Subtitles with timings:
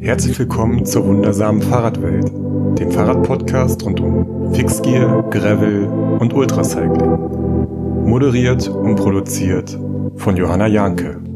[0.00, 2.28] Herzlich willkommen zur wundersamen Fahrradwelt,
[2.78, 5.86] dem Fahrradpodcast rund um Fixgear, Gravel
[6.20, 8.06] und Ultracycling.
[8.06, 9.76] Moderiert und produziert
[10.14, 11.27] von Johanna Janke.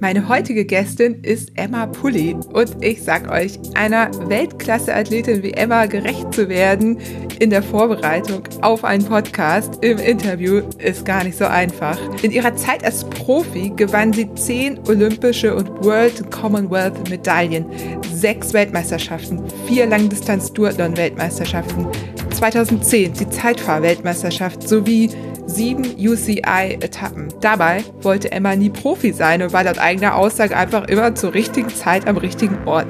[0.00, 6.34] Meine heutige Gästin ist Emma Pulli und ich sag euch, einer Weltklasse-Athletin wie Emma gerecht
[6.34, 6.98] zu werden
[7.38, 11.98] in der Vorbereitung auf einen Podcast im Interview ist gar nicht so einfach.
[12.22, 17.66] In ihrer Zeit als Profi gewann sie zehn olympische und World Commonwealth Medaillen,
[18.12, 21.86] sechs Weltmeisterschaften, vier Langdistanz-Duathlon-Weltmeisterschaften,
[22.34, 25.10] 2010 die Zeitfahr-Weltmeisterschaft sowie
[25.46, 27.28] sieben UCI-Etappen.
[27.40, 31.68] Dabei wollte Emma nie Profi sein und war laut eigener Aussage einfach immer zur richtigen
[31.68, 32.86] Zeit am richtigen Ort.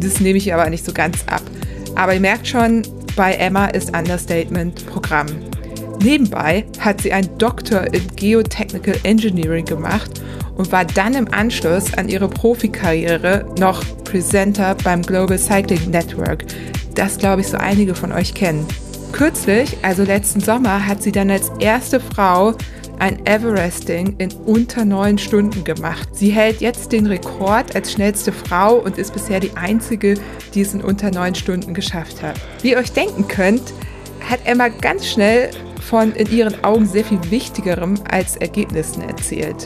[0.00, 1.42] Das nehme ich aber nicht so ganz ab.
[1.94, 2.82] Aber ihr merkt schon,
[3.16, 5.26] bei Emma ist Understatement Programm.
[6.02, 10.10] Nebenbei hat sie einen Doktor in Geotechnical Engineering gemacht
[10.56, 16.44] und war dann im Anschluss an ihre Profikarriere noch Presenter beim Global Cycling Network,
[16.94, 18.66] das glaube ich so einige von euch kennen.
[19.16, 22.52] Kürzlich, also letzten Sommer, hat sie dann als erste Frau
[22.98, 26.10] ein Everesting in unter neun Stunden gemacht.
[26.12, 30.16] Sie hält jetzt den Rekord als schnellste Frau und ist bisher die einzige,
[30.52, 32.38] die es in unter neun Stunden geschafft hat.
[32.60, 33.72] Wie ihr euch denken könnt,
[34.28, 35.48] hat Emma ganz schnell
[35.80, 39.64] von in ihren Augen sehr viel Wichtigerem als Ergebnissen erzählt.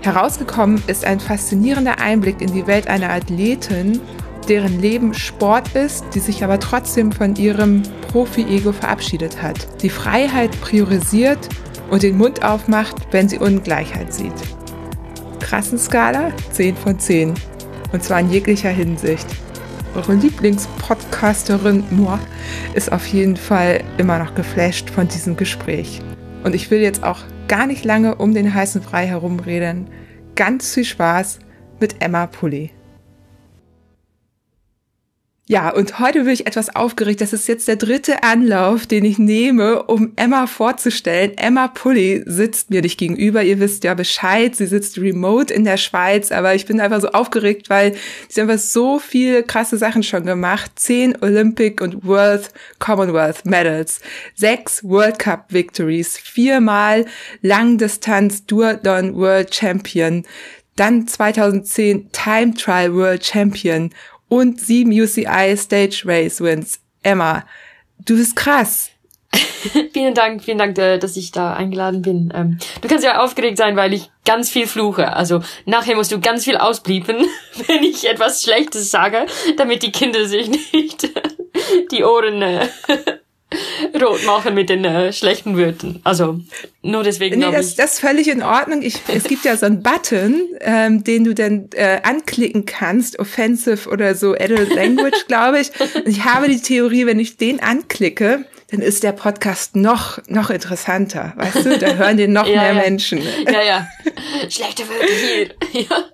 [0.00, 4.00] Herausgekommen ist ein faszinierender Einblick in die Welt einer Athletin,
[4.48, 10.60] deren Leben Sport ist, die sich aber trotzdem von ihrem Profi-Ego verabschiedet hat, die Freiheit
[10.60, 11.48] priorisiert
[11.90, 14.32] und den Mund aufmacht, wenn sie Ungleichheit sieht.
[15.40, 17.34] Krassenskala 10 von 10.
[17.92, 19.26] Und zwar in jeglicher Hinsicht.
[19.96, 22.18] Eure Lieblingspodcasterin Moi
[22.74, 26.00] ist auf jeden Fall immer noch geflasht von diesem Gespräch.
[26.44, 29.88] Und ich will jetzt auch gar nicht lange um den heißen Brei herumreden.
[30.36, 31.40] Ganz viel Spaß
[31.80, 32.70] mit Emma Pulli.
[35.50, 37.20] Ja, und heute bin ich etwas aufgeregt.
[37.20, 41.36] Das ist jetzt der dritte Anlauf, den ich nehme, um Emma vorzustellen.
[41.36, 43.42] Emma Pulli sitzt mir nicht gegenüber.
[43.42, 44.54] Ihr wisst ja Bescheid.
[44.54, 47.96] Sie sitzt remote in der Schweiz, aber ich bin einfach so aufgeregt, weil
[48.28, 50.70] sie einfach so viele krasse Sachen schon gemacht.
[50.76, 54.00] Zehn Olympic und World Commonwealth Medals,
[54.36, 57.06] sechs World Cup Victories, viermal
[57.42, 60.24] Langdistanz Duathlon World Champion,
[60.76, 63.90] dann 2010 Time Trial World Champion
[64.30, 66.80] und sieben UCI Stage Race Wins.
[67.02, 67.44] Emma,
[67.98, 68.90] du bist krass.
[69.92, 72.32] vielen Dank, vielen Dank, äh, dass ich da eingeladen bin.
[72.34, 75.12] Ähm, du kannst ja aufgeregt sein, weil ich ganz viel fluche.
[75.12, 77.16] Also nachher musst du ganz viel ausbliepen,
[77.66, 79.26] wenn ich etwas Schlechtes sage,
[79.56, 81.10] damit die Kinder sich nicht
[81.92, 82.68] die Ohren äh,
[84.00, 86.00] rot machen mit den äh, schlechten Wörtern.
[86.04, 86.40] Also
[86.82, 87.40] nur deswegen.
[87.40, 87.76] Nee, das, ich.
[87.76, 88.82] das ist völlig in Ordnung.
[88.82, 93.88] Ich, es gibt ja so einen Button, ähm, den du dann äh, anklicken kannst, offensive
[93.88, 95.70] oder so, adult language, glaube ich.
[95.94, 100.50] Und ich habe die Theorie, wenn ich den anklicke, dann ist der Podcast noch noch
[100.50, 101.78] interessanter, weißt du?
[101.78, 102.82] Da hören den noch ja, mehr ja.
[102.82, 103.20] Menschen.
[103.46, 103.88] Ja, ja.
[104.48, 105.06] Schlechte Wörter
[105.72, 105.86] hier.
[105.88, 106.04] Ja.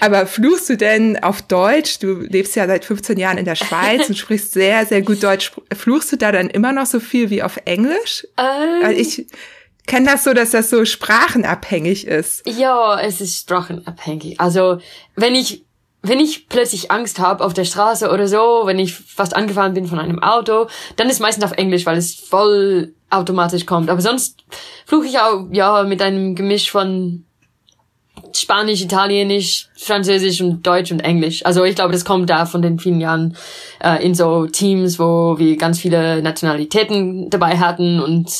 [0.00, 1.98] Aber fluchst du denn auf Deutsch?
[1.98, 5.52] Du lebst ja seit 15 Jahren in der Schweiz und sprichst sehr, sehr gut Deutsch.
[5.76, 8.26] Fluchst du da dann immer noch so viel wie auf Englisch?
[8.36, 9.26] Ähm, ich
[9.86, 12.46] kenne das so, dass das so sprachenabhängig ist.
[12.46, 14.40] Ja, es ist sprachenabhängig.
[14.40, 14.78] Also
[15.16, 15.64] wenn ich
[16.02, 19.86] wenn ich plötzlich Angst habe auf der Straße oder so, wenn ich fast angefahren bin
[19.86, 23.90] von einem Auto, dann ist meistens auf Englisch, weil es voll automatisch kommt.
[23.90, 24.44] Aber sonst
[24.86, 27.24] fluche ich auch ja mit einem Gemisch von
[28.32, 31.44] Spanisch, Italienisch, Französisch und Deutsch und Englisch.
[31.44, 33.36] Also ich glaube, das kommt da von den vielen Jahren
[33.82, 38.30] äh, in so Teams, wo wir ganz viele Nationalitäten dabei hatten und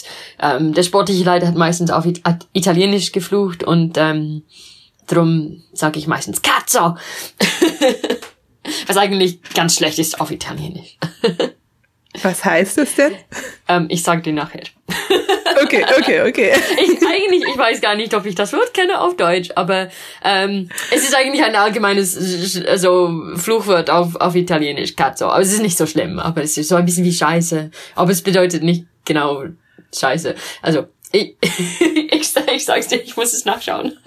[0.41, 2.23] ähm, der sportliche Leiter hat meistens auf It
[2.53, 4.43] Italienisch geflucht und ähm,
[5.07, 6.97] drum sage ich meistens Cazzo,
[8.87, 10.99] was eigentlich ganz schlecht ist auf Italienisch.
[12.23, 13.13] Was heißt das denn?
[13.69, 14.65] Ähm, ich sag dir nachher.
[15.63, 16.53] okay, okay, okay.
[16.77, 19.89] Ich, eigentlich, ich weiß gar nicht, ob ich das Wort kenne auf Deutsch, aber
[20.25, 25.27] ähm, es ist eigentlich ein allgemeines so Fluchwort auf, auf Italienisch, Cazzo.
[25.27, 27.71] Aber es ist nicht so schlimm, aber es ist so ein bisschen wie Scheiße.
[27.95, 29.45] Aber es bedeutet nicht genau
[29.97, 30.35] Scheiße.
[30.63, 33.99] Also, ich, ich, ich sag's dir, ich muss es nachschauen.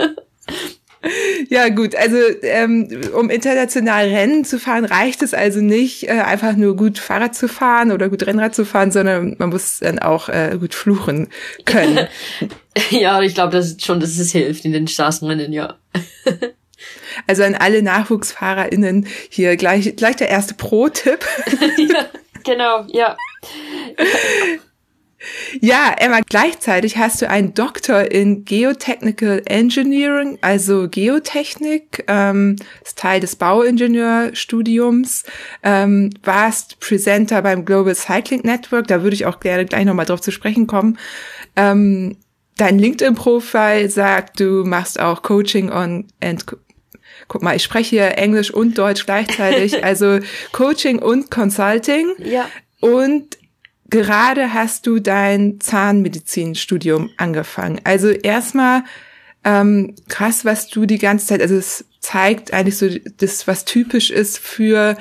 [1.50, 1.96] Ja, gut.
[1.96, 7.00] Also ähm, um international Rennen zu fahren, reicht es also nicht, äh, einfach nur gut
[7.00, 10.76] Fahrrad zu fahren oder gut Rennrad zu fahren, sondern man muss dann auch äh, gut
[10.76, 11.30] fluchen
[11.66, 12.08] können.
[12.90, 15.78] ja, ich glaube, das schon, dass es hilft in den Straßenrennen, ja.
[17.28, 21.26] also an alle NachwuchsfahrerInnen hier gleich, gleich der erste Pro-Tipp.
[21.78, 22.06] ja,
[22.44, 23.18] genau, ja.
[25.60, 33.20] Ja, Emma, gleichzeitig hast du einen Doktor in Geotechnical Engineering, also Geotechnik, ähm, ist Teil
[33.20, 35.24] des Bauingenieurstudiums,
[35.62, 40.22] ähm, warst Presenter beim Global Cycling Network, da würde ich auch gerne gleich nochmal drauf
[40.22, 40.98] zu sprechen kommen.
[41.56, 42.18] Ähm,
[42.58, 46.46] dein LinkedIn-Profil sagt, du machst auch Coaching on and
[47.28, 50.20] guck mal, ich spreche hier Englisch und Deutsch gleichzeitig, also
[50.52, 52.10] Coaching und Consulting.
[52.18, 52.50] Ja.
[52.80, 53.38] Und
[53.92, 57.80] gerade hast du dein Zahnmedizinstudium angefangen.
[57.84, 58.84] Also erstmal
[59.44, 64.10] ähm, krass, was du die ganze Zeit, also es zeigt eigentlich so das, was typisch
[64.10, 64.96] ist für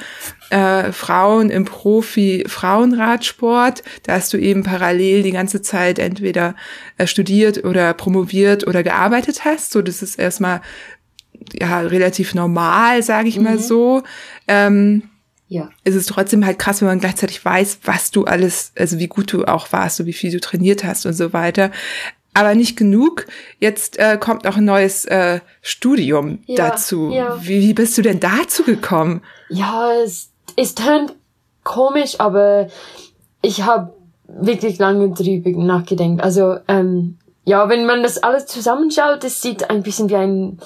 [0.50, 3.82] äh, Frauen im Profi-Frauenradsport.
[4.02, 6.54] Da hast du eben parallel die ganze Zeit entweder
[6.98, 9.72] äh, studiert oder promoviert oder gearbeitet hast.
[9.72, 10.60] So, das ist erstmal
[11.52, 13.44] ja relativ normal, sage ich mhm.
[13.44, 14.02] mal so.
[14.48, 15.02] Ähm,
[15.50, 15.68] ja.
[15.82, 19.32] Es ist trotzdem halt krass, wenn man gleichzeitig weiß, was du alles, also wie gut
[19.32, 21.72] du auch warst, so wie viel du trainiert hast und so weiter.
[22.34, 23.26] Aber nicht genug.
[23.58, 27.10] Jetzt äh, kommt noch ein neues äh, Studium ja, dazu.
[27.10, 27.36] Ja.
[27.42, 29.22] Wie, wie bist du denn dazu gekommen?
[29.48, 31.16] Ja, es, es tönt
[31.64, 32.68] komisch, aber
[33.42, 33.92] ich habe
[34.28, 36.20] wirklich lange drüber nachgedacht.
[36.20, 40.60] Also ähm, ja, wenn man das alles zusammenschaut, es sieht ein bisschen wie ein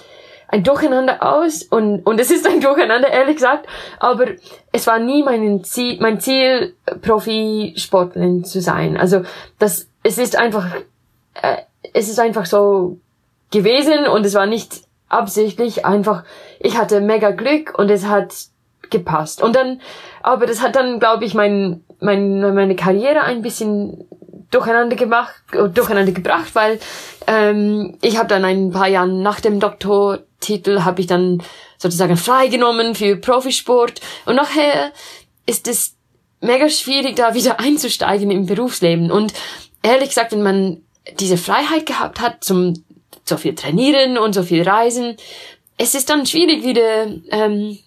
[0.55, 3.67] ein Durcheinander aus und, und es ist ein Durcheinander, ehrlich gesagt,
[3.99, 4.27] aber
[4.71, 8.97] es war nie mein Ziel, mein Ziel, Profisportlerin zu sein.
[8.97, 9.23] Also,
[9.59, 10.67] das, es ist einfach,
[11.43, 11.57] äh,
[11.93, 12.99] es ist einfach so
[13.51, 16.23] gewesen und es war nicht absichtlich, einfach,
[16.61, 18.33] ich hatte mega Glück und es hat
[18.91, 19.43] gepasst.
[19.43, 19.81] Und dann,
[20.23, 24.07] aber das hat dann, glaube ich, mein, mein, meine Karriere ein bisschen
[24.53, 26.79] durcheinander gemacht, durcheinander gebracht, weil
[27.27, 29.59] ähm, ich habe dann ein paar Jahre nach dem
[30.45, 31.43] Doktortitel habe ich dann
[31.79, 34.93] sozusagen freigenommen für Profisport und nachher
[35.47, 35.97] ist es
[36.41, 39.11] mega schwierig, da wieder einzusteigen im Berufsleben.
[39.11, 39.33] Und
[39.83, 40.83] ehrlich gesagt, wenn man
[41.19, 42.85] diese Freiheit gehabt hat zum
[43.25, 45.17] so viel trainieren und so viel reisen,
[45.79, 47.79] es ist dann schwierig wieder ähm,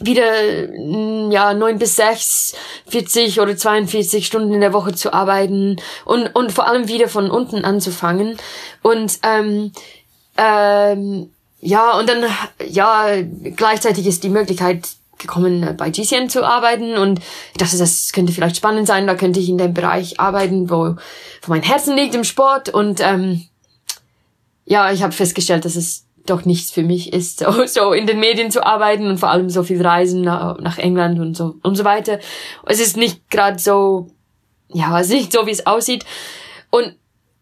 [0.00, 2.54] wieder mm, ja neun bis sechs
[2.86, 7.30] 40 oder 42 Stunden in der Woche zu arbeiten und und vor allem wieder von
[7.30, 8.36] unten anzufangen
[8.82, 9.72] und ähm,
[10.36, 12.24] ähm, ja und dann
[12.68, 13.22] ja
[13.56, 14.88] gleichzeitig ist die Möglichkeit
[15.18, 17.18] gekommen bei GCN zu arbeiten und
[17.52, 20.96] ich dachte das könnte vielleicht spannend sein da könnte ich in dem Bereich arbeiten wo,
[21.42, 23.44] wo mein Herzen liegt im Sport und ähm,
[24.64, 28.20] ja ich habe festgestellt dass es doch nichts für mich ist, so, so in den
[28.20, 31.76] Medien zu arbeiten und vor allem so viel Reisen nach, nach England und so und
[31.76, 32.18] so weiter.
[32.66, 34.08] Es ist nicht gerade so,
[34.68, 36.04] ja, es ist nicht so, wie es aussieht.
[36.70, 36.94] Und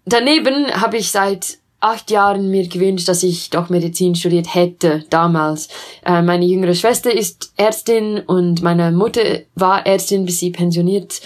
[0.04, 5.68] daneben habe ich seit acht Jahren mir gewünscht, dass ich doch Medizin studiert hätte damals.
[6.04, 11.20] Äh, meine jüngere Schwester ist Ärztin und meine Mutter war Ärztin, bis sie pensioniert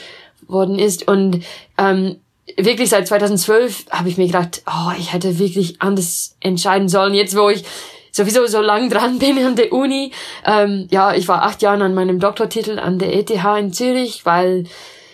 [0.47, 1.07] worden ist.
[1.09, 1.43] Und
[1.79, 2.17] ähm,
[2.57, 7.15] wirklich seit 2012 habe ich mir gedacht, oh, ich hätte wirklich anders entscheiden sollen.
[7.15, 7.65] Jetzt, wo ich
[8.13, 10.13] sowieso so lang dran bin an der Uni.
[10.45, 14.65] Ähm, ja, ich war acht Jahre an meinem Doktortitel an der ETH in Zürich, weil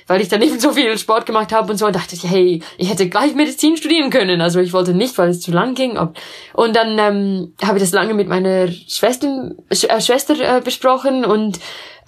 [0.06, 2.62] weil ich dann eben so viel Sport gemacht habe und so und dachte ich, hey,
[2.78, 4.40] ich hätte gleich Medizin studieren können.
[4.40, 5.98] Also ich wollte nicht, weil es zu lang ging.
[6.52, 11.58] Und dann ähm, habe ich das lange mit meiner Schwester, äh, Schwester äh, besprochen und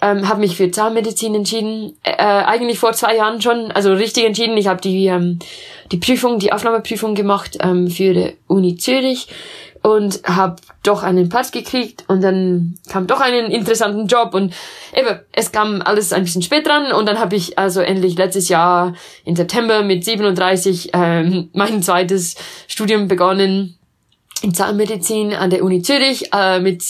[0.01, 1.97] ähm, habe mich für Zahnmedizin entschieden.
[2.03, 4.55] Äh, eigentlich vor zwei Jahren schon, also richtig entschieden.
[4.55, 5.39] Ich habe die ähm,
[5.91, 9.27] die Prüfung, die Aufnahmeprüfung gemacht ähm, für die Uni Zürich
[9.81, 14.53] und habe doch einen Platz gekriegt und dann kam doch einen interessanten Job und
[14.95, 18.49] eben, es kam alles ein bisschen spät dran und dann habe ich also endlich letztes
[18.49, 18.93] Jahr
[19.25, 22.35] im September mit 37 ähm, mein zweites
[22.67, 23.77] Studium begonnen
[24.41, 26.83] in Zahnmedizin an der Uni Zürich äh, mit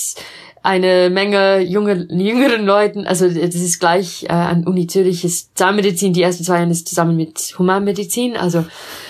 [0.61, 6.13] eine Menge junge, jüngeren Leuten, also das ist gleich äh, an Uni Zürich ist Zahnmedizin,
[6.13, 8.65] die ersten zwei Jahre ist zusammen mit Humanmedizin, also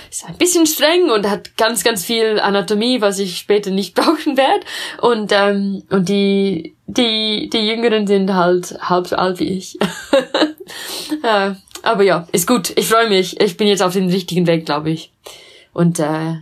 [0.09, 4.37] ist ein bisschen streng und hat ganz, ganz viel Anatomie, was ich später nicht brauchen
[4.37, 4.65] werde.
[5.01, 9.79] Und, ähm, und die, die, die Jüngeren sind halt halb so alt wie ich.
[11.23, 11.51] äh,
[11.83, 12.73] aber ja, ist gut.
[12.75, 13.39] Ich freue mich.
[13.39, 15.11] Ich bin jetzt auf dem richtigen Weg, glaube ich.
[15.73, 16.35] Und, äh,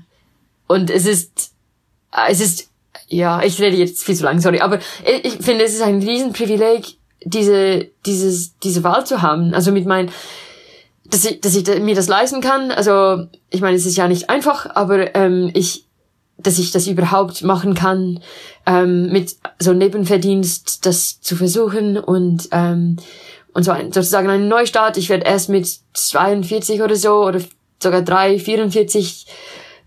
[0.67, 1.51] und es ist,
[2.13, 2.69] äh, es ist
[3.07, 4.79] ja, ich rede jetzt viel zu lang, sorry, aber
[5.23, 9.53] ich finde, es ist ein Riesenprivileg, diese, dieses, diese Wahl zu haben.
[9.53, 10.11] Also mit meinen,
[11.09, 12.71] dass ich, dass ich mir das leisten kann.
[12.71, 15.85] Also, ich meine, es ist ja nicht einfach, aber ähm, ich,
[16.37, 18.19] dass ich das überhaupt machen kann,
[18.65, 22.97] ähm, mit so Nebenverdienst das zu versuchen und ähm,
[23.53, 24.97] und so ein, sozusagen einen Neustart.
[24.97, 27.41] Ich werde erst mit 42 oder so oder
[27.81, 29.25] sogar 3, 44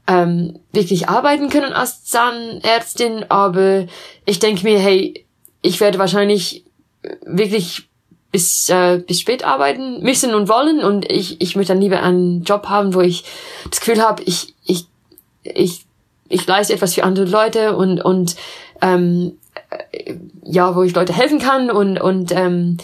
[0.08, 3.86] ähm, wirklich arbeiten können als Zahnärztin, aber
[4.24, 5.24] ich denke mir, hey,
[5.62, 6.64] ich werde wahrscheinlich
[7.24, 7.89] wirklich
[8.32, 12.42] bis, äh, bis spät arbeiten müssen und wollen und ich, ich möchte dann lieber einen
[12.42, 13.24] Job haben, wo ich
[13.68, 14.86] das Gefühl habe, ich, ich,
[15.42, 15.84] ich,
[16.28, 18.36] ich leiste etwas für andere Leute und, und
[18.80, 19.32] ähm,
[19.90, 22.78] äh, ja, wo ich Leute helfen kann und, und ähm,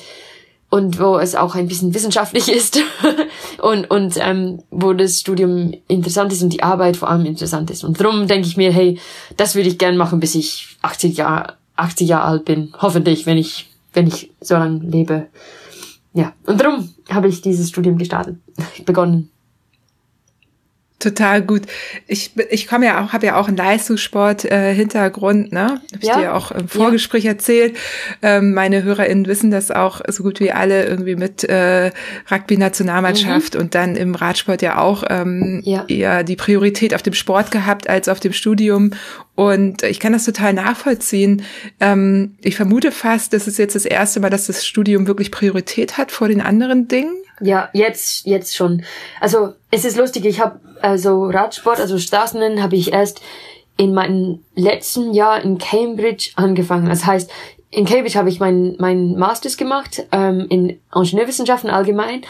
[0.68, 2.80] und wo es auch ein bisschen wissenschaftlich ist
[3.62, 7.84] und, und ähm, wo das Studium interessant ist und die Arbeit vor allem interessant ist.
[7.84, 8.98] Und darum denke ich mir, hey,
[9.36, 12.74] das würde ich gern machen, bis ich 80 Jahre, 80 Jahre alt bin.
[12.80, 15.28] Hoffentlich, wenn ich, wenn ich so lange lebe.
[16.12, 18.36] Ja, und darum habe ich dieses Studium gestartet,
[18.84, 19.30] begonnen.
[20.98, 21.64] Total gut.
[22.06, 25.68] Ich, ich komme ja auch, habe ja auch einen Leistungssport-Hintergrund, äh, ne?
[25.68, 26.18] Habe ich ja.
[26.18, 27.32] dir auch im Vorgespräch ja.
[27.32, 27.76] erzählt.
[28.22, 31.90] Ähm, meine HörerInnen wissen das auch so gut wie alle irgendwie mit äh,
[32.30, 33.60] Rugby-Nationalmannschaft mhm.
[33.60, 35.84] und dann im Radsport ja auch ähm, ja.
[35.86, 38.92] eher die Priorität auf dem Sport gehabt als auf dem Studium.
[39.34, 41.42] Und ich kann das total nachvollziehen.
[41.78, 45.98] Ähm, ich vermute fast, das ist jetzt das erste Mal, dass das Studium wirklich Priorität
[45.98, 47.12] hat vor den anderen Dingen.
[47.40, 48.82] Ja, jetzt, jetzt schon.
[49.20, 53.20] Also es ist lustig, ich habe also Radsport, also Straßenrennen habe ich erst
[53.76, 56.88] in meinem letzten Jahr in Cambridge angefangen.
[56.88, 57.30] Das heißt,
[57.70, 62.22] in Cambridge habe ich mein, mein Masters gemacht ähm, in Ingenieurwissenschaften allgemein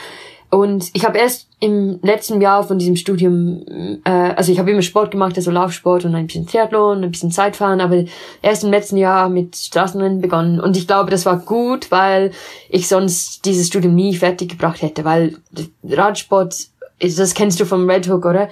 [0.50, 3.64] und ich habe erst im letzten Jahr von diesem Studium,
[4.04, 7.30] äh, also ich habe immer Sport gemacht, also Laufsport und ein bisschen Triathlon, ein bisschen
[7.30, 8.04] Zeitfahren, aber
[8.42, 10.60] erst im letzten Jahr mit Straßenrennen begonnen.
[10.60, 12.32] Und ich glaube, das war gut, weil
[12.68, 15.36] ich sonst dieses Studium nie fertig gebracht hätte, weil
[15.82, 16.54] Radsport,
[17.00, 18.48] das kennst du vom Red Hook, oder?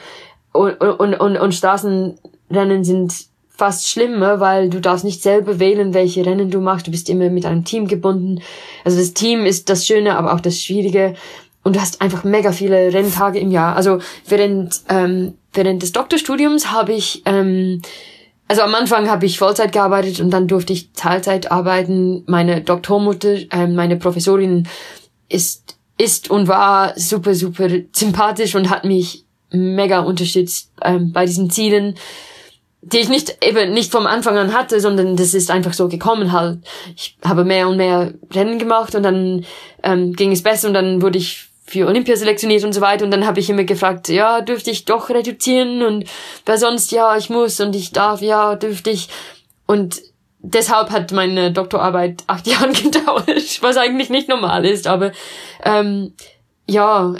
[0.53, 3.13] Und, und, und, und Straßenrennen sind
[3.57, 6.87] fast schlimmer, weil du darfst nicht selber wählen, welche Rennen du machst.
[6.87, 8.41] Du bist immer mit einem Team gebunden.
[8.85, 11.15] Also das Team ist das Schöne, aber auch das Schwierige
[11.65, 13.75] und du hast einfach mega viele Renntage im Jahr.
[13.75, 17.83] Also während, ähm, während des Doktorstudiums habe ich, ähm,
[18.47, 22.23] also am Anfang habe ich Vollzeit gearbeitet und dann durfte ich Teilzeit arbeiten.
[22.27, 24.69] Meine Doktormutter, ähm, meine Professorin
[25.29, 31.49] ist, ist und war super, super sympathisch und hat mich mega unterstützt ähm, bei diesen
[31.51, 31.95] Zielen
[32.87, 36.33] die ich nicht eben nicht vom Anfang an hatte, sondern das ist einfach so gekommen
[36.33, 36.59] halt.
[36.95, 39.45] Ich habe mehr und mehr Rennen gemacht und dann
[39.83, 43.05] ähm, ging es besser und dann wurde ich für Olympia selektioniert und so weiter.
[43.05, 45.83] Und dann habe ich immer gefragt, ja, dürfte ich doch reduzieren?
[45.83, 46.05] Und
[46.45, 49.09] wer sonst, ja, ich muss und ich darf, ja, dürfte ich.
[49.67, 50.03] Und
[50.41, 54.87] deshalb hat meine Doktorarbeit acht Jahre gedauert, was eigentlich nicht normal ist.
[54.87, 55.13] Aber
[55.65, 56.13] ähm,
[56.69, 57.15] ja,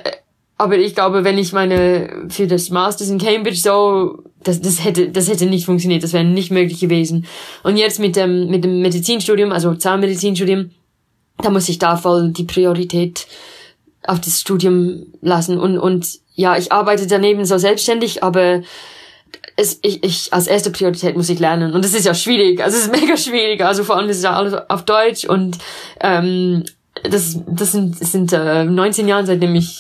[0.57, 5.09] aber ich glaube, wenn ich meine für das Masters in Cambridge so, das, das hätte,
[5.09, 7.27] das hätte nicht funktioniert, das wäre nicht möglich gewesen.
[7.63, 10.71] Und jetzt mit dem mit dem Medizinstudium, also Zahnmedizinstudium,
[11.39, 13.27] da muss ich da voll die Priorität
[14.07, 15.59] auf das Studium lassen.
[15.59, 18.63] Und und ja, ich arbeite daneben so selbstständig, aber
[19.57, 21.75] es, ich, ich als erste Priorität muss ich lernen.
[21.75, 24.25] Und das ist ja schwierig, also es ist mega schwierig, also vor allem ist es
[24.25, 25.25] ja alles auf Deutsch.
[25.25, 25.59] Und
[26.01, 26.65] ähm,
[27.03, 29.79] das das sind das sind äh, 19 Jahre seitdem ich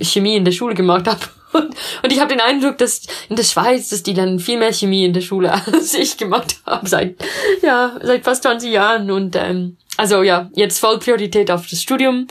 [0.00, 1.20] Chemie in der Schule gemacht habe.
[1.52, 4.72] Und, und ich habe den Eindruck, dass in der Schweiz, dass die dann viel mehr
[4.72, 7.16] Chemie in der Schule als ich gemacht habe seit
[7.60, 9.10] ja seit fast 20 Jahren.
[9.10, 12.26] Und ähm, also ja jetzt voll Priorität auf das Studium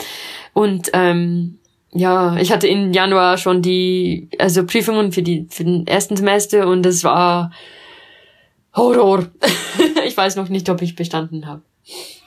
[0.52, 1.58] und ähm,
[1.92, 6.66] ja, ich hatte im Januar schon die also Prüfungen für die für den ersten Semester
[6.66, 7.52] und es war
[8.74, 9.26] Horror.
[10.06, 11.62] ich weiß noch nicht, ob ich bestanden habe.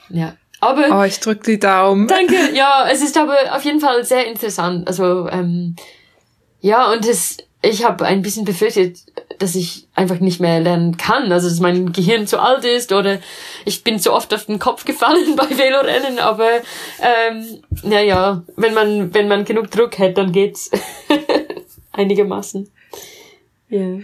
[0.08, 0.36] Ja.
[0.60, 2.08] Aber oh, ich drück die Daumen.
[2.08, 2.34] Danke.
[2.54, 4.86] Ja, es ist aber auf jeden Fall sehr interessant.
[4.88, 5.76] Also ähm,
[6.60, 9.00] ja, und es ich habe ein bisschen befürchtet,
[9.38, 13.18] dass ich einfach nicht mehr lernen kann, also dass mein Gehirn zu alt ist oder
[13.64, 16.48] ich bin zu oft auf den Kopf gefallen bei Velorennen, aber
[17.00, 20.70] ähm, naja, wenn man wenn man genug Druck hat, dann geht's
[21.92, 22.70] einigermaßen.
[23.68, 23.98] Ja.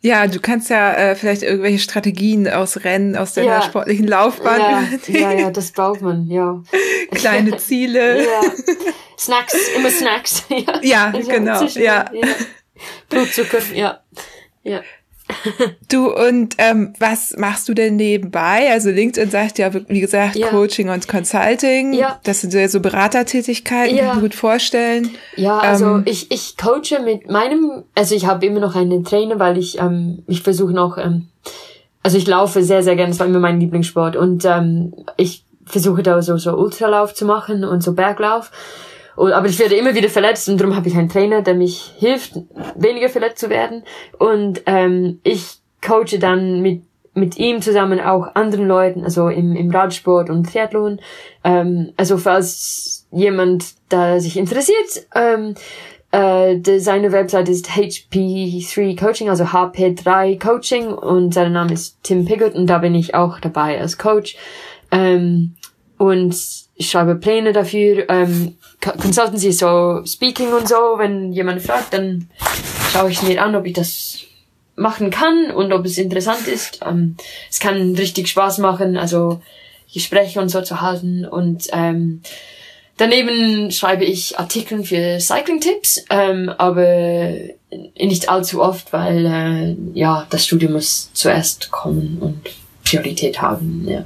[0.00, 3.62] Ja, du kannst ja äh, vielleicht irgendwelche Strategien aus Rennen, aus deiner ja.
[3.62, 4.60] sportlichen Laufbahn.
[4.60, 6.62] Ja, ja, ja, das braucht man, ja.
[7.10, 8.24] Kleine Ziele.
[8.24, 8.42] ja.
[9.18, 10.44] Snacks, immer Snacks.
[10.48, 12.04] ja, ja genau, ja.
[13.08, 14.00] Blutzucker, ja.
[14.68, 14.80] Ja.
[15.90, 18.70] Du und ähm, was machst du denn nebenbei?
[18.70, 20.48] Also LinkedIn sagt ja, wie gesagt, ja.
[20.48, 21.92] Coaching und Consulting.
[21.92, 22.18] Ja.
[22.24, 24.04] Das sind ja so Beratertätigkeiten, ja.
[24.04, 25.10] kann ich mir gut vorstellen.
[25.36, 29.38] Ja, also ähm, ich, ich coache mit meinem, also ich habe immer noch einen Trainer,
[29.38, 31.28] weil ich, ähm, ich versuche noch, ähm,
[32.02, 36.02] also ich laufe sehr, sehr gerne, das war immer mein Lieblingssport und ähm, ich versuche
[36.02, 38.50] da so, so Ultralauf zu machen und so Berglauf.
[39.18, 41.92] Und, aber ich werde immer wieder verletzt und darum habe ich einen Trainer, der mich
[41.98, 42.34] hilft,
[42.76, 43.82] weniger verletzt zu werden.
[44.16, 46.82] Und ähm, ich coache dann mit
[47.14, 51.00] mit ihm zusammen auch anderen Leuten, also im, im Radsport und Triathlon.
[51.42, 55.56] Ähm, also falls jemand da sich interessiert, ähm,
[56.12, 62.54] äh, seine Website ist HP3 Coaching, also HP3 Coaching und sein Name ist Tim Piggott
[62.54, 64.36] und da bin ich auch dabei als Coach.
[64.92, 65.56] Ähm,
[65.96, 66.36] und
[66.76, 68.08] ich schreibe Pläne dafür.
[68.08, 70.74] Ähm, Consultancy so Speaking und so.
[70.96, 72.28] Wenn jemand fragt, dann
[72.92, 74.18] schaue ich mir an, ob ich das
[74.76, 76.80] machen kann und ob es interessant ist.
[76.86, 77.16] Ähm,
[77.50, 79.42] es kann richtig Spaß machen, also
[79.92, 82.22] Gespräche und so zu halten und ähm,
[82.98, 87.30] Daneben schreibe ich Artikel für Cycling-Tipps, ähm, aber
[87.96, 92.40] nicht allzu oft, weil äh, ja das Studium muss zuerst kommen und
[92.82, 93.86] Priorität haben.
[93.88, 94.04] Ja.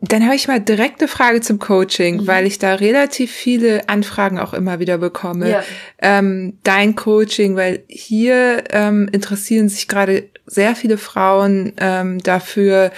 [0.00, 2.26] Dann habe ich mal direkte Frage zum Coaching, mhm.
[2.28, 5.50] weil ich da relativ viele Anfragen auch immer wieder bekomme.
[5.50, 5.64] Ja.
[6.00, 12.92] Ähm, dein Coaching, weil hier ähm, interessieren sich gerade sehr viele Frauen ähm, dafür,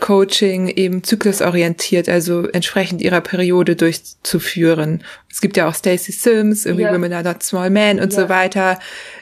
[0.00, 5.04] Coaching eben zyklusorientiert, also entsprechend ihrer Periode durchzuführen.
[5.30, 6.92] Es gibt ja auch Stacey Sims, irgendwie ja.
[6.92, 8.22] Women Are Not Small Men und ja.
[8.22, 8.78] so weiter.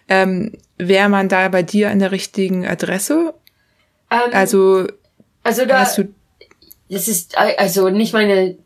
[0.09, 3.35] Ähm, Wäre man da bei dir an der richtigen Adresse?
[4.11, 4.87] Ähm, also,
[5.43, 6.09] also da, hast du
[6.89, 8.57] das ist also nicht meine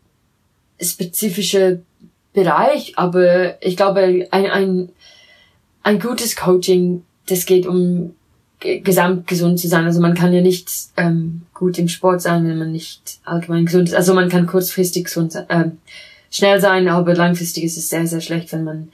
[0.81, 1.81] spezifische
[2.33, 4.89] Bereich, aber ich glaube, ein, ein,
[5.83, 8.15] ein gutes Coaching, das geht um
[8.59, 9.85] gesamt gesund zu sein.
[9.85, 13.87] Also man kann ja nicht ähm, gut im Sport sein, wenn man nicht allgemein gesund
[13.87, 13.95] ist.
[13.95, 15.77] Also man kann kurzfristig gesund, ähm,
[16.29, 18.89] schnell sein, aber langfristig ist es sehr, sehr schlecht, wenn man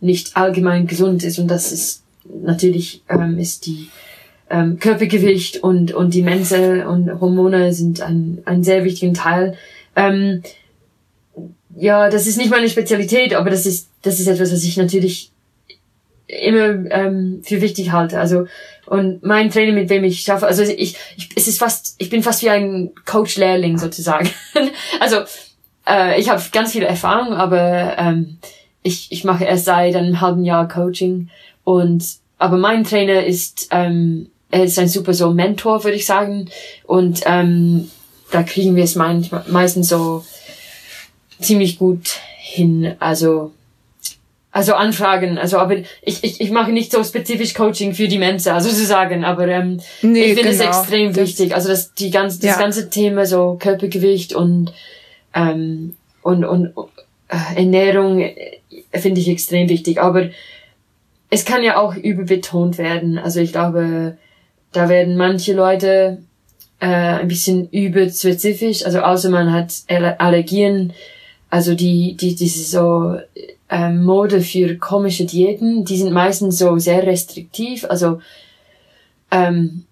[0.00, 1.38] nicht allgemein gesund ist.
[1.38, 3.88] Und das ist natürlich ähm, ist die
[4.50, 9.56] ähm, Körpergewicht und, und die Mense und Hormone sind ein, ein sehr wichtigen Teil.
[9.94, 10.42] Ähm,
[11.76, 15.30] ja, das ist nicht meine Spezialität, aber das ist, das ist etwas, was ich natürlich
[16.26, 18.18] immer ähm, für wichtig halte.
[18.18, 18.46] Also
[18.86, 22.22] und mein Trainer, mit dem ich schaffe, also ich, ich es ist fast, ich bin
[22.22, 24.30] fast wie ein Coach-Lehrling sozusagen.
[25.00, 25.18] also
[25.86, 28.38] äh, ich habe ganz viel Erfahrung, aber ähm,
[28.82, 31.28] ich, ich mache erst seit einem halben Jahr Coaching
[31.64, 32.04] und
[32.38, 36.48] aber mein Trainer ist ähm, er ist ein super so Mentor, würde ich sagen.
[36.84, 37.90] Und ähm,
[38.30, 40.24] da kriegen wir es meistens so
[41.40, 42.94] ziemlich gut hin.
[42.98, 43.52] Also
[44.50, 48.54] also Anfragen, also aber ich, ich, ich mache nicht so spezifisch Coaching für die Mensa,
[48.54, 50.64] also sozusagen, aber ähm, nee, ich finde genau.
[50.64, 51.54] es extrem das, wichtig.
[51.54, 52.58] Also das die ganze das ja.
[52.58, 54.72] ganze Thema so Körpergewicht und
[55.34, 56.72] ähm, und und
[57.28, 58.58] äh, Ernährung äh,
[58.94, 60.00] finde ich extrem wichtig.
[60.00, 60.30] Aber
[61.30, 63.18] es kann ja auch überbetont werden.
[63.18, 64.16] Also ich glaube,
[64.72, 66.18] da werden manche Leute
[66.80, 70.92] äh, ein bisschen überspezifisch, also außer man hat Allergien,
[71.50, 73.16] also die, die, diese so
[73.68, 78.20] äh, Mode für komische Diäten, die sind meistens so sehr restriktiv, also
[79.30, 79.84] ähm,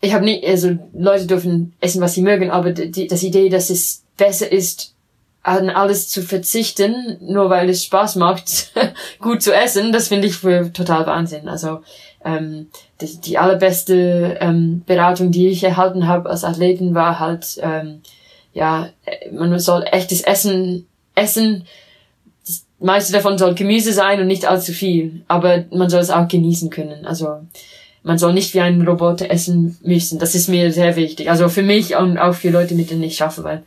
[0.00, 3.70] ich habe nicht, also Leute dürfen essen, was sie mögen, aber die, das Idee, dass
[3.70, 4.94] es besser ist,
[5.42, 8.72] an alles zu verzichten, nur weil es Spaß macht,
[9.20, 11.48] gut zu essen, das finde ich für total Wahnsinn.
[11.48, 11.80] Also
[12.24, 12.68] ähm,
[13.00, 18.00] die, die allerbeste ähm, Beratung, die ich erhalten habe als Athleten, war halt, ähm,
[18.52, 18.88] ja,
[19.32, 21.64] man soll echtes Essen essen.
[22.46, 26.28] Das meiste davon soll Gemüse sein und nicht allzu viel, aber man soll es auch
[26.28, 27.06] genießen können.
[27.06, 27.40] Also
[28.02, 30.18] man soll nicht wie ein Roboter essen müssen.
[30.18, 31.30] Das ist mir sehr wichtig.
[31.30, 33.62] Also für mich und auch für Leute, mit denen ich schaffe, weil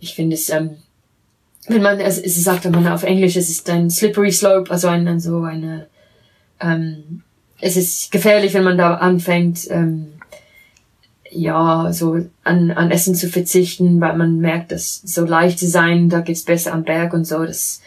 [0.00, 0.76] ich finde es, ähm,
[1.66, 5.18] wenn man, es, es sagt man auf Englisch, es ist ein slippery slope, also ein
[5.18, 5.86] so eine,
[6.60, 7.22] ähm,
[7.60, 10.14] es ist gefährlich, wenn man da anfängt, ähm,
[11.30, 16.08] ja, so an, an Essen zu verzichten, weil man merkt, dass so leicht zu sein,
[16.08, 17.80] da geht's besser am Berg und so, das,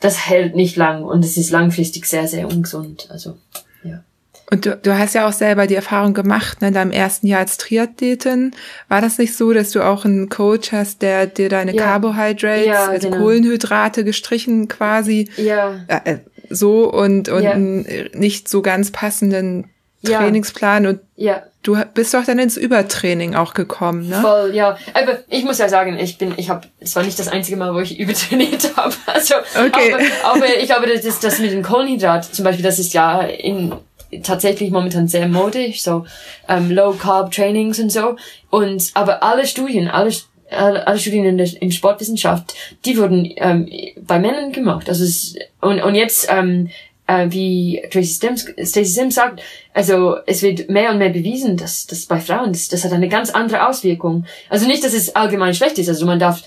[0.00, 3.36] das hält nicht lang und es ist langfristig sehr, sehr ungesund, also,
[3.82, 4.02] ja.
[4.48, 7.40] Und du, du hast ja auch selber die Erfahrung gemacht, ne, in deinem ersten Jahr
[7.40, 8.52] als Triathletin.
[8.86, 11.82] War das nicht so, dass du auch einen Coach hast, der dir deine ja.
[11.82, 13.22] Carbohydrates, ja, also genau.
[13.24, 15.28] Kohlenhydrate gestrichen quasi?
[15.36, 15.80] Ja.
[15.88, 16.18] Äh,
[16.50, 17.52] so und, und ja.
[17.52, 19.70] einen nicht so ganz passenden
[20.04, 20.90] Trainingsplan ja.
[20.90, 21.42] und ja.
[21.62, 24.20] du bist doch dann ins Übertraining auch gekommen, ne?
[24.20, 24.76] Voll, ja.
[24.94, 27.74] Aber ich muss ja sagen, ich bin, ich habe, es war nicht das einzige Mal,
[27.74, 28.94] wo ich übertrainiert habe.
[29.06, 29.94] Also, okay.
[29.94, 33.20] aber, aber ich glaube, das ist das mit dem Kohlenhydrat zum Beispiel, das ist ja
[33.20, 33.74] in
[34.22, 36.06] tatsächlich momentan sehr modisch, so
[36.48, 38.16] ähm, Low Carb Trainings und so.
[38.50, 40.12] Und aber alle Studien, alle
[40.50, 42.54] alle Studien in der in Sportwissenschaft,
[42.84, 43.68] die wurden ähm,
[44.00, 44.88] bei Männern gemacht.
[44.88, 46.70] Also es, und und jetzt ähm,
[47.06, 49.42] äh, wie Tracy Sims, Stacey Sims sagt,
[49.74, 53.08] also es wird mehr und mehr bewiesen, dass das bei Frauen, das, das hat eine
[53.08, 54.26] ganz andere Auswirkung.
[54.48, 55.88] Also nicht, dass es allgemein schlecht ist.
[55.88, 56.42] Also man darf,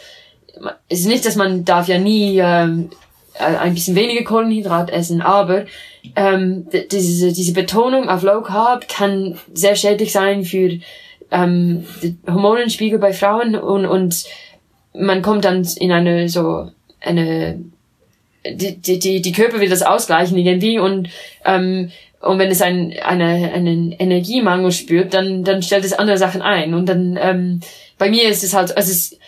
[0.89, 2.89] es ist nicht, dass man darf ja nie ähm,
[3.35, 5.65] äh, ein bisschen weniger Kohlenhydrat essen, aber
[6.15, 10.79] ähm, diese diese Betonung auf Low Carb kann sehr schädlich sein für
[11.31, 11.85] ähm,
[12.27, 14.25] Hormonenspiegel bei Frauen und, und
[14.93, 17.59] man kommt dann in eine so eine
[18.45, 21.09] die, die, die, Körper will das ausgleichen irgendwie und
[21.45, 26.41] ähm, und wenn es ein, eine, einen Energiemangel spürt, dann, dann stellt es andere Sachen
[26.41, 27.61] ein und dann ähm,
[27.97, 29.19] bei mir ist es halt, also es ist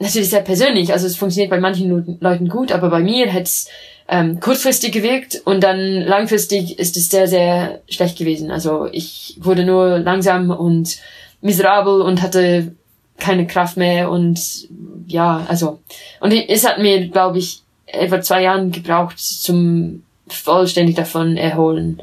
[0.00, 3.68] natürlich sehr persönlich, also es funktioniert bei manchen Leuten gut, aber bei mir hätte es
[4.08, 8.50] ähm, kurzfristig gewirkt und dann langfristig ist es sehr, sehr schlecht gewesen.
[8.50, 10.98] Also ich wurde nur langsam und
[11.42, 12.74] miserabel und hatte
[13.18, 14.68] keine Kraft mehr und
[15.06, 15.80] ja, also
[16.20, 22.00] und es hat mir, glaube ich, etwa zwei Jahren gebraucht zum vollständig davon erholen.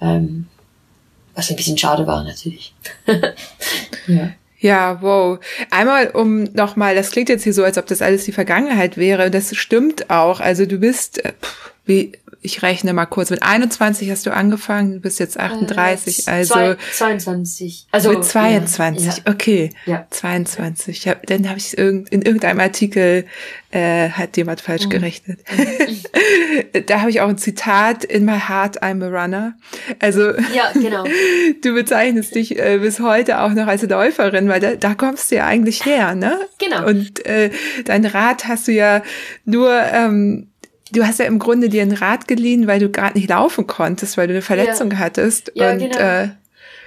[0.00, 0.46] Ähm,
[1.34, 2.74] was ein bisschen schade war natürlich.
[4.08, 4.30] ja.
[4.60, 5.38] Ja, wow.
[5.70, 9.30] Einmal um nochmal, das klingt jetzt hier so, als ob das alles die Vergangenheit wäre.
[9.30, 10.40] Das stimmt auch.
[10.40, 14.94] Also du bist, äh, pff, wie, ich rechne mal kurz, mit 21 hast du angefangen,
[14.94, 16.54] du bist jetzt 38, äh, also.
[16.54, 17.86] Zwei, 22.
[17.90, 18.10] Also.
[18.10, 19.32] Mit 22, ja, ja.
[19.32, 19.70] okay.
[19.86, 20.06] Ja.
[20.10, 20.96] 22.
[20.96, 23.24] Ich hab, dann habe ich in irgendeinem Artikel,
[23.70, 24.90] äh, hat jemand falsch mhm.
[24.90, 25.40] gerechnet.
[25.50, 26.82] Mhm.
[26.86, 29.54] da habe ich auch ein Zitat, in my heart I'm a runner.
[29.98, 30.32] Also.
[30.54, 31.04] Ja, genau.
[31.62, 35.36] du bezeichnest dich äh, bis heute auch noch als Läuferin, weil da, da kommst du
[35.36, 36.38] ja eigentlich her, ne?
[36.58, 36.86] Genau.
[36.86, 37.50] Und äh,
[37.84, 39.02] dein Rad hast du ja
[39.44, 40.47] nur, ähm,
[40.92, 44.16] du hast ja im Grunde dir ein Rad geliehen, weil du gerade nicht laufen konntest,
[44.16, 44.98] weil du eine Verletzung ja.
[44.98, 45.52] hattest.
[45.54, 45.98] Ja, und, genau.
[45.98, 46.28] Äh,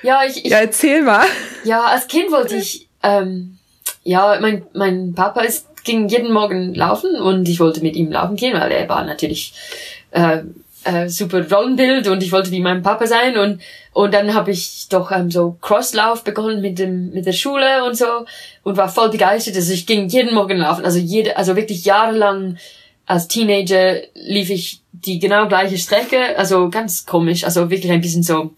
[0.03, 1.25] ja, ich, ich, ja, erzähl mal.
[1.63, 3.57] Ja, als Kind wollte ich, ähm,
[4.03, 8.35] ja, mein, mein Papa ist, ging jeden Morgen laufen und ich wollte mit ihm laufen
[8.35, 9.53] gehen, weil er war natürlich
[10.11, 10.39] äh,
[10.83, 13.61] äh, super Rollenbild und ich wollte wie mein Papa sein und
[13.93, 17.95] und dann habe ich doch ähm, so Crosslauf begonnen mit dem mit der Schule und
[17.95, 18.25] so
[18.63, 19.55] und war voll begeistert.
[19.55, 22.57] Also ich ging jeden Morgen laufen, also jede, also wirklich jahrelang
[23.11, 28.23] als Teenager lief ich die genau gleiche Strecke, also ganz komisch, also wirklich ein bisschen
[28.23, 28.53] so,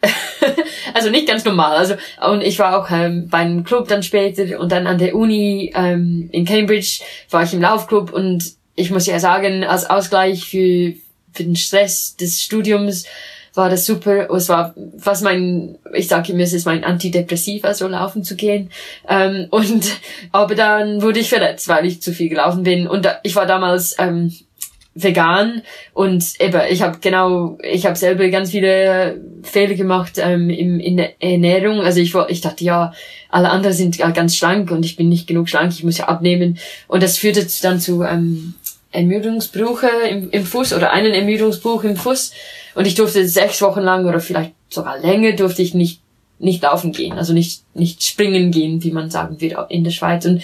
[0.94, 1.76] also nicht ganz normal.
[1.76, 1.94] Also
[2.30, 6.28] und ich war auch ähm, beim Club dann später und dann an der Uni ähm,
[6.30, 10.94] in Cambridge war ich im Laufclub und ich muss ja sagen, als Ausgleich für
[11.32, 13.04] für den Stress des Studiums
[13.54, 14.30] war das super.
[14.30, 18.70] Es war was mein, ich sage immer, es ist mein Antidepressiva, so laufen zu gehen.
[19.08, 19.84] Ähm, und
[20.32, 22.86] aber dann wurde ich verletzt, weil ich zu viel gelaufen bin.
[22.86, 24.32] Und da, ich war damals ähm,
[24.94, 25.62] vegan
[25.94, 30.98] und eben, ich habe genau, ich habe selber ganz viele Fehler gemacht ähm, im, in
[30.98, 31.80] der Ernährung.
[31.80, 32.92] Also ich war, ich dachte, ja,
[33.30, 36.58] alle anderen sind ganz schlank und ich bin nicht genug schlank, ich muss ja abnehmen.
[36.88, 38.54] Und das führte dann zu ähm,
[38.90, 42.32] Ermüdungsbrüche im, im Fuß oder einen Ermüdungsbruch im Fuß.
[42.74, 46.00] Und ich durfte sechs Wochen lang oder vielleicht sogar länger durfte ich nicht,
[46.38, 50.24] nicht laufen gehen, also nicht, nicht springen gehen, wie man sagen würde in der Schweiz.
[50.24, 50.42] Und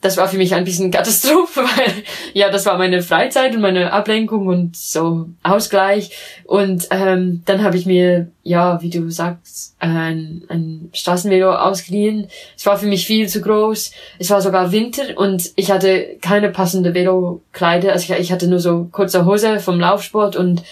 [0.00, 1.92] das war für mich ein bisschen Katastrophe, weil
[2.32, 6.10] ja, das war meine Freizeit und meine Ablenkung und so Ausgleich.
[6.44, 12.28] Und ähm, dann habe ich mir, ja, wie du sagst, ein, ein Straßenvelo ausgeliehen.
[12.56, 13.92] Es war für mich viel zu groß.
[14.18, 17.92] Es war sogar Winter und ich hatte keine passende Velokleider.
[17.92, 20.62] Also ich, ich hatte nur so kurze Hose vom Laufsport und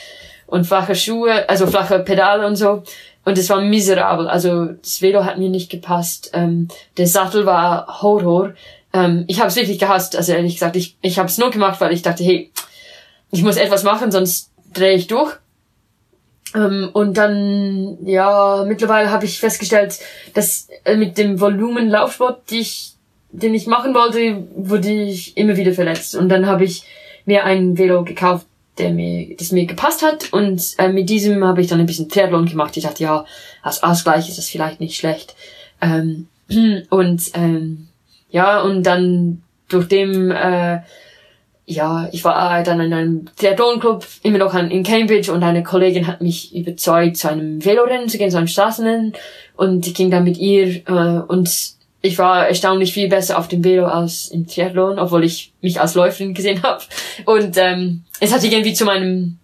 [0.47, 2.83] und flache Schuhe, also flache Pedale und so.
[3.25, 4.29] Und es war miserabel.
[4.29, 6.31] Also das Velo hat mir nicht gepasst.
[6.33, 8.55] Ähm, der Sattel war Horror.
[8.93, 10.15] Ähm, ich habe es wirklich gehasst.
[10.15, 12.53] Also ehrlich gesagt, ich, ich habe es nur gemacht, weil ich dachte, hey,
[13.33, 15.37] ich muss etwas machen, sonst drehe ich durch.
[16.55, 19.99] Ähm, und dann, ja, mittlerweile habe ich festgestellt,
[20.35, 22.95] dass äh, mit dem Volumenlaufsport, die ich,
[23.31, 26.15] den ich machen wollte, wurde ich immer wieder verletzt.
[26.15, 26.85] Und dann habe ich
[27.25, 28.47] mir ein Velo gekauft,
[28.79, 30.33] der mir, das mir gepasst hat.
[30.33, 32.77] Und äh, mit diesem habe ich dann ein bisschen Triathlon gemacht.
[32.77, 33.25] Ich dachte, ja,
[33.63, 35.35] als Ausgleich ist das vielleicht nicht schlecht.
[35.81, 36.29] Ähm,
[36.91, 37.89] und ähm,
[38.31, 40.81] ja, und dann durch dem, äh,
[41.65, 46.21] ja, ich war dann in einem Triathlon-Club, immer noch in Cambridge und eine Kollegin hat
[46.21, 49.15] mich überzeugt, zu einem Velorennen zu gehen, zu einem Straßenrennen
[49.57, 51.76] und ich ging dann mit ihr äh, und
[52.07, 55.95] ich war erstaunlich viel besser auf dem Velo als im Triathlon, obwohl ich mich als
[55.95, 56.83] Läuferin gesehen habe.
[57.25, 59.39] Und ähm, es hat irgendwie zu meinem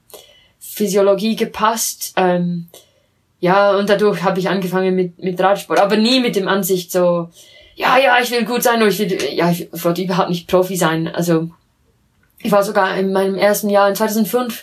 [0.60, 2.12] Physiologie gepasst.
[2.16, 2.68] Ähm,
[3.40, 7.28] ja, und dadurch habe ich angefangen mit, mit Radsport, aber nie mit dem Ansicht so,
[7.74, 10.76] ja, ja, ich will gut sein oder ich will, ja, ich wollte überhaupt nicht Profi
[10.76, 11.08] sein.
[11.08, 11.50] Also
[12.38, 14.62] ich war sogar in meinem ersten Jahr, in 2005,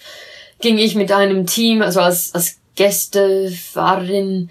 [0.62, 4.50] ging ich mit einem Team, also als, als Gästefahrerin,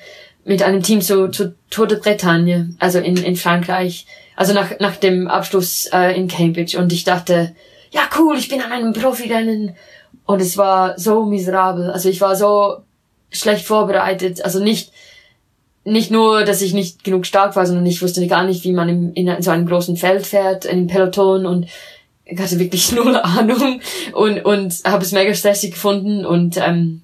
[0.48, 4.96] mit einem Team zu, zu Tour de Bretagne, also in, in Frankreich, also nach, nach
[4.96, 6.78] dem Abschluss äh, in Cambridge.
[6.78, 7.54] Und ich dachte,
[7.90, 9.76] ja cool, ich bin an einem Profirennen.
[10.24, 11.90] Und es war so miserabel.
[11.90, 12.78] Also ich war so
[13.30, 14.42] schlecht vorbereitet.
[14.42, 14.92] Also nicht,
[15.84, 18.88] nicht nur, dass ich nicht genug stark war, sondern ich wusste gar nicht, wie man
[18.88, 21.66] im, in so einem großen Feld fährt, in einem Peloton und
[22.24, 23.80] ich hatte wirklich null Ahnung
[24.12, 27.02] und, und habe es mega stressig gefunden und ähm,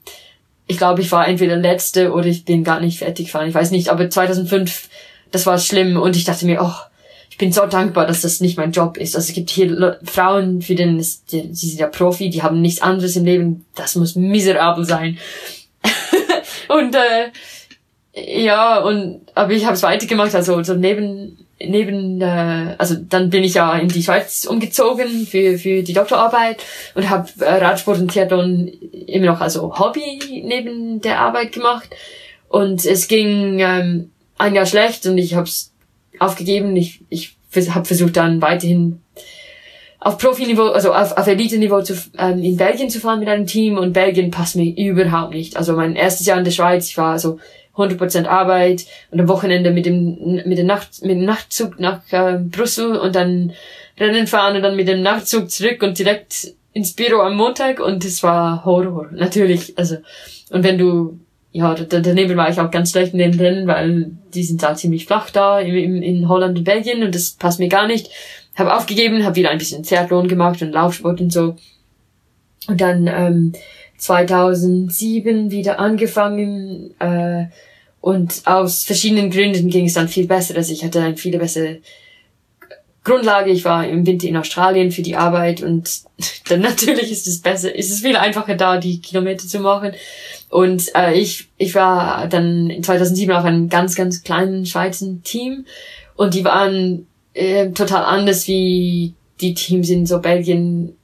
[0.67, 3.49] ich glaube, ich war entweder letzte oder ich bin gar nicht fertig gefahren.
[3.49, 4.89] Ich weiß nicht, aber 2005,
[5.31, 6.75] das war schlimm und ich dachte mir, oh,
[7.35, 9.17] ich bin so dankbar, dass das nicht mein Job ist.
[9.17, 12.61] Also es gibt hier Frauen, für denen ist, die, sie sind ja Profi, die haben
[12.61, 13.67] nichts anderes im Leben.
[13.75, 15.19] Das muss miserabel sein.
[16.69, 17.31] und äh,
[18.15, 23.45] ja, und aber ich habe es weitergemacht, also so neben neben, äh, also dann bin
[23.45, 26.63] ich ja in die Schweiz umgezogen für, für die Doktorarbeit
[26.95, 28.69] und habe äh, Radsport und Triathlon
[29.07, 31.89] immer noch also Hobby neben der Arbeit gemacht.
[32.49, 35.73] Und es ging ähm, ein Jahr schlecht und ich habe es
[36.19, 36.77] aufgegeben.
[36.77, 37.37] Ich, ich
[37.71, 39.01] habe versucht dann weiterhin
[40.05, 43.79] auf Profiniveau, also auf, auf Elite-Niveau zu, ähm, in Belgien zu fahren mit einem Team
[43.79, 45.57] und Belgien passt mir überhaupt nicht.
[45.57, 47.39] Also mein erstes Jahr in der Schweiz, ich war so
[47.77, 52.39] 100% Arbeit und am Wochenende mit dem, mit dem Nacht, mit dem Nachtzug nach äh,
[52.39, 53.53] Brüssel und dann
[53.99, 58.05] Rennen fahren und dann mit dem Nachtzug zurück und direkt ins Büro am Montag und
[58.05, 59.79] es war Horror, natürlich.
[59.79, 59.97] Also,
[60.51, 61.21] und wenn du,
[61.53, 65.07] ja, daneben war ich auch ganz schlecht in den Rennen, weil die sind da ziemlich
[65.07, 68.11] flach da in, in Holland und Belgien und das passt mir gar nicht.
[68.57, 71.57] Hab aufgegeben, hab wieder ein bisschen Triathlon gemacht und Laufsport und so.
[72.67, 73.53] Und dann ähm,
[74.05, 77.47] 2007 wieder angefangen äh,
[78.03, 80.57] und aus verschiedenen Gründen ging es dann viel besser.
[80.57, 81.79] Also ich hatte eine viel bessere
[83.03, 83.51] Grundlage.
[83.51, 85.89] Ich war im Winter in Australien für die Arbeit und
[86.49, 89.93] dann natürlich ist es besser, ist es viel einfacher da, die Kilometer zu machen.
[90.51, 95.65] Und äh, ich, ich war dann in 2007 auf einem ganz, ganz kleinen Schweizer Team
[96.15, 100.95] und die waren äh, total anders wie die Teams in so Belgien,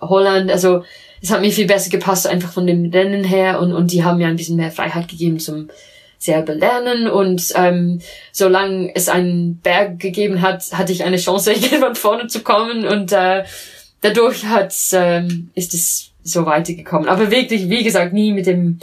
[0.00, 0.52] Holland.
[0.52, 0.84] Also
[1.24, 4.18] es hat mir viel besser gepasst, einfach von dem Rennen her und, und die haben
[4.18, 5.70] mir ein bisschen mehr Freiheit gegeben zum
[6.18, 11.94] selber lernen und ähm, solange es einen Berg gegeben hat, hatte ich eine Chance, irgendwann
[11.94, 13.44] vorne zu kommen und äh,
[14.02, 17.08] dadurch hat ähm, ist es so weitergekommen.
[17.08, 18.78] Aber wirklich, wie gesagt, nie mit dem,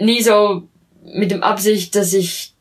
[0.00, 0.62] nie so
[1.12, 2.52] mit dem Absicht, dass ich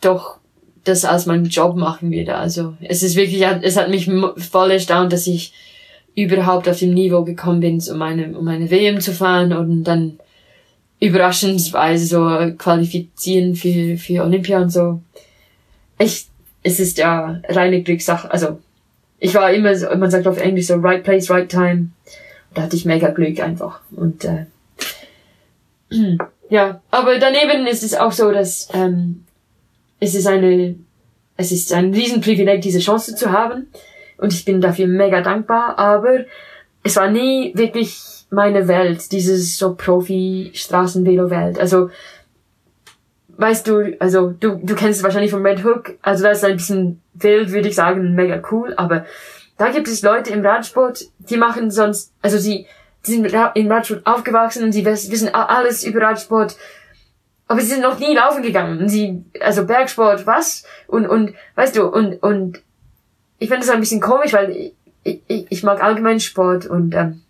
[0.00, 0.38] doch
[0.82, 2.34] das als meinen Job machen würde.
[2.34, 4.10] Also es ist wirklich, es hat mich
[4.50, 5.52] voll erstaunt, dass ich
[6.14, 10.18] überhaupt auf dem Niveau gekommen bin, um meine, um meine WM zu fahren und dann
[11.00, 15.00] überraschendsweise so qualifizieren für, für Olympia und so.
[15.98, 16.26] Ich,
[16.62, 18.30] es ist ja reine Glückssache.
[18.30, 18.58] Also,
[19.18, 21.90] ich war immer so, man sagt auf Englisch so right place, right time.
[22.54, 23.80] Da hatte ich mega Glück einfach.
[23.92, 24.46] Und, äh,
[26.50, 29.24] ja, aber daneben ist es auch so, dass, ähm,
[30.00, 30.74] es ist eine,
[31.36, 33.68] es ist ein Riesenprivileg, diese Chance zu haben.
[34.20, 36.24] Und ich bin dafür mega dankbar, aber
[36.82, 37.98] es war nie wirklich
[38.30, 41.58] meine Welt, dieses so Profi-Straßenvelo-Welt.
[41.58, 41.90] Also,
[43.36, 46.56] weißt du, also du, du kennst es wahrscheinlich von Red Hook, also das ist ein
[46.56, 49.06] bisschen wild, würde ich sagen, mega cool, aber
[49.56, 52.66] da gibt es Leute im Radsport, die machen sonst, also sie,
[53.06, 56.56] die sind im Radsport aufgewachsen und sie wissen alles über Radsport,
[57.50, 58.78] aber sie sind noch nie laufen gegangen.
[58.78, 60.64] Und sie, also Bergsport, was?
[60.86, 62.62] Und, und, weißt du, und, und
[63.40, 64.72] ich finde das ein bisschen komisch, weil
[65.02, 67.22] ich, ich, ich mag allgemein Sport und ähm,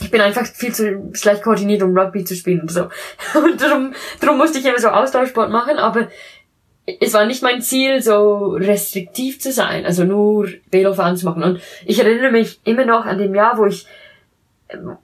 [0.00, 2.88] ich bin einfach viel zu schlecht koordiniert, um Rugby zu spielen und so.
[3.34, 6.08] Und darum, darum musste ich immer so Austauschsport machen, aber
[7.00, 11.44] es war nicht mein Ziel, so restriktiv zu sein, also nur Velofahren zu machen.
[11.44, 13.86] Und ich erinnere mich immer noch an dem Jahr, wo ich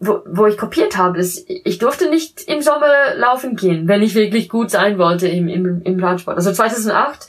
[0.01, 4.15] wo, wo ich kopiert habe, ist, ich durfte nicht im Sommer laufen gehen, wenn ich
[4.15, 6.39] wirklich gut sein wollte im, im, im Radsport.
[6.39, 7.29] Also 2008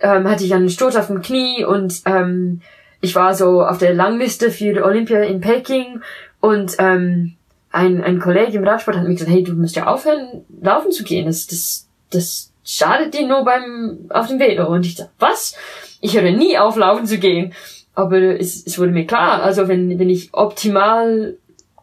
[0.00, 2.60] ähm, hatte ich einen Sturz auf dem Knie und ähm,
[3.00, 6.00] ich war so auf der Langliste für Olympia in Peking
[6.40, 7.36] und ähm,
[7.70, 11.04] ein, ein Kollege im Radsport hat mir gesagt, hey, du musst ja aufhören, laufen zu
[11.04, 11.26] gehen.
[11.26, 14.66] Das, das, das schadet dir nur beim auf dem Velo.
[14.68, 15.54] Und ich dachte, was?
[16.00, 17.52] Ich höre nie auf, laufen zu gehen.
[17.94, 21.36] Aber es, es wurde mir klar, also wenn, wenn ich optimal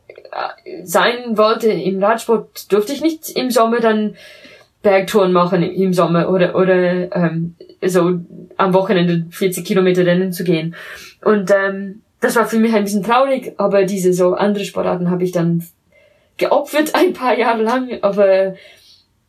[0.07, 4.15] äh, sein wollte im Radsport, durfte ich nicht im Sommer dann
[4.83, 7.55] Bergtouren machen im Sommer oder oder ähm,
[7.89, 8.19] so
[8.57, 10.75] am Wochenende 40 Kilometer Rennen zu gehen.
[11.23, 15.23] Und ähm, das war für mich ein bisschen traurig, aber diese so andere Sportarten habe
[15.23, 15.63] ich dann
[16.37, 18.55] geopfert ein paar Jahre lang, aber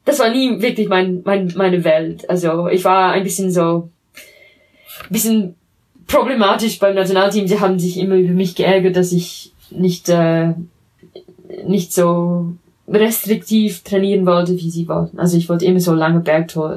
[0.05, 2.29] das war nie wirklich mein, mein meine Welt.
[2.29, 3.89] Also ich war ein bisschen so
[5.03, 5.55] ein bisschen
[6.07, 7.49] problematisch beim Nationalteam.
[7.49, 10.53] Sie haben sich immer über mich geärgert, dass ich nicht äh,
[11.67, 12.55] nicht so
[12.87, 15.19] restriktiv trainieren wollte, wie sie wollten.
[15.19, 16.77] Also ich wollte immer so lange Bergtor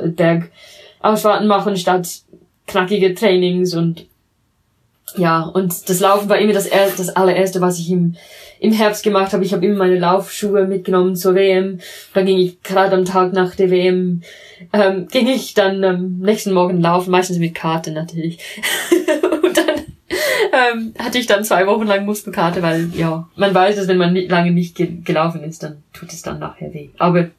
[1.08, 2.08] Bergausfahrten machen statt
[2.68, 4.06] knackige Trainings und
[5.16, 8.16] ja, und das Laufen war immer das, das allererste, was ich im,
[8.60, 9.46] im Herbst gemacht habe.
[9.46, 11.80] Ich habe immer meine Laufschuhe mitgenommen zur WM.
[12.14, 14.22] Dann ging ich gerade am Tag nach der WM,
[14.74, 18.40] ähm, ging ich dann am ähm, nächsten Morgen laufen, meistens mit Karte natürlich.
[19.42, 19.86] und dann
[20.52, 24.14] ähm, hatte ich dann zwei Wochen lang Muskelkarte, weil ja, man weiß, dass wenn man
[24.14, 26.90] lange nicht ge gelaufen ist, dann tut es dann nachher weh.
[26.98, 27.30] Aber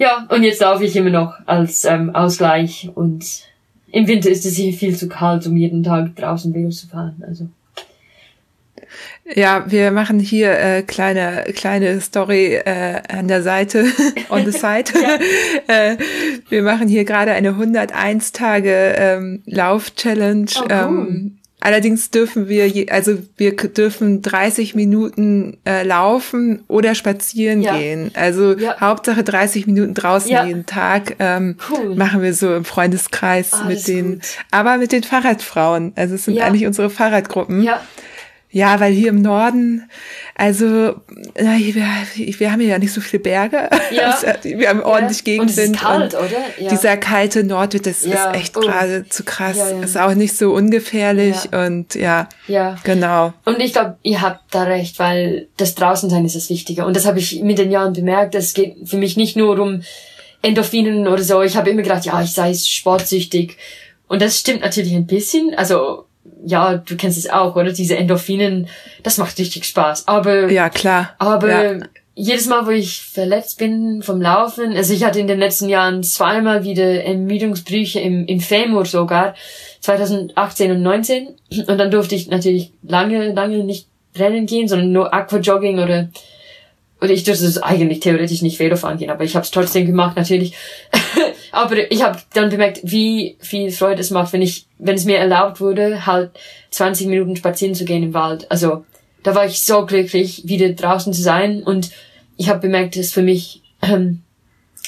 [0.00, 3.44] ja, und jetzt laufe ich immer noch als ähm, Ausgleich und
[3.92, 7.22] im Winter ist es hier viel zu kalt, um jeden Tag draußen Velo zu fahren.
[7.26, 7.48] Also
[9.34, 13.84] Ja, wir machen hier äh, kleine kleine Story äh, an der Seite,
[14.30, 14.90] on the side.
[15.66, 15.98] äh,
[16.48, 20.50] wir machen hier gerade eine 101 Tage ähm, Lauf-Challenge.
[20.56, 20.68] Oh, cool.
[20.70, 27.76] ähm, Allerdings dürfen wir, je, also wir dürfen 30 Minuten äh, laufen oder spazieren ja.
[27.76, 28.10] gehen.
[28.14, 28.80] Also ja.
[28.80, 30.44] Hauptsache 30 Minuten draußen ja.
[30.46, 31.94] jeden Tag ähm, cool.
[31.96, 35.92] machen wir so im Freundeskreis oh, mit den, aber mit den Fahrradfrauen.
[35.96, 37.62] Also es sind eigentlich unsere Fahrradgruppen.
[37.62, 37.80] Ja.
[38.52, 39.88] Ja, weil hier im Norden,
[40.34, 40.96] also
[41.40, 41.84] na, wir,
[42.16, 43.70] wir haben hier ja nicht so viele Berge.
[43.92, 44.18] Ja.
[44.42, 45.24] wir haben ordentlich ja.
[45.24, 45.58] Gegenwind.
[45.58, 46.38] Und es ist kalt, und oder?
[46.58, 46.68] Ja.
[46.70, 48.32] Dieser kalte Nordwind, das ja.
[48.32, 48.60] ist echt oh.
[48.60, 49.56] gerade zu krass.
[49.82, 52.76] Ist auch nicht so ungefährlich und ja, ja.
[52.82, 53.32] genau.
[53.44, 56.84] Und ich glaube, ihr habt da recht, weil das Draußensein ist das Wichtige.
[56.86, 58.34] Und das habe ich mit den Jahren bemerkt.
[58.34, 59.82] Es geht für mich nicht nur um
[60.42, 61.40] Endorphinen oder so.
[61.42, 63.56] Ich habe immer gedacht, ja, ich sei sportsüchtig.
[64.08, 65.54] Und das stimmt natürlich ein bisschen.
[65.54, 66.06] Also
[66.44, 67.72] ja, du kennst es auch, oder?
[67.72, 68.68] Diese Endorphinen,
[69.02, 70.08] das macht richtig Spaß.
[70.08, 71.10] Aber ja klar.
[71.18, 71.78] Aber ja.
[72.14, 76.02] jedes Mal, wo ich verletzt bin vom Laufen, also ich hatte in den letzten Jahren
[76.02, 79.34] zweimal wieder Ermüdungsbrüche im, im Femur sogar,
[79.80, 81.28] 2018 und 19.
[81.66, 86.08] Und dann durfte ich natürlich lange, lange nicht rennen gehen, sondern nur Aquajogging oder
[87.00, 90.16] oder ich durfte es eigentlich theoretisch nicht Velofahren gehen, aber ich habe es trotzdem gemacht
[90.16, 90.54] natürlich.
[91.52, 95.18] aber ich habe dann bemerkt, wie viel Freude es macht, wenn ich, wenn es mir
[95.18, 96.30] erlaubt wurde, halt
[96.70, 98.50] 20 Minuten spazieren zu gehen im Wald.
[98.50, 98.84] Also
[99.22, 101.90] da war ich so glücklich, wieder draußen zu sein und
[102.36, 104.22] ich habe bemerkt, dass für mich ähm,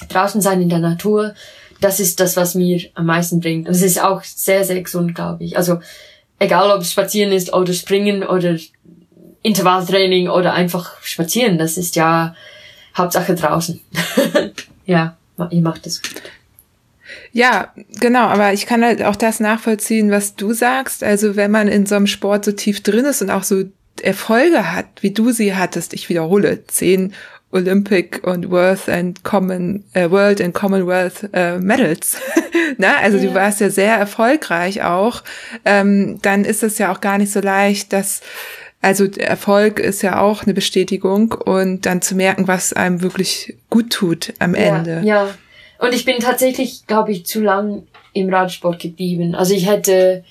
[0.08, 1.34] draußen sein in der Natur,
[1.80, 3.68] das ist das, was mir am meisten bringt.
[3.68, 5.56] Und es ist auch sehr, sehr gesund, glaube ich.
[5.56, 5.80] Also
[6.38, 8.56] egal, ob es spazieren ist oder springen oder
[9.42, 12.34] Intervalltraining oder einfach spazieren, das ist ja
[12.96, 13.80] Hauptsache draußen.
[14.86, 15.16] ja,
[15.50, 16.22] ihr macht es gut.
[17.32, 21.02] Ja, genau, aber ich kann halt auch das nachvollziehen, was du sagst.
[21.02, 23.64] Also wenn man in so einem Sport so tief drin ist und auch so
[24.02, 27.14] Erfolge hat, wie du sie hattest, ich wiederhole, zehn
[27.50, 32.16] Olympic und World and Common äh, World and Commonwealth äh, Medals.
[32.78, 33.24] Na, also ja.
[33.24, 35.22] du warst ja sehr erfolgreich auch.
[35.64, 38.20] Ähm, dann ist es ja auch gar nicht so leicht, dass
[38.80, 43.90] also Erfolg ist ja auch eine Bestätigung und dann zu merken, was einem wirklich gut
[43.90, 45.02] tut am Ende.
[45.04, 45.34] Ja, ja.
[45.82, 49.34] Und ich bin tatsächlich, glaube ich, zu lang im Radsport geblieben.
[49.34, 50.22] Also ich hätte,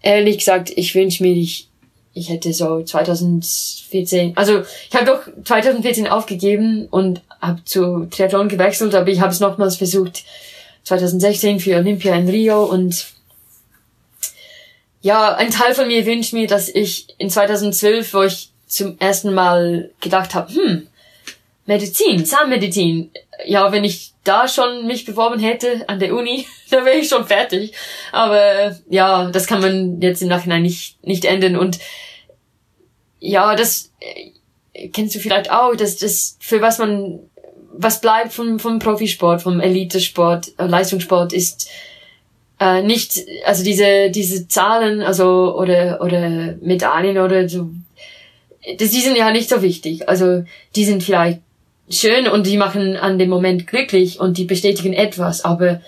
[0.00, 1.68] ehrlich gesagt, ich wünsche mir, ich,
[2.14, 8.94] ich hätte so 2014, also ich habe doch 2014 aufgegeben und habe zu Triathlon gewechselt,
[8.94, 10.24] aber ich habe es nochmals versucht
[10.84, 13.04] 2016 für Olympia in Rio und
[15.02, 19.34] ja, ein Teil von mir wünscht mir, dass ich in 2012, wo ich zum ersten
[19.34, 20.86] Mal gedacht habe, hm,
[21.66, 23.10] Medizin, Zahnmedizin.
[23.44, 27.26] Ja, wenn ich da schon mich beworben hätte an der Uni, dann wäre ich schon
[27.26, 27.72] fertig.
[28.12, 31.56] Aber ja, das kann man jetzt im Nachhinein nicht, nicht ändern.
[31.56, 31.78] Und
[33.18, 37.20] ja, das äh, kennst du vielleicht auch, dass das, für was man,
[37.72, 41.70] was bleibt vom, vom Profisport, vom Elitesport, äh, Leistungssport ist
[42.58, 47.70] äh, nicht, also diese, diese Zahlen, also, oder, oder Medaillen oder so,
[48.78, 50.08] das, die sind ja nicht so wichtig.
[50.08, 50.44] Also,
[50.76, 51.40] die sind vielleicht
[51.90, 55.80] schön und die machen an dem Moment glücklich und die bestätigen etwas, aber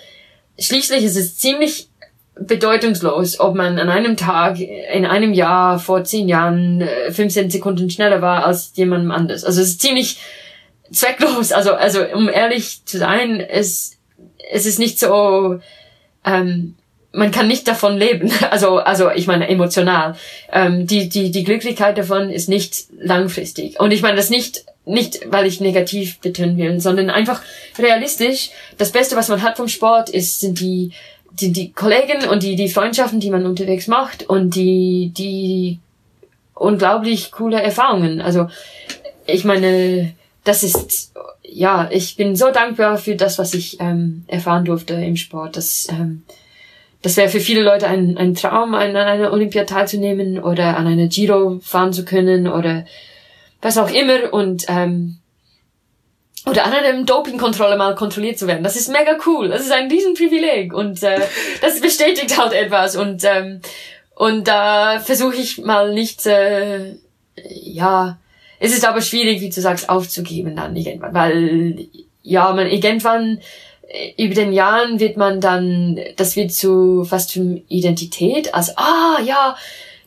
[0.59, 1.87] schließlich ist es ziemlich
[2.35, 7.89] bedeutungslos, ob man an einem Tag, in einem Jahr, vor zehn Jahren, 15 äh, Sekunden
[7.89, 9.43] schneller war als jemandem anders.
[9.43, 10.17] Also es ist ziemlich
[10.91, 11.51] zwecklos.
[11.51, 13.97] Also, also um ehrlich zu sein, es,
[14.51, 15.59] es ist nicht so,
[16.25, 16.75] ähm,
[17.11, 18.31] man kann nicht davon leben.
[18.49, 20.15] Also, also ich meine emotional.
[20.51, 23.79] Ähm, die, die, die Glücklichkeit davon ist nicht langfristig.
[23.79, 27.41] Und ich meine das nicht, nicht, weil ich negativ betonen will, sondern einfach
[27.77, 28.49] realistisch.
[28.77, 30.91] Das Beste, was man hat vom Sport, ist, sind die,
[31.31, 35.79] die, die Kollegen und die, die Freundschaften, die man unterwegs macht und die, die
[36.53, 38.21] unglaublich coole Erfahrungen.
[38.21, 38.47] Also,
[39.25, 41.13] ich meine, das ist
[41.53, 45.55] ja, ich bin so dankbar für das, was ich ähm, erfahren durfte im Sport.
[45.55, 46.23] Das, ähm,
[47.01, 51.07] das wäre für viele Leute ein, ein Traum, an, einer Olympiade teilzunehmen oder an einer
[51.07, 52.85] Giro fahren zu können oder
[53.63, 55.17] was auch immer und ähm,
[56.45, 58.63] oder an einer Dopingkontrolle mal kontrolliert zu werden.
[58.63, 59.47] Das ist mega cool.
[59.47, 61.21] Das ist ein Riesenprivileg und äh,
[61.61, 63.61] das bestätigt halt etwas und ähm,
[64.15, 66.95] und da versuche ich mal nicht äh,
[67.35, 68.19] ja
[68.59, 71.87] es ist aber schwierig, wie du sagst, aufzugeben dann irgendwann, weil
[72.21, 73.39] ja, man irgendwann
[73.89, 79.19] äh, über den Jahren wird man dann, das wird zu fast für Identität, also ah
[79.21, 79.57] ja,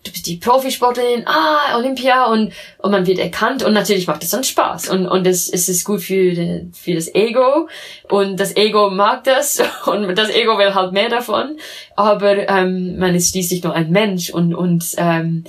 [0.07, 4.31] du bist die Profisportlerin, ah Olympia und und man wird erkannt und natürlich macht es
[4.31, 7.69] dann Spaß und und es, es ist gut für für das Ego
[8.09, 11.57] und das Ego mag das und das Ego will halt mehr davon,
[11.97, 15.45] aber ähm, man ist schließlich nur ein Mensch und und ähm,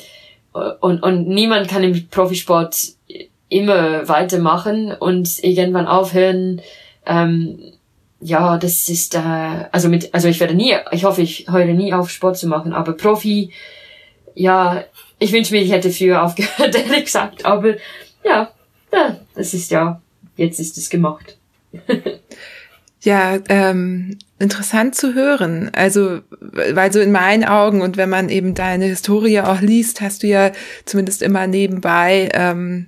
[0.79, 2.75] und, und niemand kann im Profisport
[3.49, 6.61] immer weitermachen und irgendwann aufhören.
[7.05, 7.59] Ähm,
[8.19, 9.19] ja, das ist äh,
[9.71, 12.73] also mit also ich werde nie, ich hoffe, ich höre nie auf Sport zu machen,
[12.73, 13.51] aber Profi,
[14.37, 14.83] ja,
[15.19, 17.75] ich wünsche mir, ich hätte früher aufgehört, ehrlich gesagt, aber
[18.23, 18.51] ja,
[18.93, 20.01] ja, das ist ja,
[20.35, 21.37] jetzt ist es gemacht.
[23.01, 25.71] Ja, ähm, interessant zu hören.
[25.73, 30.23] Also, weil so in meinen Augen und wenn man eben deine Historie auch liest, hast
[30.23, 30.51] du ja
[30.85, 32.87] zumindest immer nebenbei, ähm,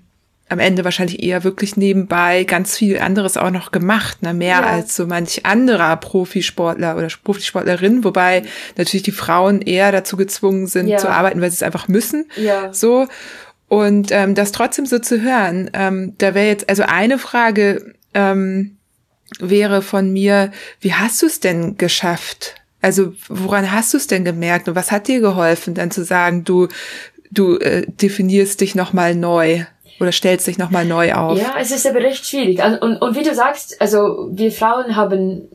[0.49, 4.33] am Ende wahrscheinlich eher wirklich nebenbei ganz viel anderes auch noch gemacht, ne?
[4.33, 4.63] mehr ja.
[4.63, 8.41] als so manch anderer Profisportler oder Profisportlerin, wobei
[8.75, 10.97] natürlich die Frauen eher dazu gezwungen sind ja.
[10.97, 12.25] zu arbeiten, weil sie es einfach müssen.
[12.35, 12.73] Ja.
[12.73, 13.07] So.
[13.67, 18.77] Und ähm, das trotzdem so zu hören, ähm, da wäre jetzt also eine Frage, ähm,
[19.39, 22.55] wäre von mir, wie hast du es denn geschafft?
[22.81, 26.43] Also woran hast du es denn gemerkt und was hat dir geholfen, dann zu sagen,
[26.43, 26.67] du
[27.31, 29.65] du äh, definierst dich noch mal neu
[29.99, 31.37] oder stellst dich noch mal neu auf?
[31.37, 32.63] Ja, es ist aber recht schwierig.
[32.63, 35.49] Also, und, und wie du sagst, also wir Frauen haben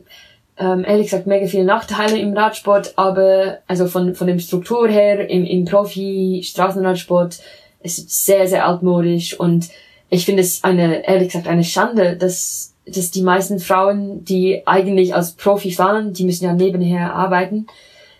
[0.57, 5.29] ähm, ehrlich gesagt mega viele Nachteile im Radsport, aber also von von dem Struktur her
[5.29, 7.39] im, im Profi Straßenradsport
[7.81, 9.69] ist sehr sehr altmodisch und
[10.09, 15.13] ich finde es eine ehrlich gesagt eine Schande, dass dass die meisten Frauen, die eigentlich
[15.15, 17.67] als Profi fahren, die müssen ja nebenher arbeiten.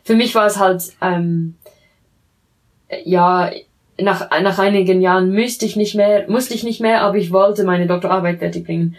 [0.04, 1.56] Für mich war es halt, ähm,
[3.04, 3.52] ja,
[4.00, 7.64] nach, nach einigen Jahren müsste ich nicht mehr, musste ich nicht mehr, aber ich wollte
[7.64, 8.96] meine Doktorarbeit fertig bringen.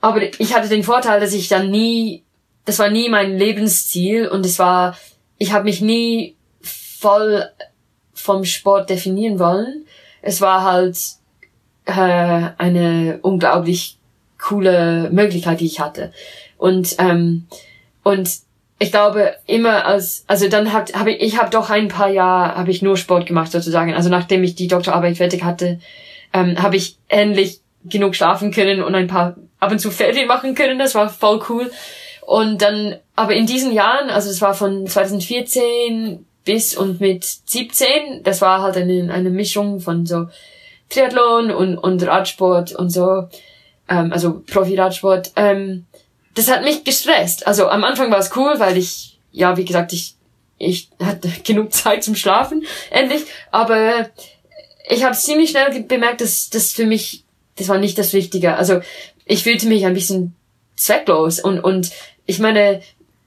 [0.00, 2.24] Aber ich hatte den Vorteil, dass ich dann nie,
[2.64, 4.96] das war nie mein Lebensziel und es war,
[5.38, 7.44] ich habe mich nie voll
[8.12, 9.84] vom Sport definieren wollen.
[10.22, 10.98] Es war halt
[11.84, 13.98] äh, eine unglaublich
[14.38, 16.12] coole Möglichkeit, die ich hatte.
[16.58, 17.46] Und ähm,
[18.02, 18.30] und
[18.78, 22.70] ich glaube immer als also dann habe ich ich habe doch ein paar Jahre habe
[22.70, 23.94] ich nur Sport gemacht sozusagen.
[23.94, 25.80] Also nachdem ich die Doktorarbeit fertig hatte,
[26.32, 30.54] ähm, habe ich endlich genug schlafen können und ein paar ab und zu Ferien machen
[30.54, 30.78] können.
[30.78, 31.70] Das war voll cool.
[32.20, 38.22] Und dann aber in diesen Jahren, also es war von 2014 bis und mit 17,
[38.24, 40.26] das war halt eine, eine Mischung von so
[40.90, 43.28] Triathlon und, und Radsport und so
[43.88, 45.85] ähm, also Profi-Radsport, ähm,
[46.36, 47.46] das hat mich gestresst.
[47.46, 50.14] Also am Anfang war es cool, weil ich, ja, wie gesagt, ich,
[50.58, 53.24] ich hatte genug Zeit zum Schlafen, endlich.
[53.50, 54.10] Aber
[54.88, 57.24] ich habe ziemlich schnell bemerkt, dass das für mich,
[57.56, 58.54] das war nicht das Richtige.
[58.54, 58.80] Also
[59.24, 60.36] ich fühlte mich ein bisschen
[60.76, 61.90] zwecklos und, und
[62.26, 62.82] ich meine,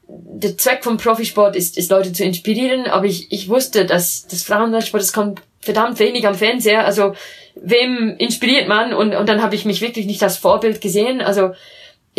[0.08, 4.42] der Zweck vom Profisport ist, ist Leute zu inspirieren, aber ich, ich wusste, dass das
[4.42, 6.84] Frauenradsport, das kommt verdammt wenig am Fernseher.
[6.84, 7.14] Also
[7.56, 8.94] wem inspiriert man?
[8.94, 11.20] Und, und dann habe ich mich wirklich nicht als Vorbild gesehen.
[11.20, 11.52] Also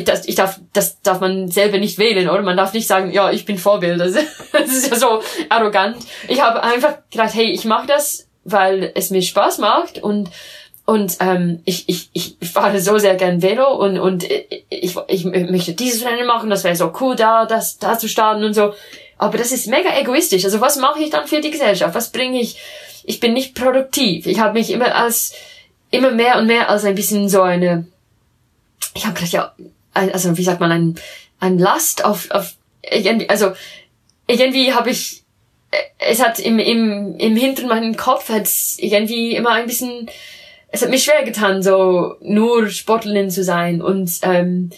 [0.04, 2.42] das, ich darf, das darf man selber nicht wählen, oder?
[2.42, 4.00] Man darf nicht sagen, ja, ich bin Vorbild.
[4.00, 4.14] Das,
[4.52, 5.98] das ist ja so arrogant.
[6.28, 10.30] Ich habe einfach gedacht, hey, ich mache das, weil es mir Spaß macht und
[10.84, 15.26] und ähm, ich, ich, ich fahre so sehr gern Velo und, und ich, ich, ich
[15.26, 18.74] möchte dieses Rennen machen, das wäre so cool, da, das, da zu starten und so.
[19.18, 20.44] Aber das ist mega egoistisch.
[20.44, 21.94] Also was mache ich dann für die Gesellschaft?
[21.94, 22.58] Was bringe ich
[23.04, 24.26] ich bin nicht produktiv.
[24.26, 25.34] Ich habe mich immer als
[25.90, 27.86] immer mehr und mehr als ein bisschen so eine
[28.94, 29.54] ich habe gedacht ja
[29.94, 30.96] also wie sagt man ein
[31.40, 33.52] ein Last auf auf irgendwie also
[34.28, 35.24] irgendwie habe ich
[36.00, 40.10] es hat im im im hinteren meinem Kopf hat irgendwie immer ein bisschen
[40.70, 44.72] es hat mich schwer getan so nur Sportlerin zu sein und ähm,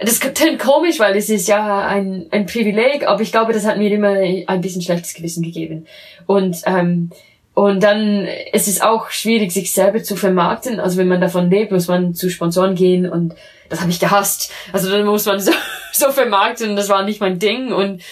[0.00, 3.78] das klingt komisch, weil es ist ja ein, ein Privileg, aber ich glaube, das hat
[3.78, 4.16] mir immer
[4.46, 5.86] ein bisschen schlechtes Gewissen gegeben.
[6.26, 7.10] Und, ähm,
[7.54, 10.80] und dann es ist auch schwierig, sich selber zu vermarkten.
[10.80, 13.34] Also wenn man davon lebt, muss man zu Sponsoren gehen und
[13.68, 14.52] das habe ich gehasst.
[14.72, 15.52] Also dann muss man so,
[15.92, 17.72] so vermarkten, das war nicht mein Ding.
[17.72, 18.02] Und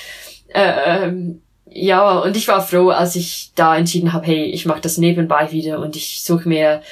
[0.48, 4.80] äh, ähm, ja, und ich war froh, als ich da entschieden habe, hey, ich mache
[4.80, 6.82] das nebenbei wieder und ich suche mir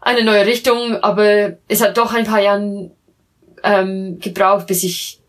[0.00, 0.96] eine neue Richtung.
[1.02, 2.92] Aber es hat doch ein paar Jahren
[3.62, 5.20] ähm, gebraucht, bis ich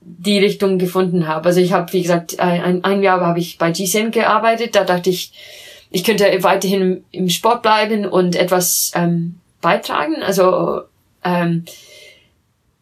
[0.00, 1.46] die Richtung gefunden habe.
[1.46, 4.74] Also ich habe, wie gesagt, ein, ein Jahr habe ich bei GSM gearbeitet.
[4.74, 5.32] Da dachte ich,
[5.90, 10.22] ich könnte weiterhin im Sport bleiben und etwas ähm, beitragen.
[10.22, 10.82] Also
[11.24, 11.64] ähm,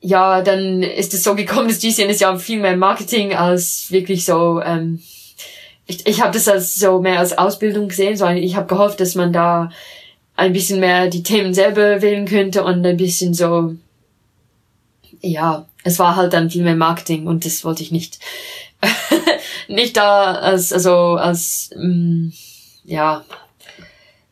[0.06, 4.24] ja, dann ist es so gekommen, dass GCN ist ja viel mehr Marketing als wirklich
[4.24, 4.60] so.
[4.60, 5.00] Ähm,
[5.86, 8.16] ich ich habe das als so mehr als Ausbildung gesehen.
[8.16, 9.70] So ich habe gehofft, dass man da
[10.36, 13.74] ein bisschen mehr die Themen selber wählen könnte und ein bisschen so
[15.24, 18.18] ja, es war halt dann viel mehr Marketing und das wollte ich nicht.
[19.68, 22.32] nicht da als, also als, ähm,
[22.84, 23.24] ja,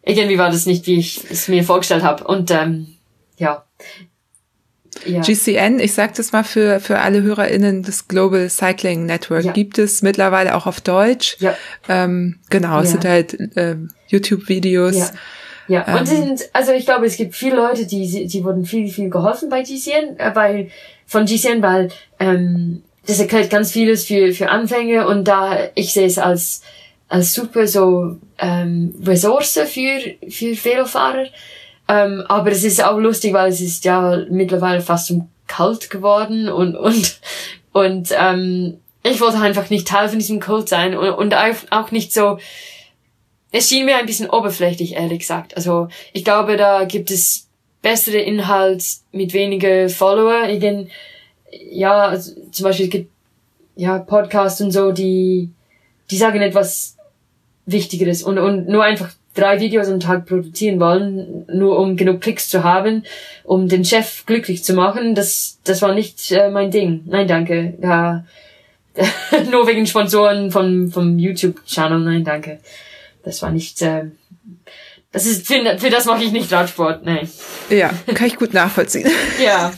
[0.03, 2.25] irgendwie war das nicht, wie ich es mir vorgestellt habe.
[2.25, 2.97] Und ähm,
[3.39, 3.65] ja,
[5.07, 5.21] ja.
[5.21, 9.53] GCN, ich sage das mal für, für alle HörerInnen des Global Cycling Network, ja.
[9.53, 11.37] gibt es mittlerweile auch auf Deutsch.
[11.41, 11.57] Ja.
[11.89, 14.99] Ähm, genau, es sind halt ähm, YouTube-Videos.
[14.99, 15.11] Ja.
[15.69, 18.65] Ja, ähm, und sie sind, also ich glaube, es gibt viele Leute, die, die wurden
[18.65, 20.71] viel, viel geholfen bei GCN, äh, weil,
[21.07, 21.89] von GCN, weil,
[22.19, 26.63] ähm, das erklärt ganz vieles für, für Anfänger und da, ich sehe es als,
[27.09, 31.27] als super so, ähm, Ressource für, für Velofahrer.
[31.89, 36.49] Ähm, aber es ist auch lustig, weil es ist ja mittlerweile fast zum Kalt geworden
[36.49, 37.21] und, und,
[37.73, 41.35] und, ähm, ich wollte einfach nicht Teil von diesem Kult sein und, und
[41.71, 42.39] auch nicht so,
[43.51, 45.57] es schien mir ein bisschen oberflächlich, ehrlich gesagt.
[45.57, 47.49] Also ich glaube, da gibt es
[47.83, 50.49] bessere Inhalt mit weniger Follower.
[50.49, 50.91] Irgend,
[51.71, 53.11] ja, also zum Beispiel gibt
[53.77, 55.51] ja Podcasts und so, die
[56.11, 56.97] die sagen etwas
[57.67, 62.49] Wichtigeres und und nur einfach drei Videos am Tag produzieren wollen, nur um genug Klicks
[62.49, 63.05] zu haben,
[63.45, 65.15] um den Chef glücklich zu machen.
[65.15, 67.03] Das das war nicht äh, mein Ding.
[67.07, 67.75] Nein, danke.
[67.83, 68.25] Ja,
[69.51, 72.01] nur wegen Sponsoren vom vom YouTube Channel.
[72.01, 72.59] Nein, danke
[73.23, 74.07] das war nicht, äh,
[75.13, 77.29] das ist, für, für das mache ich nicht Radsport, nee.
[77.69, 79.11] Ja, kann ich gut nachvollziehen.
[79.45, 79.71] ja.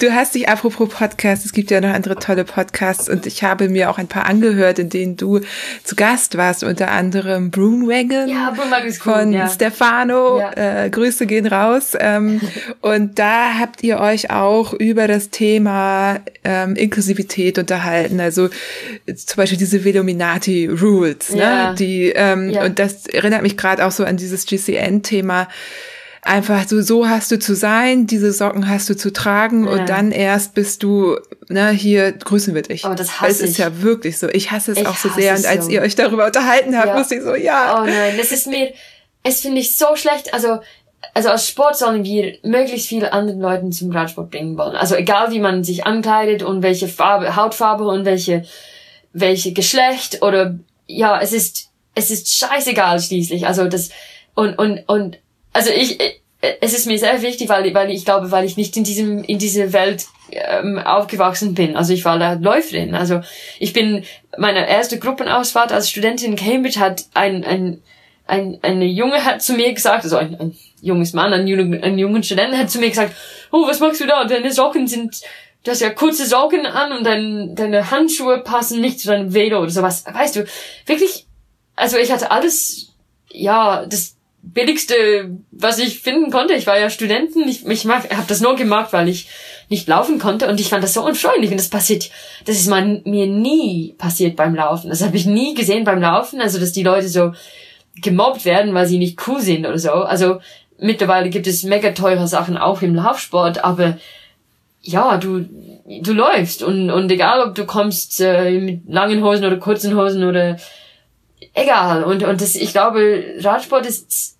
[0.00, 3.68] Du hast dich, apropos Podcast, es gibt ja noch andere tolle Podcasts und ich habe
[3.68, 5.40] mir auch ein paar angehört, in denen du
[5.82, 8.28] zu Gast warst, unter anderem Broomwagon.
[8.28, 9.48] Ja, Broomwagon ist cool, Von ja.
[9.48, 10.84] Stefano, ja.
[10.84, 11.94] Äh, Grüße gehen raus.
[11.98, 12.40] Ähm,
[12.80, 19.58] und da habt ihr euch auch über das Thema ähm, Inklusivität unterhalten, also zum Beispiel
[19.58, 21.40] diese Velominati Rules, ne?
[21.40, 21.74] Ja.
[21.74, 22.64] Die, ähm, ja.
[22.64, 25.48] und das erinnert mich gerade auch so an dieses GC Happy-End-Thema
[26.22, 29.70] einfach so, so hast du zu sein, diese Socken hast du zu tragen ja.
[29.70, 31.16] und dann erst bist du,
[31.48, 32.84] ne, hier grüßen wir dich.
[32.84, 34.28] Aber oh, das hasse es ist ja wirklich so.
[34.28, 35.36] Ich hasse es ich auch so sehr.
[35.36, 35.70] Und als so.
[35.70, 36.98] ihr euch darüber unterhalten habt, ja.
[36.98, 37.80] musste ich so, ja.
[37.80, 38.72] Oh nein, das ist mir,
[39.22, 40.34] es finde ich so schlecht.
[40.34, 40.58] Also,
[41.14, 44.74] also als Sport sollen wir möglichst viele anderen Leuten zum Radsport bringen wollen.
[44.74, 48.44] Also egal wie man sich ankleidet und welche Farbe, Hautfarbe und welche,
[49.12, 50.58] welche Geschlecht oder,
[50.88, 53.46] ja, es ist, es ist scheißegal schließlich.
[53.46, 53.90] Also das,
[54.36, 55.18] und, und, und,
[55.52, 55.98] also ich,
[56.60, 59.38] es ist mir sehr wichtig, weil, weil ich glaube, weil ich nicht in diesem, in
[59.38, 61.76] diese Welt ähm, aufgewachsen bin.
[61.76, 62.94] Also ich war da Läuferin.
[62.94, 63.20] Also
[63.58, 64.04] ich bin,
[64.36, 67.82] meine erste Gruppenausfahrt als Studentin in Cambridge hat ein, ein,
[68.26, 71.98] ein, eine Junge hat zu mir gesagt, also ein, ein junges Mann, ein, jungen, ein
[71.98, 73.14] jungen Studenten hat zu mir gesagt,
[73.50, 74.24] oh, was machst du da?
[74.24, 75.22] Deine Socken sind,
[75.64, 79.60] du hast ja kurze Socken an und dein, deine Handschuhe passen nicht zu deinem Velo
[79.62, 80.04] oder sowas.
[80.06, 80.46] Weißt du,
[80.84, 81.26] wirklich,
[81.74, 82.92] also ich hatte alles,
[83.30, 84.15] ja, das,
[84.52, 86.54] billigste, was ich finden konnte.
[86.54, 89.28] Ich war ja Studenten, ich, ich habe das nur gemacht, weil ich
[89.68, 90.48] nicht laufen konnte.
[90.48, 91.50] Und ich fand das so unfreundlich.
[91.50, 92.10] Und das passiert,
[92.44, 94.90] das ist mal, mir nie passiert beim Laufen.
[94.90, 97.32] Das habe ich nie gesehen beim Laufen, also dass die Leute so
[98.02, 99.90] gemobbt werden, weil sie nicht cool sind oder so.
[99.90, 100.40] Also
[100.78, 103.98] mittlerweile gibt es mega teure Sachen auch im Laufsport, aber
[104.82, 105.44] ja, du
[106.02, 106.62] du läufst.
[106.62, 110.56] Und und egal ob du kommst äh, mit langen Hosen oder kurzen Hosen oder
[111.54, 112.04] egal.
[112.04, 114.35] Und und das ich glaube Radsport ist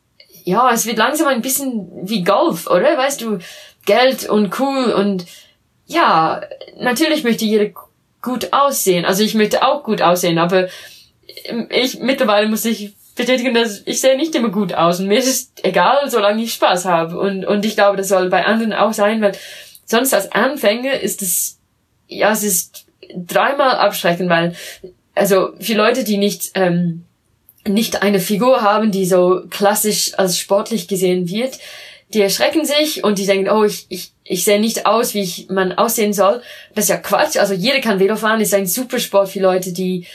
[0.46, 2.96] ja, es wird langsam ein bisschen wie Golf, oder?
[2.96, 3.40] Weißt du,
[3.84, 5.26] Geld und cool und
[5.86, 6.40] ja,
[6.78, 7.72] natürlich möchte jeder
[8.22, 9.04] gut aussehen.
[9.04, 10.68] Also ich möchte auch gut aussehen, aber
[11.70, 15.26] ich mittlerweile muss ich bestätigen, dass ich sehe nicht immer gut aus und mir ist
[15.26, 18.92] es egal, solange ich Spaß habe und und ich glaube, das soll bei anderen auch
[18.92, 19.32] sein, weil
[19.84, 21.58] sonst als Anfänger ist es
[22.06, 22.86] ja, es ist
[23.16, 24.54] dreimal abschreckend, weil
[25.16, 27.04] also für Leute, die nicht ähm,
[27.68, 31.58] nicht eine Figur haben, die so klassisch als sportlich gesehen wird.
[32.14, 35.48] Die erschrecken sich und die denken, oh, ich, ich, ich sehe nicht aus, wie ich
[35.48, 36.40] man aussehen soll.
[36.74, 37.36] Das ist ja Quatsch.
[37.36, 40.06] Also jeder kann Velo fahren, ist ein Supersport für Leute, die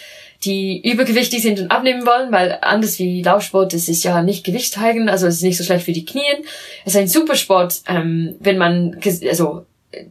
[0.44, 4.74] die übergewichtig sind und abnehmen wollen, weil anders wie Laufsport, es ist ja nicht Gewicht
[4.74, 6.44] zeigen, also es ist nicht so schlecht für die Knien.
[6.84, 9.00] Es ist ein Supersport, ähm, wenn man
[9.30, 9.66] also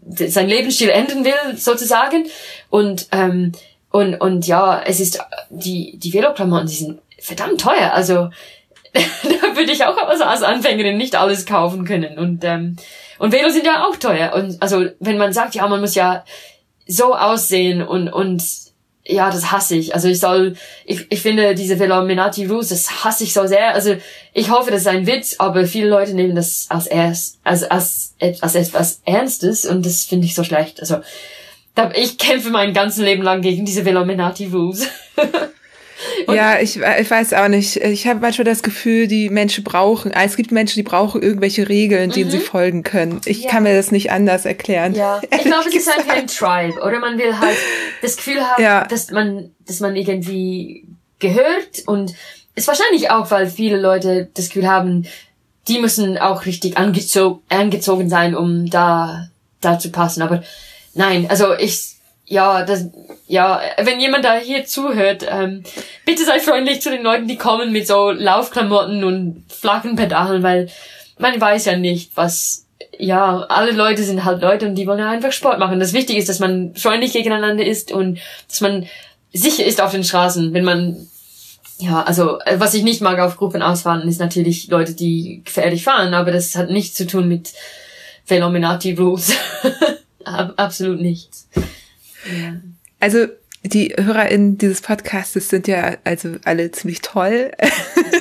[0.09, 2.27] sein Lebensstil ändern will, sozusagen.
[2.69, 3.53] Und ähm,
[3.91, 5.21] und und ja, es ist
[5.51, 7.93] die die Veloklamotten, die sind verdammt teuer.
[7.93, 8.31] Also
[8.93, 12.19] da würde ich auch als Anfängerin nicht alles kaufen können.
[12.19, 12.77] Und, ähm,
[13.19, 14.33] und Velo sind ja auch teuer.
[14.35, 16.25] Und also wenn man sagt, ja, man muss ja
[16.87, 18.43] so aussehen und, und
[19.07, 19.95] ja, das hasse ich.
[19.95, 23.75] Also ich soll, ich, ich finde diese Velominati Rules, das hasse ich so sehr.
[23.75, 23.97] Also
[24.33, 28.15] ich hoffe, das ist ein Witz, aber viele Leute nehmen das als erst, als, als,
[28.41, 30.81] als etwas Ernstes und das finde ich so schlecht.
[30.81, 31.01] Also
[31.95, 34.87] ich kämpfe mein ganzes Leben lang gegen diese Velominati Rules.
[36.27, 37.77] Und ja, ich, ich weiß auch nicht.
[37.77, 42.11] Ich habe manchmal das Gefühl, die Menschen brauchen, es gibt Menschen, die brauchen irgendwelche Regeln,
[42.11, 42.33] denen mhm.
[42.33, 43.21] sie folgen können.
[43.25, 43.51] Ich ja.
[43.51, 44.95] kann mir das nicht anders erklären.
[44.95, 46.81] Ja, ich glaube, es ist einfach ein Tribe.
[46.81, 47.57] Oder man will halt
[48.03, 48.87] das Gefühl haben, ja.
[48.87, 50.87] dass man, dass man irgendwie
[51.19, 52.15] gehört und
[52.55, 55.07] ist wahrscheinlich auch, weil viele Leute das Gefühl haben,
[55.69, 59.29] die müssen auch richtig angezogen, angezogen sein, um da
[59.61, 60.23] dazu passen.
[60.23, 60.43] Aber
[60.95, 61.97] nein, also ich,
[62.31, 62.87] ja, das,
[63.27, 65.65] ja, wenn jemand da hier zuhört, ähm,
[66.07, 70.69] bitte sei freundlich zu den Leuten, die kommen mit so Laufklamotten und flachen Pedalen, weil
[71.19, 72.67] man weiß ja nicht, was,
[72.97, 75.81] ja, alle Leute sind halt Leute und die wollen ja einfach Sport machen.
[75.81, 78.87] Das Wichtige ist, dass man freundlich gegeneinander ist und dass man
[79.33, 81.09] sicher ist auf den Straßen, wenn man
[81.79, 85.83] ja, also äh, was ich nicht mag auf Gruppen ausfahren, ist natürlich Leute, die gefährlich
[85.83, 87.53] fahren, aber das hat nichts zu tun mit
[88.25, 89.33] Velominati Rules.
[90.25, 91.49] Absolut nichts.
[92.25, 92.55] Ja.
[93.01, 93.27] Also
[93.63, 97.51] die HörerInnen dieses Podcasts sind ja also alle ziemlich toll.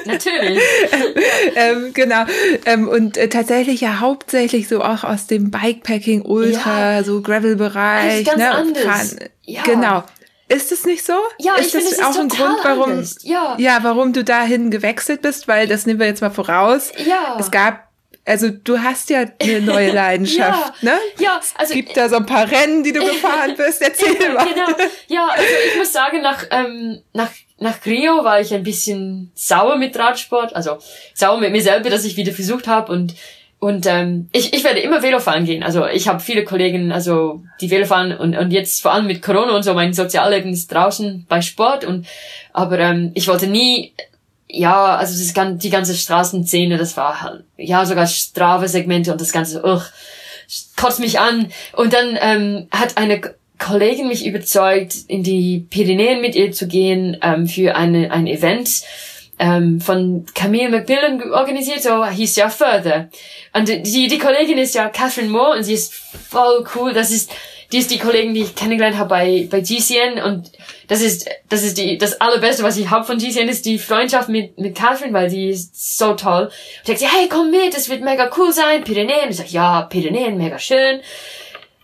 [0.05, 0.61] Natürlich.
[1.55, 2.25] ähm, genau.
[2.65, 7.03] Ähm, und äh, tatsächlich ja hauptsächlich so auch aus dem Bikepacking, Ultra, ja.
[7.03, 8.25] so Gravel-Bereich.
[8.25, 8.83] Ganz ne, anders.
[8.83, 9.29] Fahren.
[9.43, 9.63] Ja.
[9.63, 10.03] Genau.
[10.49, 11.13] Ist es nicht so?
[11.37, 13.55] Ja, ist ich das finde, auch ein Grund, warum, ja.
[13.59, 15.47] ja, warum du dahin gewechselt bist?
[15.47, 16.91] Weil das nehmen wir jetzt mal voraus.
[17.05, 17.37] Ja.
[17.39, 17.88] Es gab
[18.29, 20.99] also du hast ja eine neue Leidenschaft, ja, ne?
[21.17, 23.81] Ja, also es gibt da so ein paar Rennen, die du gefahren bist.
[23.81, 24.45] Erzähl ja, mal.
[24.45, 24.67] Genau.
[25.07, 29.77] Ja, also ich muss sagen, nach ähm, nach nach Rio war ich ein bisschen sauer
[29.77, 30.77] mit Radsport, also
[31.13, 33.15] sauer mit mir selber, dass ich wieder versucht habe und
[33.61, 35.63] und ähm, ich, ich werde immer Velofahren gehen.
[35.63, 39.53] Also ich habe viele Kollegen, also die Velofahren und, und jetzt vor allem mit Corona
[39.53, 42.07] und so, mein Sozialleben ist draußen bei Sport und
[42.53, 43.93] aber ähm, ich wollte nie
[44.49, 49.63] ja, also das, die ganze Straßenszene, das war halt, ja, sogar Strave-Segmente und das Ganze,
[49.63, 49.85] uch,
[50.75, 51.51] kotzt mich an.
[51.73, 53.21] Und dann ähm, hat eine
[53.59, 58.81] Kollegin mich überzeugt, in die Pyrenäen mit ihr zu gehen ähm, für eine, ein Event
[59.37, 63.09] ähm, von Camille McMillan organisiert, so hieß ja Further.
[63.53, 66.93] Und die, die Kollegin ist ja Catherine Moore und sie ist voll cool.
[66.93, 67.31] Das ist
[67.71, 70.51] die ist die Kollegin, die ich kennengelernt habe bei, bei GCN und
[70.87, 74.27] das ist, das ist die, das allerbeste, was ich habe von GCN, ist die Freundschaft
[74.27, 76.45] mit, mit Catherine, weil die ist so toll.
[76.45, 76.51] Und
[76.81, 79.29] ich sagt sie, hey, komm mit, es wird mega cool sein, Pyrenäen.
[79.29, 81.01] Ich sag, ja, Pyrenäen, mega schön.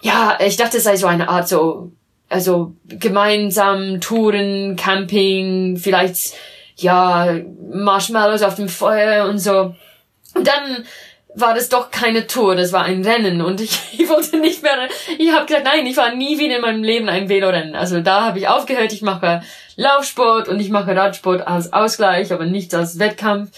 [0.01, 1.91] Ja, ich dachte, es sei so eine Art so,
[2.29, 6.33] also gemeinsam Touren, Camping, vielleicht,
[6.77, 7.35] ja,
[7.71, 9.75] Marshmallows auf dem Feuer und so.
[10.33, 10.85] Und dann
[11.35, 14.87] war das doch keine Tour, das war ein Rennen und ich, ich wollte nicht mehr.
[15.17, 17.75] Ich habe gesagt, nein, ich war nie wieder in meinem Leben ein Velorennen.
[17.75, 18.93] Also da habe ich aufgehört.
[18.93, 19.41] Ich mache
[19.75, 23.51] Laufsport und ich mache Radsport als Ausgleich, aber nicht als Wettkampf.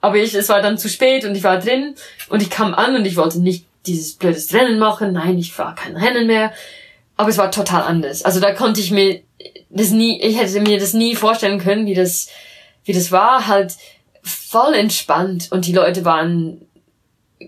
[0.00, 1.94] Aber ich, es war dann zu spät und ich war drin
[2.28, 5.12] und ich kam an und ich wollte nicht dieses blödes Rennen machen.
[5.12, 6.52] Nein, ich war kein Rennen mehr.
[7.16, 8.24] Aber es war total anders.
[8.24, 9.22] Also da konnte ich mir
[9.70, 12.28] das nie, ich hätte mir das nie vorstellen können, wie das,
[12.84, 13.48] wie das war.
[13.48, 13.74] Halt
[14.22, 16.67] voll entspannt und die Leute waren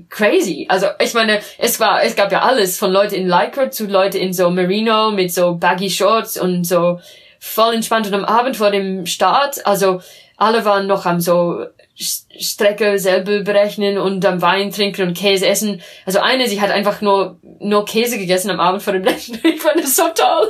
[0.09, 0.67] crazy.
[0.69, 4.19] Also ich meine, es war, es gab ja alles von Leute in Lycra zu Leute
[4.19, 7.01] in so Merino mit so baggy Shorts und so
[7.39, 10.01] voll entspannt und am Abend vor dem Start, also
[10.37, 15.83] alle waren noch am so Strecke selber berechnen und am Wein trinken und Käse essen.
[16.07, 19.19] Also eine, sie hat einfach nur, nur Käse gegessen am Abend vor dem Rennen.
[19.45, 20.49] Ich fand das so toll.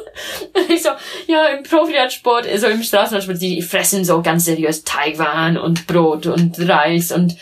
[0.55, 0.91] Und ich so,
[1.27, 6.57] ja, im Profiradsport, also im Straßenradsport, die fressen so ganz seriös Teigwaren und Brot und
[6.69, 7.37] Reis und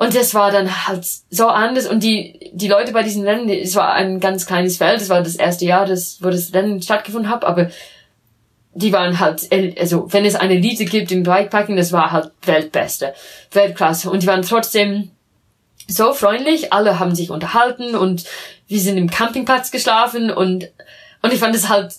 [0.00, 1.88] und das war dann halt so anders.
[1.88, 5.22] Und die, die Leute bei diesen Rennen, es war ein ganz kleines Feld, es war
[5.22, 7.68] das erste Jahr, das, wo das Rennen stattgefunden hat, aber
[8.74, 13.12] die waren halt, also wenn es eine Elite gibt im Bikepacking, das war halt Weltbeste,
[13.50, 14.08] Weltklasse.
[14.08, 15.10] Und die waren trotzdem
[15.88, 18.24] so freundlich, alle haben sich unterhalten und
[18.68, 20.70] wir sind im Campingplatz geschlafen und,
[21.22, 21.94] und ich fand es halt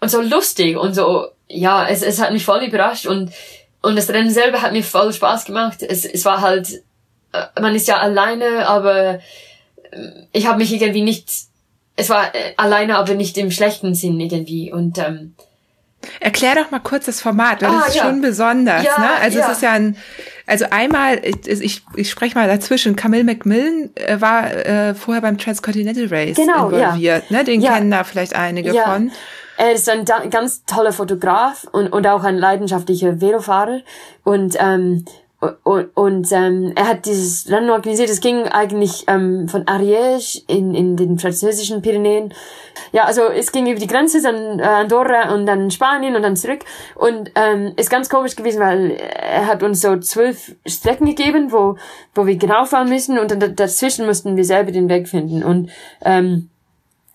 [0.00, 3.30] und so lustig und so, ja, es, es hat mich voll überrascht und,
[3.82, 5.84] und das Rennen selber hat mir voll Spaß gemacht.
[5.84, 6.82] Es, es war halt
[7.60, 9.18] man ist ja alleine, aber äh,
[10.32, 11.28] ich habe mich irgendwie nicht,
[11.96, 15.34] es war äh, alleine, aber nicht im schlechten Sinn irgendwie und ähm,
[16.20, 18.04] Erklär doch mal kurz das Format, weil ah, das ist ja.
[18.04, 18.84] schon besonders.
[18.84, 19.08] Ja, ne?
[19.20, 19.46] Also ja.
[19.46, 19.96] es ist ja ein,
[20.46, 26.06] also einmal, ich, ich, ich spreche mal dazwischen, Camille Macmillan war äh, vorher beim Transcontinental
[26.08, 27.30] Race genau, involviert.
[27.30, 27.44] Ne?
[27.44, 29.10] Den kennen da vielleicht einige von.
[29.58, 33.80] Er ist ein ganz toller Fotograf und, und auch ein leidenschaftlicher Velofahrer.
[34.22, 35.06] Und ähm,
[35.64, 38.08] und, und ähm, er hat dieses Rennen organisiert.
[38.10, 42.32] Es ging eigentlich ähm, von Ariège in, in den französischen Pyrenäen.
[42.92, 46.36] Ja, also es ging über die Grenze, dann äh, Andorra und dann Spanien und dann
[46.36, 46.60] zurück.
[46.94, 51.76] Und ähm, ist ganz komisch gewesen, weil er hat uns so zwölf Strecken gegeben, wo,
[52.14, 55.42] wo wir genau fahren müssen und dann dazwischen mussten wir selber den Weg finden.
[55.42, 55.70] Und
[56.04, 56.50] ähm,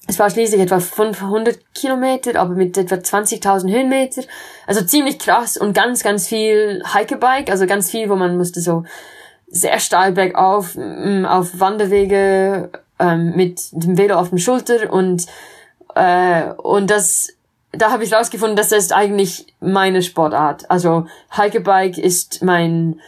[0.07, 4.23] es war schließlich etwa 500 Kilometer, aber mit etwa 20.000 Höhenmeter.
[4.65, 8.83] Also ziemlich krass und ganz, ganz viel Hikebike, also ganz viel, wo man musste so
[9.47, 15.27] sehr steil bergauf, mm, auf Wanderwege ähm, mit dem Velo auf dem Schulter und
[15.95, 17.33] äh, und das
[17.73, 20.69] da habe ich rausgefunden, dass das ist eigentlich meine Sportart.
[20.69, 22.99] Also Hikebike ist mein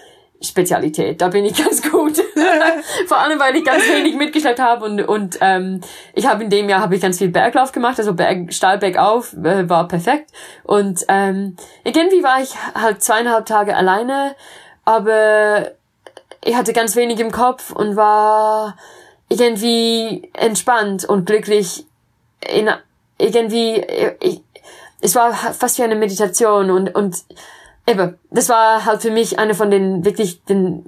[0.43, 1.21] Spezialität.
[1.21, 2.17] Da bin ich ganz gut.
[3.07, 5.81] Vor allem, weil ich ganz wenig mitgeschleppt habe und und ähm,
[6.13, 9.33] ich habe in dem Jahr habe ich ganz viel Berglauf gemacht, also Berg, steil bergauf
[9.33, 10.31] äh, war perfekt
[10.63, 14.35] und ähm, irgendwie war ich halt zweieinhalb Tage alleine,
[14.85, 15.71] aber
[16.43, 18.75] ich hatte ganz wenig im Kopf und war
[19.29, 21.85] irgendwie entspannt und glücklich
[22.53, 22.69] in
[23.17, 23.85] irgendwie
[24.19, 24.41] ich,
[25.01, 27.23] es war fast wie eine Meditation und und
[27.87, 30.85] eben das war halt für mich eine von den wirklich den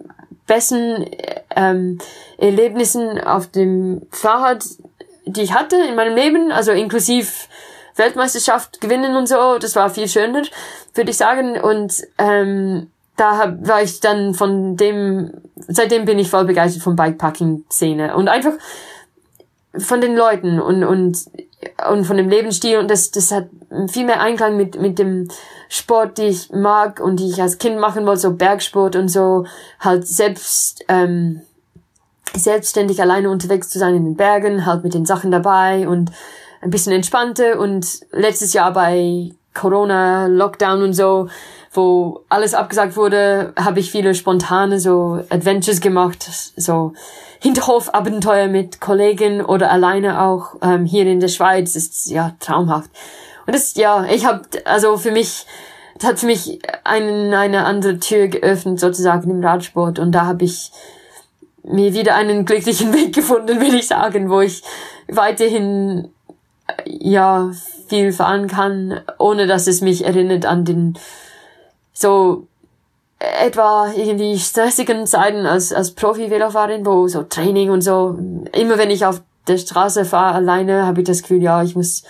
[0.48, 1.06] besten
[1.56, 1.98] ähm,
[2.38, 4.64] Erlebnissen auf dem Fahrrad,
[5.26, 7.48] die ich hatte in meinem Leben, also inklusiv
[7.96, 10.44] Weltmeisterschaft gewinnen und so, das war viel schöner,
[10.94, 11.60] würde ich sagen.
[11.60, 16.96] Und ähm, da hab, war ich dann von dem, seitdem bin ich voll begeistert vom
[16.96, 18.54] Bikepacking-Szene und einfach
[19.78, 21.18] von den Leuten und, und,
[21.90, 22.78] und von dem Lebensstil.
[22.78, 23.48] Und das, das hat
[23.88, 25.30] viel mehr Einklang mit, mit dem
[25.70, 29.46] Sport, die ich mag und die ich als Kind machen wollte, so Bergsport und so,
[29.80, 31.42] halt selbst, ähm,
[32.36, 36.12] selbstständig alleine unterwegs zu sein in den Bergen, halt mit den Sachen dabei und
[36.62, 41.30] ein bisschen entspannte und letztes Jahr bei Corona, Lockdown und so,
[41.72, 46.94] wo alles abgesagt wurde, habe ich viele spontane so Adventures gemacht, so
[47.40, 52.90] Hinterhofabenteuer mit Kollegen oder alleine auch ähm, hier in der Schweiz ist ja traumhaft.
[53.46, 55.46] Und das ja, ich habe also für mich
[55.98, 59.98] das hat für mich einen, eine andere Tür geöffnet sozusagen im Radsport.
[59.98, 60.72] Und da habe ich
[61.64, 64.62] mir wieder einen glücklichen Weg gefunden, will ich sagen, wo ich
[65.08, 66.10] weiterhin
[66.86, 67.52] ja
[67.88, 70.98] viel fahren kann, ohne dass es mich erinnert an den
[71.94, 72.48] so
[73.20, 78.20] etwa irgendwie stressigen Zeiten als, als Profi-Velofahrerin, wo so Training und so,
[78.52, 82.04] immer wenn ich auf der Straße fahre alleine, habe ich das Gefühl, ja, ich muss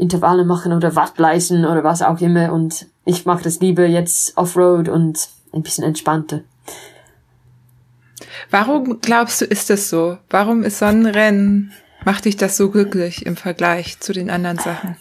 [0.00, 4.36] Intervalle machen oder Watt leisten oder was auch immer und ich mache das lieber jetzt
[4.36, 6.40] Offroad und ein bisschen entspannter.
[8.50, 10.18] Warum glaubst du, ist das so?
[10.28, 11.72] Warum ist Sonnenrennen,
[12.04, 14.96] macht dich das so glücklich im Vergleich zu den anderen Sachen?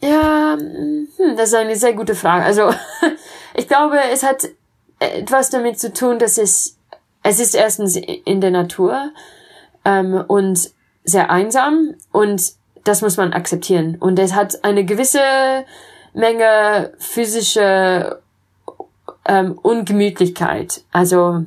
[0.00, 2.44] Ja, hm, das ist eine sehr gute Frage.
[2.44, 2.74] Also,
[3.54, 4.48] ich glaube, es hat
[4.98, 6.78] etwas damit zu tun, dass es,
[7.22, 9.10] es ist erstens in der Natur
[9.84, 10.70] ähm, und
[11.04, 12.54] sehr einsam und
[12.84, 13.96] das muss man akzeptieren.
[13.98, 15.20] Und es hat eine gewisse
[16.12, 18.20] Menge physische
[19.26, 20.82] ähm, Ungemütlichkeit.
[20.92, 21.44] Also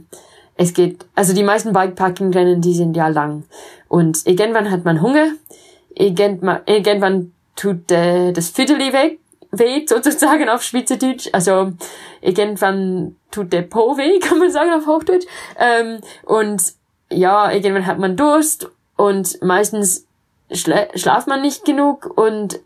[0.56, 3.44] es geht, also die meisten Bikepacking-Rennen, die sind ja lang.
[3.88, 5.32] Und irgendwann hat man Hunger,
[5.94, 9.20] irgendwann, irgendwann tut äh, das Vierteli weg,
[9.52, 11.30] weh, sozusagen auf Schweizerdeutsch.
[11.32, 11.72] Also
[12.22, 15.28] irgendwann tut der Po weh, kann man sagen auf Hochdeutsch.
[15.58, 16.62] Ähm, und
[17.10, 20.07] ja, irgendwann hat man Durst und meistens
[20.52, 22.60] schla schlaft man nicht genug und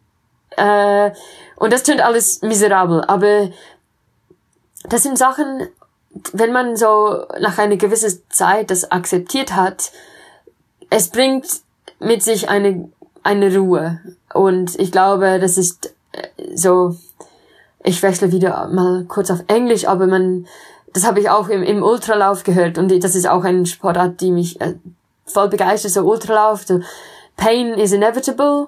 [0.58, 1.12] äh,
[1.56, 3.04] und das tönt alles miserabel.
[3.08, 3.50] Aber
[4.84, 5.68] das sind Sachen,
[6.34, 9.92] wenn man so nach einer gewissen Zeit das akzeptiert hat,
[10.90, 11.48] es bringt
[12.00, 12.90] mit sich eine
[13.24, 14.00] eine Ruhe
[14.34, 16.96] und ich glaube, das ist äh, so,
[17.84, 20.48] ich wechsle wieder mal kurz auf Englisch, aber man,
[20.94, 24.32] das habe ich auch im, im Ultralauf gehört und das ist auch ein Sportart, die
[24.32, 24.76] mich äh,
[25.26, 26.82] voll begeistert, so Ultralauf, so
[27.38, 28.68] Pain is inevitable,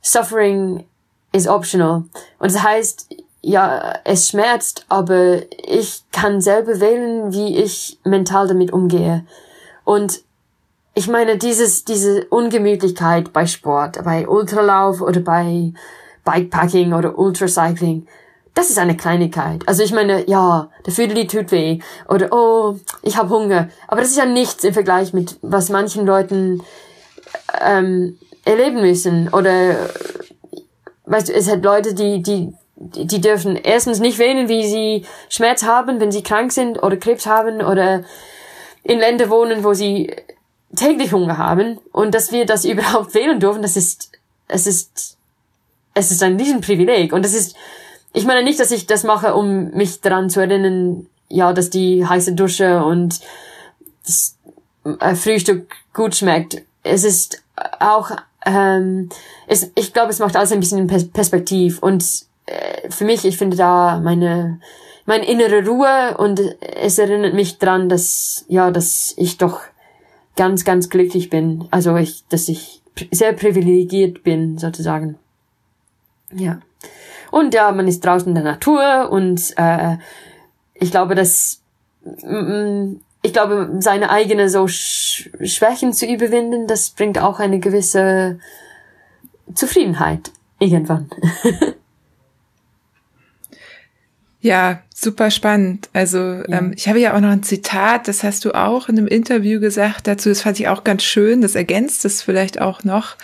[0.00, 0.84] Suffering
[1.32, 2.04] is optional.
[2.38, 3.08] Und das heißt,
[3.42, 9.24] ja, es schmerzt, aber ich kann selber wählen, wie ich mental damit umgehe.
[9.84, 10.22] Und
[10.94, 15.72] ich meine, dieses, diese Ungemütlichkeit bei Sport, bei Ultralauf oder bei
[16.24, 18.06] Bikepacking oder Ultracycling,
[18.54, 19.66] das ist eine Kleinigkeit.
[19.66, 23.68] Also ich meine, ja, der Füdeli tut weh oder oh, ich habe Hunger.
[23.88, 26.62] Aber das ist ja nichts im Vergleich mit was manchen Leuten
[27.60, 29.28] ähm, erleben müssen.
[29.28, 29.90] Oder
[31.06, 32.52] weißt du, es hat Leute, die die
[32.84, 37.26] die dürfen erstens nicht wählen, wie sie Schmerz haben, wenn sie krank sind oder Krebs
[37.26, 38.02] haben oder
[38.82, 40.12] in Länder wohnen, wo sie
[40.74, 44.10] täglich Hunger haben und dass wir das überhaupt wählen dürfen, das ist,
[44.48, 45.16] es ist,
[45.94, 47.54] es ist ein Riesenprivileg und das ist,
[48.12, 52.06] ich meine nicht, dass ich das mache, um mich daran zu erinnern, ja, dass die
[52.06, 53.20] heiße Dusche und
[54.04, 54.36] das
[55.00, 56.62] äh, Frühstück gut schmeckt.
[56.82, 57.41] Es ist
[57.80, 58.10] auch,
[58.44, 59.08] ähm,
[59.46, 62.04] es, ich glaube, es macht alles ein bisschen Perspektiv und
[62.46, 64.60] äh, für mich, ich finde da meine,
[65.06, 69.60] meine innere Ruhe und es erinnert mich dran, dass, ja, dass ich doch
[70.36, 71.66] ganz, ganz glücklich bin.
[71.70, 75.18] Also ich, dass ich sehr privilegiert bin, sozusagen.
[76.32, 76.60] Ja.
[77.30, 79.96] Und ja, man ist draußen in der Natur und äh,
[80.74, 81.62] ich glaube, dass
[83.22, 88.38] ich glaube, seine eigene so Sch Schwächen zu überwinden, das bringt auch eine gewisse
[89.54, 91.10] Zufriedenheit irgendwann.
[94.42, 95.88] Ja, super spannend.
[95.92, 96.58] Also ja.
[96.58, 99.60] ähm, ich habe ja auch noch ein Zitat, das hast du auch in einem Interview
[99.60, 100.30] gesagt dazu.
[100.30, 101.42] Das fand ich auch ganz schön.
[101.42, 103.14] Das ergänzt es vielleicht auch noch.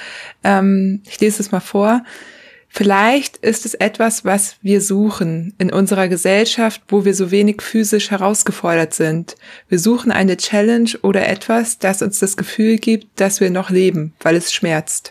[0.44, 2.04] Ähm, ich lese es mal vor.
[2.78, 8.12] Vielleicht ist es etwas, was wir suchen in unserer Gesellschaft, wo wir so wenig physisch
[8.12, 9.34] herausgefordert sind.
[9.68, 14.14] Wir suchen eine Challenge oder etwas, das uns das Gefühl gibt, dass wir noch leben,
[14.20, 15.10] weil es schmerzt.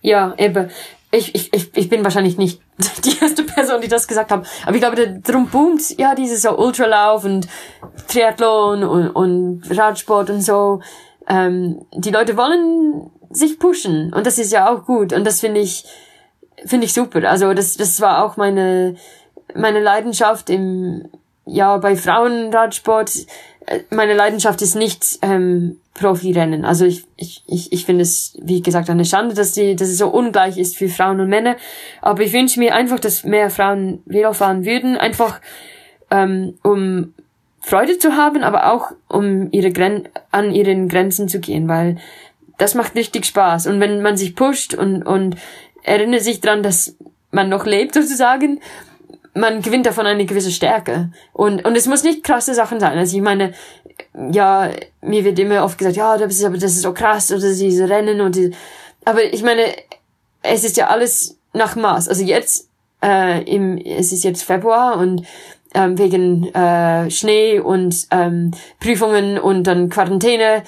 [0.00, 0.70] Ja, eben.
[1.10, 2.62] Ich, ich, ich, bin wahrscheinlich nicht
[3.04, 4.46] die erste Person, die das gesagt hat.
[4.64, 7.46] Aber ich glaube, darum boomt ja dieses so Ultralauf und
[8.08, 10.80] Triathlon und, und Radsport und so.
[11.28, 15.60] Ähm, die Leute wollen sich pushen und das ist ja auch gut und das finde
[15.60, 15.84] ich
[16.64, 17.28] finde ich super.
[17.28, 18.96] Also das, das war auch meine,
[19.54, 21.08] meine Leidenschaft im,
[21.46, 23.10] ja, bei Frauenradsport.
[23.66, 26.64] Äh, meine Leidenschaft ist nicht ähm, Profirennen.
[26.64, 29.98] Also ich, ich, ich, ich finde es, wie gesagt, eine Schande, dass, die, dass es
[29.98, 31.56] so ungleich ist für Frauen und Männer.
[32.02, 35.40] Aber ich wünsche mir einfach, dass mehr Frauen Velo fahren würden, einfach
[36.10, 37.14] ähm, um
[37.60, 41.96] Freude zu haben, aber auch um ihre Gren an ihren Grenzen zu gehen, weil
[42.58, 43.66] das macht richtig Spaß.
[43.66, 45.36] Und wenn man sich pusht und, und
[45.84, 46.96] erinnert sich dran, dass
[47.30, 48.60] man noch lebt sozusagen,
[49.34, 51.12] man gewinnt davon eine gewisse Stärke.
[51.32, 52.98] Und, und es muss nicht krasse Sachen sein.
[52.98, 53.52] Also ich meine,
[54.30, 54.70] ja,
[55.00, 57.88] mir wird immer oft gesagt, ja, das ist aber das ist so krass oder diese
[57.88, 58.52] Rennen und die,
[59.04, 59.66] aber ich meine,
[60.42, 62.08] es ist ja alles nach Maß.
[62.08, 62.68] Also jetzt,
[63.02, 65.26] äh, im, es ist jetzt Februar und
[65.74, 70.62] ähm, wegen äh, Schnee und ähm, Prüfungen und dann Quarantäne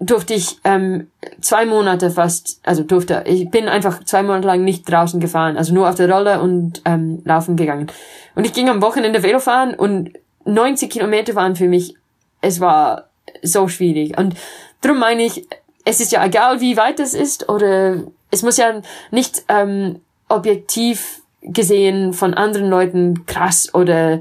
[0.00, 1.08] durfte ich ähm,
[1.40, 5.74] zwei Monate fast, also durfte, ich bin einfach zwei Monate lang nicht draußen gefahren, also
[5.74, 7.90] nur auf der Rolle und ähm, laufen gegangen.
[8.34, 10.12] Und ich ging am Wochenende Velo fahren und
[10.44, 11.96] 90 Kilometer waren für mich,
[12.40, 13.08] es war
[13.42, 14.18] so schwierig.
[14.18, 14.34] Und
[14.80, 15.46] darum meine ich,
[15.84, 17.96] es ist ja egal, wie weit es ist oder
[18.30, 24.20] es muss ja nicht ähm, objektiv gesehen von anderen Leuten krass oder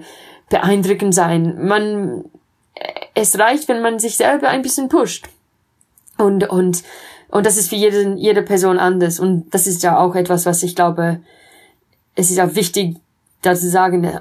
[0.52, 1.66] beeindruckend sein.
[1.66, 2.26] Man,
[3.16, 5.28] es reicht, wenn man sich selber ein bisschen pusht.
[6.18, 6.84] Und, und,
[7.30, 9.20] und das ist für jeden, jede Person anders.
[9.20, 11.22] Und das ist ja auch etwas, was ich glaube,
[12.16, 12.98] es ist auch wichtig,
[13.42, 14.20] da zu sagen,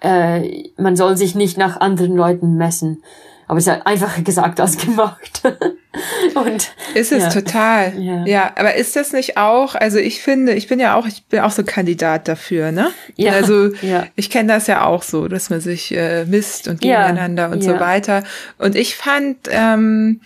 [0.00, 3.02] äh, man soll sich nicht nach anderen Leuten messen.
[3.48, 5.42] Aber es ist einfacher gesagt als gemacht.
[6.34, 7.30] Und, ist es ja.
[7.30, 7.98] total.
[7.98, 8.26] Ja.
[8.26, 11.40] ja, aber ist das nicht auch, also ich finde, ich bin ja auch, ich bin
[11.40, 12.90] auch so Kandidat dafür, ne?
[13.14, 13.32] Ja.
[13.32, 14.06] Also ja.
[14.14, 17.78] ich kenne das ja auch so, dass man sich äh, misst und gegeneinander und so
[17.80, 18.24] weiter.
[18.58, 20.20] Und ich fand, ähm,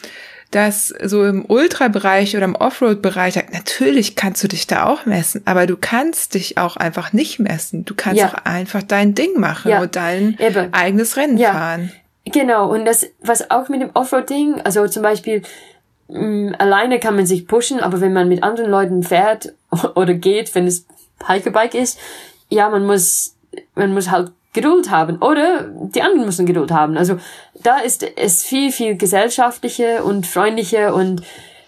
[0.51, 5.67] dass so im Ultrabereich oder im Offroad-Bereich, natürlich kannst du dich da auch messen, aber
[5.67, 7.85] du kannst dich auch einfach nicht messen.
[7.85, 10.73] Du kannst auch einfach dein Ding machen und dein Eben.
[10.73, 11.93] eigenes Rennen fahren.
[12.25, 15.43] Genau, und das, was auch mit dem Offroad-Ding, also zum Beispiel,
[16.09, 19.55] mh, mm, alleine kann man sich pushen, aber wenn man mit anderen Leuten fährt
[19.95, 20.87] oder geht, wenn es
[21.27, 21.99] Hikebike ist,
[22.49, 23.37] ja, man muss,
[23.75, 26.97] man muss halt Geduld haben oder die anderen müssen Geduld haben.
[26.97, 27.19] Also
[27.63, 31.23] da ist es viel, viel gesellschaftlicher und freundlicher und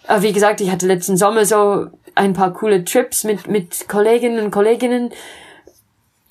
[0.08, 4.44] äh, wie gesagt, ich hatte letzten Sommer so ein paar coole Trips mit, mit Kolleginnen
[4.44, 5.12] und Kolleginnen.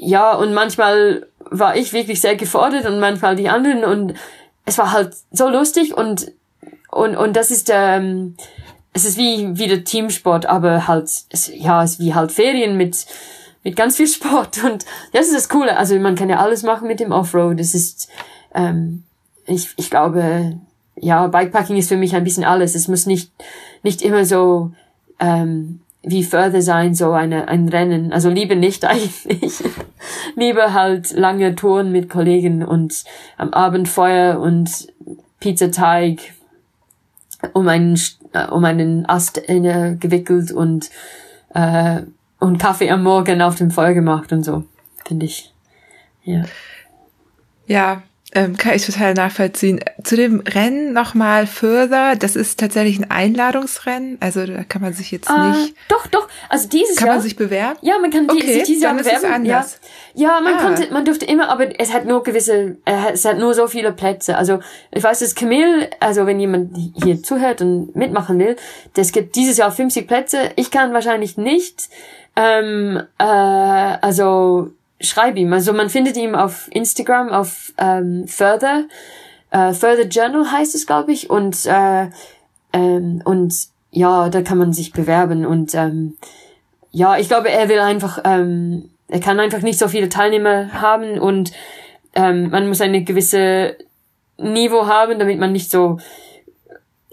[0.03, 4.15] Ja, und manchmal war ich wirklich sehr gefordert und manchmal die anderen und
[4.65, 6.31] es war halt so lustig und
[6.89, 8.35] und und das ist ähm,
[8.93, 12.77] es ist wie wie der Teamsport, aber halt es, ja es ist wie halt Ferien
[12.77, 13.05] mit
[13.63, 15.77] mit ganz viel Sport und das ist das Coole.
[15.77, 17.59] Also man kann ja alles machen mit dem Offroad.
[17.59, 18.09] Es ist
[18.55, 19.03] ähm,
[19.45, 20.57] ich ich glaube
[20.95, 22.73] ja Bikepacking ist für mich ein bisschen alles.
[22.73, 23.31] Es muss nicht
[23.83, 24.71] nicht immer so
[25.19, 28.11] ähm, wie Further sein, so eine, ein Rennen.
[28.11, 29.63] Also lieber nicht eigentlich.
[30.35, 33.03] lieber halt lange Touren mit Kollegen und
[33.37, 34.87] am Abend Feuer und
[35.39, 36.33] Pizzateig
[37.53, 37.99] um einen,
[38.33, 40.89] äh, um einen Ast äh, gewickelt und,
[41.53, 42.01] äh,
[42.39, 44.63] und Kaffee am Morgen auf dem Feuer gemacht und so.
[45.05, 45.53] Finde ich.
[46.23, 46.43] Ja.
[47.65, 48.03] Ja,
[48.33, 49.81] ähm, kann ich total nachvollziehen.
[50.03, 55.11] Zu dem Rennen nochmal further, das ist tatsächlich ein Einladungsrennen, also da kann man sich
[55.11, 55.75] jetzt uh, nicht.
[55.89, 57.15] Doch, doch, also dieses kann Jahr.
[57.15, 57.79] Kann man sich bewerben?
[57.81, 59.45] Ja, man kann okay, sich dieses Jahr bewerben.
[59.45, 59.65] Ja,
[60.13, 60.61] ja man ah.
[60.61, 63.91] konnte, man durfte immer, aber es hat nur gewisse, äh, es hat nur so viele
[63.91, 64.37] Plätze.
[64.37, 64.59] Also
[64.91, 68.55] ich weiß, dass Camille, also wenn jemand hier zuhört und mitmachen will,
[68.93, 70.51] das gibt dieses Jahr 50 Plätze.
[70.55, 71.89] Ich kann wahrscheinlich nicht.
[72.37, 74.71] Ähm, äh, also
[75.01, 75.51] schreib ihm.
[75.53, 78.85] Also man findet ihn auf Instagram, auf ähm, Further,
[79.51, 81.29] äh, Further Journal heißt es, glaube ich.
[81.29, 82.09] Und, äh,
[82.73, 83.53] ähm, und
[83.91, 85.45] ja, da kann man sich bewerben.
[85.45, 86.17] Und ähm,
[86.91, 91.19] ja, ich glaube, er will einfach, ähm, er kann einfach nicht so viele Teilnehmer haben
[91.19, 91.51] und
[92.15, 93.77] ähm, man muss eine gewisse
[94.37, 95.99] Niveau haben, damit man nicht so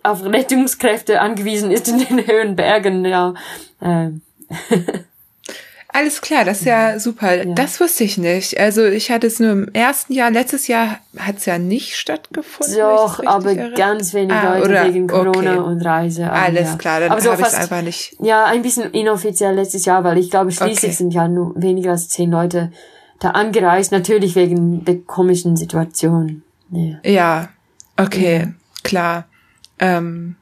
[0.03, 3.35] auf Rettungskräfte angewiesen ist in den höheren Bergen, ja.
[3.83, 4.23] Ähm.
[5.91, 7.35] Alles klar, das ist ja super.
[7.35, 7.55] Ja.
[7.55, 8.61] Das wusste ich nicht.
[8.61, 12.77] Also ich hatte es nur im ersten Jahr, letztes Jahr hat es ja nicht stattgefunden.
[12.79, 13.73] Doch, aber erinnere.
[13.75, 15.59] ganz wenig Ah, Leute wegen Corona okay.
[15.59, 16.27] und Reise.
[16.31, 16.77] aber Alles ja.
[16.77, 18.15] klar, dann so habe ich es einfach nicht.
[18.21, 20.93] Ja, ein bisschen inoffiziell letztes Jahr, weil ich glaube, schließlich Okay.
[20.93, 22.71] sind ja nur weniger als zehn Leute
[23.19, 23.91] da angereist.
[23.91, 26.43] Natürlich wegen der komischen Situation.
[26.71, 26.97] Ja.
[27.03, 27.49] Ja,
[27.97, 28.53] okay,
[28.85, 29.25] klar.
[29.79, 30.37] Ähm,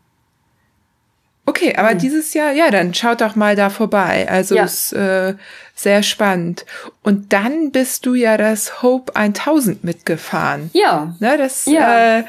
[1.46, 4.26] okay, aber dieses Jahr, ja, dann schaut doch mal da vorbei.
[4.28, 4.64] Also Ja.
[4.64, 5.34] ist äh,
[5.74, 6.66] sehr spannend.
[7.02, 10.70] Und dann bist du ja das Hope 1000 mitgefahren.
[10.74, 11.14] ja.
[11.20, 12.18] Ne, das, Ja.
[12.18, 12.24] äh,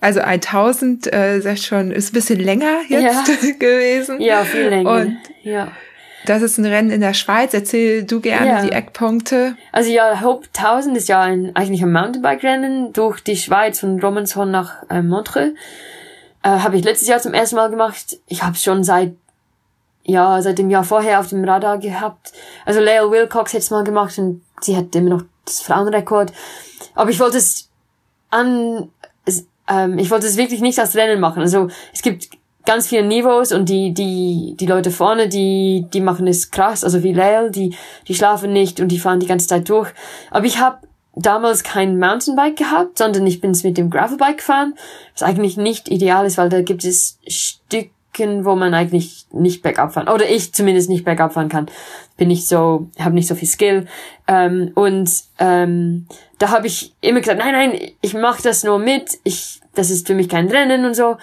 [0.00, 3.24] also 1000, äh, sag schon, ist ein bisschen länger jetzt
[3.60, 4.20] gewesen.
[4.20, 4.90] Ja, viel länger.
[4.90, 5.68] Und ja.
[6.26, 7.54] das ist ein Rennen in der Schweiz.
[7.54, 8.62] Erzähl du gerne Ja.
[8.62, 9.56] die Eckpunkte.
[9.70, 14.50] Also ja, Hope 1000 ist ja ein, eigentlich ein Mountainbike-Rennen durch die Schweiz von Romanshorn
[14.50, 15.52] nach äh, Montreux.
[16.42, 18.18] Äh, habe ich letztes Jahr zum ersten Mal gemacht.
[18.26, 19.14] Ich habe schon seit
[20.04, 22.32] ja seit dem Jahr vorher auf dem Radar gehabt.
[22.64, 26.32] Also Lea Wilcox hätte es mal gemacht und sie hat immer noch das Frauenrekord.
[26.94, 27.70] Aber ich wollte es
[28.30, 28.90] an
[29.24, 31.42] es, ähm, ich wollte es wirklich nicht als Rennen machen.
[31.42, 32.30] Also es gibt
[32.64, 37.02] ganz viele Niveaus und die die die Leute vorne, die die machen es krass, also
[37.02, 37.76] wie Lale, die
[38.08, 39.92] die schlafen nicht und die fahren die ganze Zeit durch.
[40.30, 40.78] Aber ich habe
[41.14, 44.74] damals kein Mountainbike gehabt, sondern ich bin mit dem Gravelbike gefahren,
[45.12, 49.92] was eigentlich nicht ideal ist, weil da gibt es Stücken, wo man eigentlich nicht bergab
[49.94, 51.66] fahren oder ich zumindest nicht bergab fahren kann.
[52.16, 53.86] Bin nicht so, habe nicht so viel Skill
[54.26, 56.06] ähm, und ähm,
[56.38, 60.06] da habe ich immer gesagt, nein, nein, ich mache das nur mit, ich das ist
[60.06, 61.16] für mich kein Rennen und so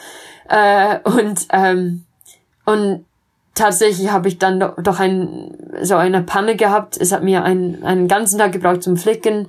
[0.49, 2.05] äh, und ähm,
[2.65, 3.05] und
[3.59, 6.97] tatsächlich habe ich dann do- doch ein, so eine Panne gehabt.
[6.97, 9.47] Es hat mir einen, einen ganzen Tag gebraucht zum Flicken.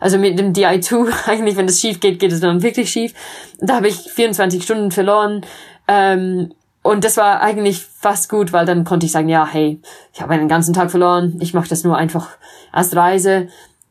[0.00, 3.14] Also mit dem DI2, eigentlich, wenn das schief geht, geht es dann wirklich schief.
[3.60, 5.42] Da habe ich 24 Stunden verloren.
[5.88, 6.52] Ähm,
[6.82, 9.80] und das war eigentlich fast gut, weil dann konnte ich sagen, ja, hey,
[10.12, 11.38] ich habe einen ganzen Tag verloren.
[11.40, 12.30] Ich mache das nur einfach
[12.72, 13.48] als Reise.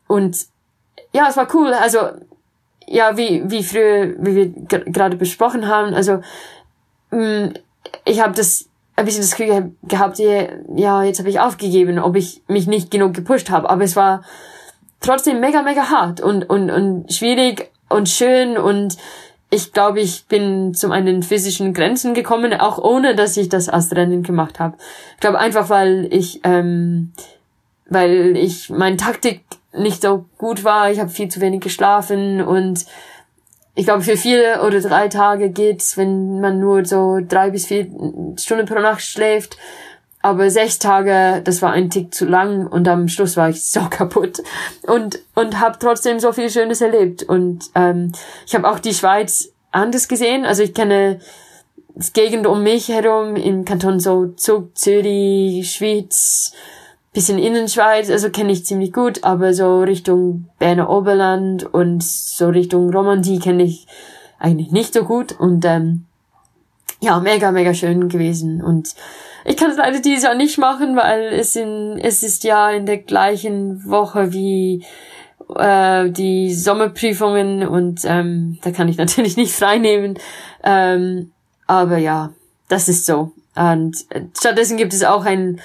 [0.08, 0.38] Und
[1.14, 1.74] ja, es war cool.
[1.74, 2.00] Also
[2.88, 6.20] ja, wie, wie früher, wie wir ge- gerade besprochen haben, also
[7.12, 7.52] mh,
[8.04, 8.66] ich habe das
[8.96, 13.14] ein bisschen das Gefühl gehabt, ja, jetzt habe ich aufgegeben, ob ich mich nicht genug
[13.14, 13.70] gepusht habe.
[13.70, 14.24] Aber es war
[15.00, 18.98] trotzdem mega, mega hart und, und, und schwierig und schön und
[19.54, 23.94] ich glaube, ich bin zu meinen physischen Grenzen gekommen, auch ohne, dass ich das als
[23.94, 24.78] Rennen gemacht habe.
[25.16, 27.12] Ich glaube einfach, weil ich, ähm,
[27.90, 30.90] weil ich meine Taktik nicht so gut war.
[30.90, 32.86] Ich habe viel zu wenig geschlafen und
[33.74, 37.88] ich glaube, für vier oder drei Tage geht's, wenn man nur so drei bis vier
[38.38, 39.58] Stunden pro Nacht schläft.
[40.24, 43.82] Aber sechs Tage, das war ein Tick zu lang und am Schluss war ich so
[43.90, 44.42] kaputt
[44.86, 48.12] und und habe trotzdem so viel Schönes erlebt und ähm,
[48.46, 50.46] ich habe auch die Schweiz anders gesehen.
[50.46, 51.20] Also ich kenne
[51.96, 56.54] das Gegend um mich herum im Kanton so Zug, Zürich, Schweiz,
[57.14, 62.90] bisschen Innenschweiz, also kenne ich ziemlich gut, aber so Richtung Berner Oberland und so Richtung
[62.90, 63.86] Romandie kenne ich
[64.40, 66.06] eigentlich nicht so gut und ähm,
[67.02, 68.96] ja, mega, mega schön gewesen und
[69.44, 72.86] ich kann es leider dieses Jahr nicht machen, weil es in, es ist ja in
[72.86, 74.86] der gleichen Woche wie
[75.56, 80.18] äh, die Sommerprüfungen und ähm, da kann ich natürlich nicht frei nehmen.
[80.64, 81.32] Ähm,
[81.68, 82.34] aber ja,
[82.68, 83.32] das ist so.
[83.56, 84.06] Und
[84.38, 85.60] stattdessen gibt es auch ein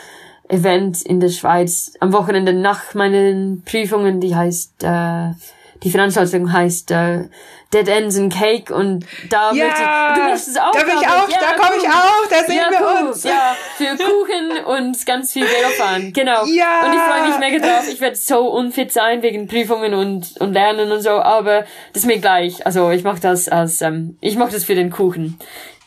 [0.48, 5.30] Event in der Schweiz am Wochenende nach meinen Prüfungen, die heißt, äh,
[5.82, 7.24] die Veranstaltung heißt äh,
[7.74, 11.08] Dead Ends and Cake und da möchte ich, du möchtest es auch, da bin ich
[11.08, 13.24] auch, da komme ich auch, da sehen ja, wir uns.
[13.24, 16.12] Ja, für Kuchen und ganz viel Velo fahren.
[16.12, 16.44] Genau.
[16.46, 16.86] Ja.
[16.86, 17.88] Und ich freue mich mega drauf.
[17.92, 22.06] Ich werde so unfit sein wegen Prüfungen und, und Lernen und so, aber das ist
[22.06, 22.64] mir gleich.
[22.64, 25.38] Also ich mache das als, ähm, ich mache das für den Kuchen.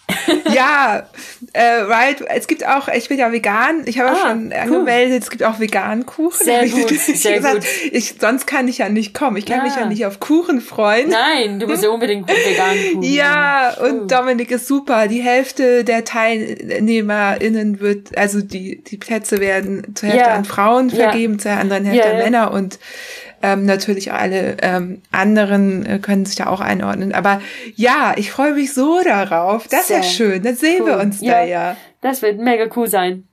[0.53, 1.03] Ja,
[1.53, 2.21] äh, right.
[2.27, 4.53] Es gibt auch, ich bin ja vegan, ich habe ja Ah, schon cool.
[4.53, 6.43] angemeldet, es gibt auch veganen Kuchen.
[6.43, 7.65] Sehr ich gut, natürlich sehr gesagt, gut.
[7.91, 9.37] Ich, sonst kann ich ja nicht kommen.
[9.37, 9.63] Ich kann Ja.
[9.63, 11.09] mich ja nicht auf Kuchen freuen.
[11.09, 13.03] Nein, du musst ja unbedingt vegan Kuchen.
[13.03, 14.07] Ja, und Cool.
[14.07, 15.07] Dominik ist super.
[15.07, 20.35] Die Hälfte der TeilnehmerInnen wird, also die, die Plätze werden zur Hälfte Ja.
[20.35, 20.95] an Frauen Ja.
[21.11, 22.23] vergeben, zur anderen Hälfte Ja, an ja.
[22.23, 22.79] Männer und
[23.41, 27.13] ähm, natürlich alle ähm, anderen äh, können sich da auch einordnen.
[27.13, 27.41] Aber
[27.75, 29.67] ja, ich freue mich so darauf.
[29.67, 30.43] Das ist ja schön.
[30.43, 31.01] Dann sehen wir cool.
[31.01, 31.33] uns Ja.
[31.33, 31.77] da ja.
[32.01, 33.25] Das wird mega cool sein.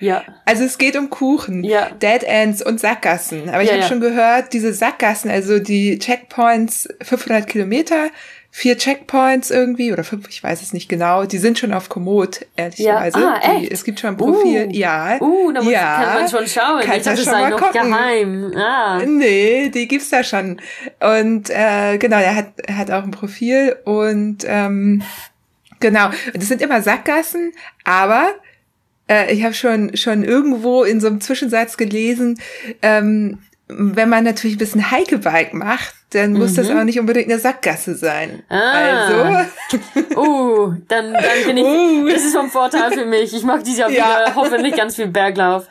[0.00, 0.22] Ja.
[0.44, 1.88] Also es geht um Kuchen, Ja.
[2.00, 3.48] Dead Ends und Sackgassen.
[3.50, 3.88] Aber ich Ja, habe ja.
[3.88, 8.08] schon gehört, diese Sackgassen, also die Checkpoints, 500 Kilometer,
[8.58, 11.24] vier Checkpoints irgendwie oder fünf, ich weiß es nicht genau.
[11.26, 13.20] Die sind schon auf Komoot, ehrlicherweise.
[13.20, 13.40] Ja.
[13.40, 14.66] Ah, die, es gibt schon ein Profil.
[14.66, 14.72] Uh.
[14.72, 15.20] ja.
[15.20, 16.02] Uh, da muss, ja.
[16.02, 16.80] kann man schon schauen.
[16.80, 17.88] Kannst ich dachte, es schon mal noch gucken.
[17.88, 18.52] geheim.
[18.56, 19.00] Ah.
[19.06, 20.60] Nee, die gibt's da schon.
[20.98, 25.02] Und äh, genau, er hat, er hat auch ein Profil und ähm,
[25.78, 27.52] genau, das sind immer Sackgassen,
[27.84, 28.34] aber
[29.08, 32.40] äh, ich habe schon schon irgendwo in so einem Zwischensatz gelesen,
[32.82, 33.38] ähm,
[33.68, 36.56] wenn man natürlich ein bisschen Hike-Bike macht, dann muss mhm.
[36.56, 38.42] das auch nicht unbedingt eine Sackgasse sein.
[38.48, 38.72] Ah.
[38.72, 39.50] Also.
[40.16, 42.08] Uh, dann, dann bin ich, uh.
[42.08, 43.32] das ist ein Vorteil für mich.
[43.32, 44.04] Ich mache dieses Jahr ja.
[44.04, 45.66] wieder hoffentlich ganz viel Berglauf.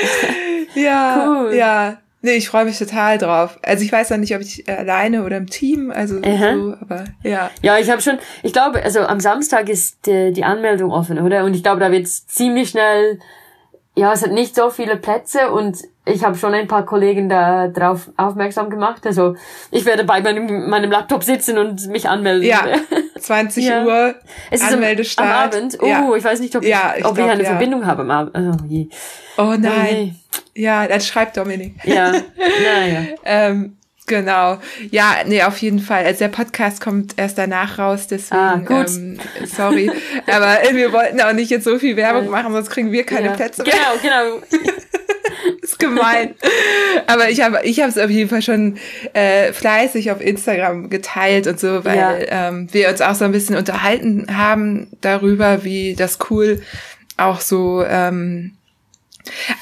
[0.74, 1.54] ja, cool.
[1.54, 1.98] ja.
[2.22, 3.58] Nee, ich freue mich total drauf.
[3.62, 6.54] Also ich weiß noch nicht, ob ich alleine oder im Team, also Aha.
[6.54, 7.50] so, aber ja.
[7.62, 11.44] Ja, ich habe schon, ich glaube, also am Samstag ist die, die Anmeldung offen, oder?
[11.44, 13.20] Und ich glaube, da wird ziemlich schnell,
[13.96, 17.68] ja, es hat nicht so viele Plätze und ich habe schon ein paar Kollegen da
[17.68, 19.06] drauf aufmerksam gemacht.
[19.06, 19.36] Also
[19.70, 22.48] ich werde bei meinem, meinem Laptop sitzen und mich anmelden.
[22.48, 22.66] Ja,
[23.18, 23.84] 20 ja.
[23.84, 24.14] Uhr
[24.50, 25.28] es ist Anmeldestart.
[25.28, 25.78] Am, am Abend.
[25.80, 26.16] Oh, ja.
[26.16, 27.44] ich weiß nicht, ob ich, ja, ich, ob glaub, ich eine.
[27.44, 28.36] Verbindung habe am Abend.
[28.36, 28.88] Oh, je.
[29.36, 29.60] oh nein.
[29.60, 30.14] Oh, nee.
[30.54, 31.74] Ja, dann schreibt Dominik.
[31.84, 32.12] Ja,
[32.64, 33.16] naja.
[33.24, 33.76] ähm,
[34.10, 34.58] Genau.
[34.90, 36.04] Ja, nee, auf jeden Fall.
[36.04, 38.88] Also der Podcast kommt erst danach raus, deswegen ah, gut.
[38.88, 39.88] Ähm, sorry.
[40.26, 43.34] Aber wir wollten auch nicht jetzt so viel Werbung machen, sonst kriegen wir keine ja.
[43.34, 43.72] Plätze mehr.
[44.02, 44.64] Genau, genau.
[45.62, 46.34] ist gemein.
[47.06, 48.78] Aber ich habe ich habe es auf jeden Fall schon
[49.12, 52.48] äh, fleißig auf Instagram geteilt und so, weil ja.
[52.48, 56.60] ähm, wir uns auch so ein bisschen unterhalten haben darüber, wie das cool
[57.16, 58.56] auch so ähm,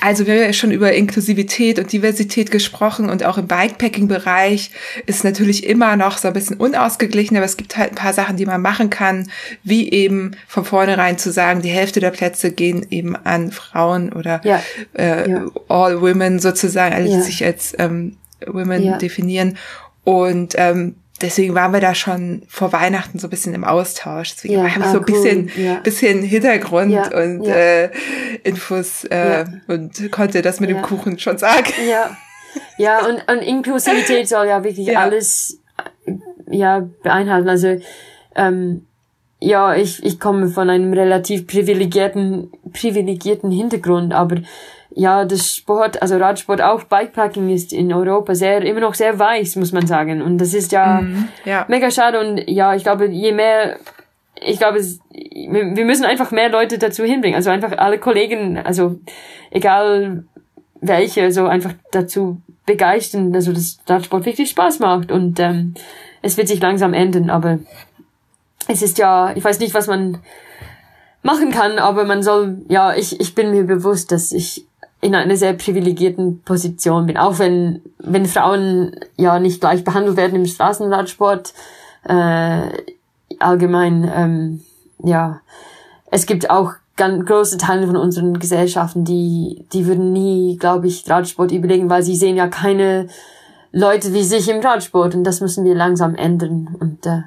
[0.00, 4.70] also wir haben ja schon über Inklusivität und Diversität gesprochen und auch im Bikepacking-Bereich
[5.06, 8.36] ist natürlich immer noch so ein bisschen unausgeglichen, aber es gibt halt ein paar Sachen,
[8.36, 9.30] die man machen kann,
[9.64, 14.40] wie eben von vornherein zu sagen, die Hälfte der Plätze gehen eben an Frauen oder
[14.44, 14.62] ja.
[14.94, 15.46] Äh, ja.
[15.68, 17.16] All Women sozusagen, also ja.
[17.16, 19.58] die sich als ähm, Women definieren.
[20.04, 24.34] Und ähm, deswegen waren wir da schon vor Weihnachten so ein bisschen im Austausch.
[24.34, 25.14] Deswegen ja, haben wir ah, so ein cool.
[25.14, 25.74] bisschen, ja.
[25.80, 27.46] bisschen Hintergrund ja, und.
[27.46, 27.90] Äh,
[28.44, 31.72] Infos äh, und konnte das mit dem Kuchen schon sagen.
[31.88, 32.16] Ja,
[32.76, 35.60] ja und, und Inklusivität soll ja wirklich alles
[36.50, 37.48] ja beinhalten.
[37.48, 37.80] Also
[38.34, 38.86] ähm,
[39.40, 44.36] ja, ich, ich komme von einem relativ privilegierten, privilegierten Hintergrund, aber
[44.98, 49.54] ja, das Sport, also Radsport, auch Bikepacking ist in Europa sehr, immer noch sehr weiß,
[49.54, 50.20] muss man sagen.
[50.20, 51.64] Und das ist ja, mm, ja.
[51.68, 52.18] mega schade.
[52.18, 53.76] Und ja, ich glaube, je mehr,
[54.44, 57.36] ich glaube, wir müssen einfach mehr Leute dazu hinbringen.
[57.36, 58.98] Also einfach alle Kollegen, also
[59.52, 60.24] egal
[60.80, 65.12] welche, so einfach dazu begeistern, also dass Radsport wirklich Spaß macht.
[65.12, 65.74] Und ähm,
[66.22, 67.60] es wird sich langsam enden, aber
[68.66, 70.18] es ist ja, ich weiß nicht, was man
[71.22, 74.66] machen kann, aber man soll, ja, ich, ich bin mir bewusst, dass ich
[75.00, 77.16] in einer sehr privilegierten Position bin.
[77.16, 81.54] Auch wenn, wenn Frauen ja nicht gleich behandelt werden im Straßenradsport,
[82.04, 82.62] äh,
[83.38, 84.60] allgemein, ähm,
[85.02, 85.40] ja,
[86.10, 91.08] es gibt auch ganz große Teile von unseren Gesellschaften, die, die würden nie, glaube ich,
[91.08, 93.08] Radsport überlegen, weil sie sehen ja keine
[93.70, 97.22] Leute wie sich im Radsport und das müssen wir langsam ändern und äh,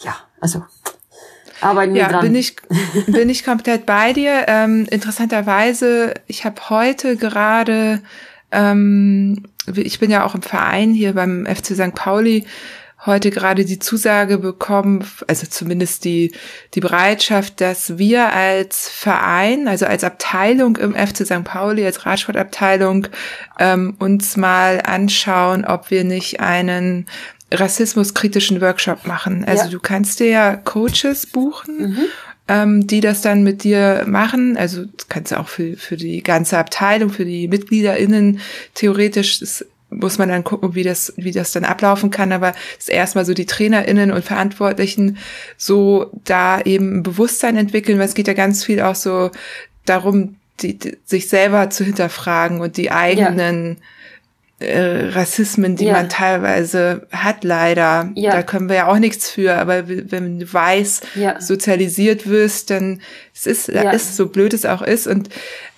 [0.00, 0.62] ja, also
[1.60, 2.22] arbeiten wir ja, dran.
[2.22, 2.56] Bin ich,
[3.06, 4.44] bin ich komplett bei dir.
[4.46, 8.00] Ähm, interessanterweise, ich habe heute gerade,
[8.50, 9.44] ähm,
[9.74, 11.94] ich bin ja auch im Verein hier beim FC St.
[11.94, 12.46] Pauli,
[13.06, 16.32] heute gerade die Zusage bekommen, also zumindest die,
[16.74, 21.44] die Bereitschaft, dass wir als Verein, also als Abteilung im FC St.
[21.44, 23.06] Pauli, als Radsportabteilung,
[23.58, 27.06] ähm, uns mal anschauen, ob wir nicht einen
[27.50, 29.44] rassismuskritischen Workshop machen.
[29.44, 29.70] Also ja.
[29.70, 31.98] du kannst dir ja Coaches buchen, mhm.
[32.48, 34.56] ähm, die das dann mit dir machen.
[34.56, 38.40] Also das kannst du auch für, für die ganze Abteilung, für die MitgliederInnen
[38.74, 42.32] theoretisch das muss man dann gucken, wie das, wie das dann ablaufen kann.
[42.32, 45.16] Aber es ist erstmal so die TrainerInnen und Verantwortlichen
[45.56, 49.30] so da eben ein Bewusstsein entwickeln, weil es geht ja ganz viel auch so
[49.86, 53.82] darum, die, die, sich selber zu hinterfragen und die eigenen ja
[54.60, 55.92] äh, Rassismen, die ja.
[55.92, 58.10] man teilweise hat, leider.
[58.14, 58.32] Ja.
[58.32, 59.54] Da können wir ja auch nichts für.
[59.54, 61.40] Aber wenn du weiß ja.
[61.40, 63.00] sozialisiert wirst, dann
[63.34, 63.90] es ist ja.
[63.90, 65.28] ist so blöd es auch ist und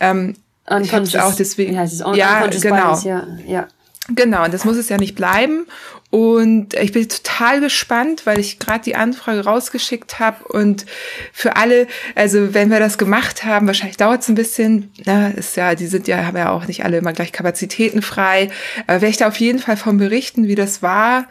[0.01, 0.35] ähm,
[0.83, 3.69] ich hab's auch deswegen ja, ja genau ja, ja.
[4.15, 5.67] genau und das muss es ja nicht bleiben
[6.11, 10.85] und ich bin total gespannt, weil ich gerade die Anfrage rausgeschickt habe und
[11.33, 11.87] für alle,
[12.17, 15.87] also wenn wir das gemacht haben, wahrscheinlich dauert es ein bisschen, na, ist ja, die
[15.87, 18.51] sind ja, haben ja auch nicht alle immer gleich Kapazitäten frei,
[18.89, 21.27] aber werde ich da auf jeden Fall von berichten, wie das war.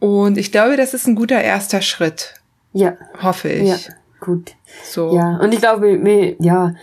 [0.00, 2.34] Und ich glaube, das ist ein guter erster Schritt.
[2.72, 2.96] Ja.
[3.22, 3.68] Hoffe ich.
[3.68, 3.76] Ja,
[4.20, 4.52] gut.
[4.84, 5.14] So.
[5.14, 5.98] Ja, und ich glaube,
[6.40, 6.74] ja,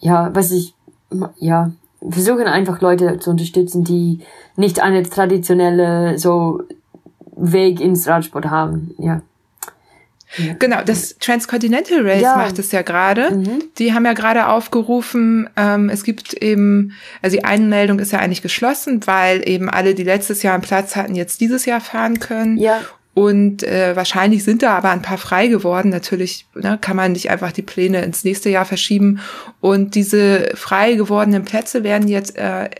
[0.00, 0.74] ja, was ich,
[1.38, 1.72] ja,
[2.10, 4.20] versuchen einfach Leute zu unterstützen, die
[4.56, 6.62] nicht eine traditionelle so
[7.36, 9.22] Weg ins Radsport haben, ja.
[10.58, 12.36] Genau, das Transcontinental Race ja.
[12.36, 13.34] macht es ja gerade.
[13.34, 13.64] Mhm.
[13.78, 18.40] Die haben ja gerade aufgerufen, ähm, es gibt eben, also die Einmeldung ist ja eigentlich
[18.40, 22.56] geschlossen, weil eben alle, die letztes Jahr einen Platz hatten, jetzt dieses Jahr fahren können.
[22.56, 22.80] Ja.
[23.14, 25.90] Und äh, wahrscheinlich sind da aber ein paar frei geworden.
[25.90, 29.20] Natürlich ne, kann man nicht einfach die Pläne ins nächste Jahr verschieben.
[29.60, 32.70] Und diese frei gewordenen Plätze werden jetzt äh,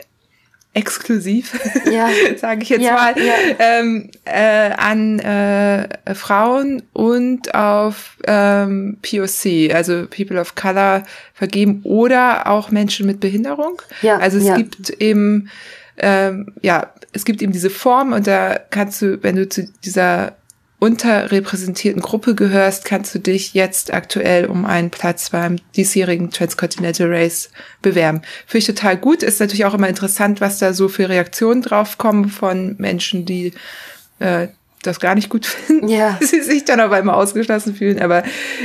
[0.73, 1.59] exklusiv,
[1.91, 2.09] ja.
[2.37, 3.33] sage ich jetzt ja, mal, ja.
[3.59, 11.03] Ähm, äh, an äh, Frauen und auf ähm, POC, also People of Color,
[11.33, 13.81] vergeben oder auch Menschen mit Behinderung.
[14.01, 15.49] Ja, also es gibt eben
[15.97, 20.35] ähm, ja, es gibt eben diese Form und da kannst du, wenn du zu dieser
[20.83, 27.51] unterrepräsentierten Gruppe gehörst, kannst du dich jetzt aktuell um einen Platz beim diesjährigen Transcontinental Race
[27.81, 28.21] bewerben.
[28.45, 29.23] Finde ich total gut.
[29.23, 33.53] Ist natürlich auch immer interessant, was da so für Reaktionen draufkommen von Menschen, die
[34.19, 34.49] äh,
[34.81, 36.19] das gar nicht gut finden, ja.
[36.21, 38.01] sie sich dann aber immer ausgeschlossen fühlen.
[38.01, 38.23] Aber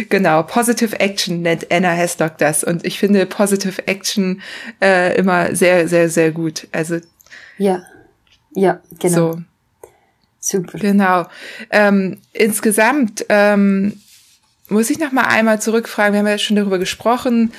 [0.08, 2.64] genau, Positive Action nennt Anna Heslock das.
[2.64, 4.42] Und ich finde Positive Action
[4.82, 6.66] äh, immer sehr, sehr, sehr gut.
[6.72, 6.98] Also
[7.58, 7.82] ja,
[8.54, 9.32] ja, genau.
[9.32, 9.38] So.
[10.40, 10.78] Super.
[10.78, 11.26] Genau.
[11.70, 14.00] Ähm, insgesamt ähm,
[14.68, 16.12] muss ich noch mal einmal zurückfragen.
[16.12, 17.52] Wir haben ja schon darüber gesprochen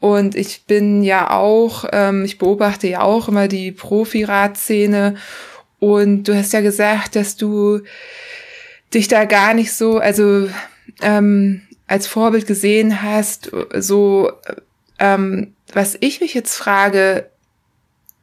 [0.00, 5.16] und ich bin ja auch, ähm, ich beobachte ja auch immer die Profi-Radszene
[5.78, 7.80] und du hast ja gesagt, dass du
[8.94, 10.48] dich da gar nicht so, also
[11.00, 14.32] ähm, als Vorbild gesehen hast, so
[14.98, 17.28] ähm, was ich mich jetzt frage,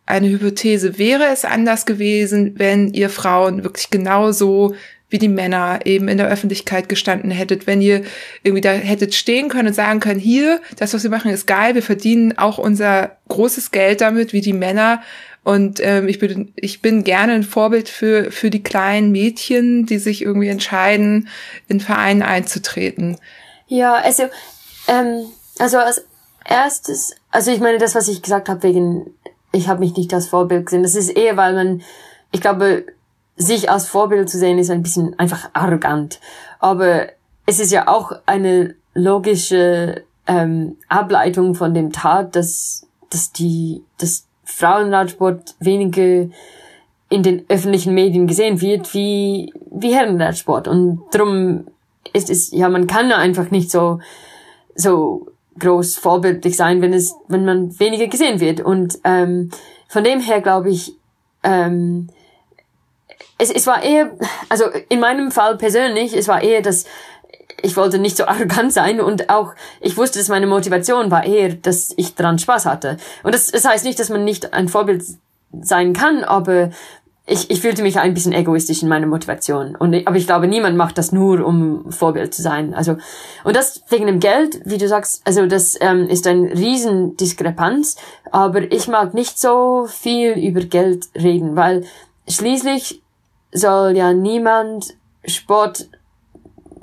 [0.10, 0.98] eine Hypothese.
[0.98, 4.74] Wäre es anders gewesen, wenn ihr Frauen wirklich genauso
[5.10, 8.04] wie die Männer eben in der Öffentlichkeit gestanden hättet, wenn ihr
[8.44, 11.76] irgendwie da hättet stehen können und sagen können, hier, das, was wir machen, ist geil,
[11.76, 15.02] wir verdienen auch unser großes Geld damit, wie die Männer.
[15.44, 19.98] Und ähm, ich, bin, ich bin gerne ein Vorbild für, für die kleinen Mädchen, die
[19.98, 21.28] sich irgendwie entscheiden,
[21.68, 23.18] in Vereinen einzutreten.
[23.68, 24.24] Ja, also,
[24.88, 25.26] ähm,
[25.58, 26.04] also als
[26.46, 29.14] erstes, also ich meine, das, was ich gesagt habe, wegen
[29.52, 30.84] ich habe mich nicht als Vorbild gesehen.
[30.84, 31.82] Das ist eher, weil man,
[32.32, 32.86] ich glaube,
[33.36, 36.20] sich als Vorbild zu sehen, ist ein bisschen einfach arrogant.
[36.60, 37.08] Aber
[37.46, 44.28] es ist ja auch eine logische ähm, Ableitung von dem Tat, dass, dass die, dass
[44.44, 46.30] Frauenradsport weniger
[47.10, 50.68] in den öffentlichen Medien gesehen wird wie, wie Herrenradsport.
[50.68, 51.66] Und drum
[52.14, 54.00] ist es, ja, man kann einfach nicht so,
[54.76, 55.29] so
[55.60, 58.62] groß vorbildlich sein, wenn es, wenn man weniger gesehen wird.
[58.62, 59.52] Und ähm,
[59.88, 60.94] von dem her glaube ich,
[61.44, 62.10] ähm,
[63.38, 64.12] es, es war eher,
[64.50, 66.86] also in meinem Fall persönlich, es war eher, dass
[67.62, 71.54] ich wollte nicht so arrogant sein und auch ich wusste, dass meine Motivation war eher,
[71.54, 72.98] dass ich daran Spaß hatte.
[73.24, 75.04] Und das, das heißt nicht, dass man nicht ein Vorbild
[75.62, 76.70] sein kann, aber
[77.30, 79.76] ich, ich fühlte mich ein bisschen egoistisch in meiner Motivation.
[79.76, 82.74] Und, aber ich glaube, niemand macht das nur, um Vorbild zu sein.
[82.74, 82.98] Also,
[83.44, 87.98] und das wegen dem Geld, wie du sagst, also das ähm, ist ein Riesendiskrepanz.
[88.32, 91.86] Aber ich mag nicht so viel über Geld reden, weil
[92.28, 93.02] schließlich
[93.52, 94.96] soll ja niemand
[95.26, 95.88] Sport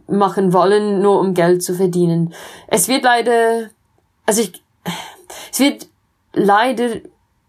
[0.07, 2.33] machen wollen, nur um Geld zu verdienen.
[2.69, 3.71] Es wird leider,
[4.25, 4.63] also ich,
[5.51, 5.89] es wird
[6.33, 7.01] leider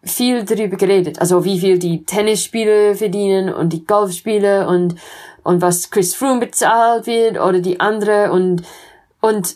[0.09, 1.19] viel darüber geredet.
[1.19, 4.95] Also wie viel die Tennisspiele verdienen und die Golfspiele und,
[5.43, 8.63] und was Chris Froome bezahlt wird oder die andere und,
[9.21, 9.55] und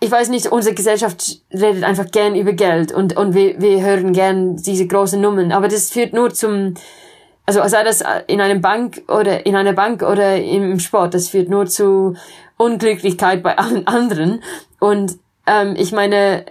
[0.00, 4.12] ich weiß nicht, unsere Gesellschaft redet einfach gern über Geld und, und wir, wir hören
[4.12, 6.74] gern diese großen Nummern, aber das führt nur zum,
[7.46, 11.48] also sei das in einem Bank oder in einer Bank oder im Sport, das führt
[11.48, 12.14] nur zu
[12.56, 14.42] Unglücklichkeit bei allen anderen
[14.78, 15.18] und
[15.48, 16.44] ähm, ich meine,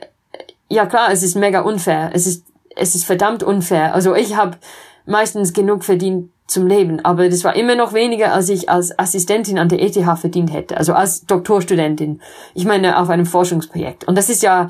[0.69, 2.11] ja klar, es ist mega unfair.
[2.13, 2.45] Es ist,
[2.77, 3.93] es ist verdammt unfair.
[3.93, 4.57] Also ich habe
[5.05, 9.59] meistens genug verdient zum Leben, aber das war immer noch weniger, als ich als Assistentin
[9.59, 12.21] an der ETH verdient hätte, also als Doktorstudentin.
[12.53, 14.07] Ich meine, auf einem Forschungsprojekt.
[14.07, 14.69] Und das ist ja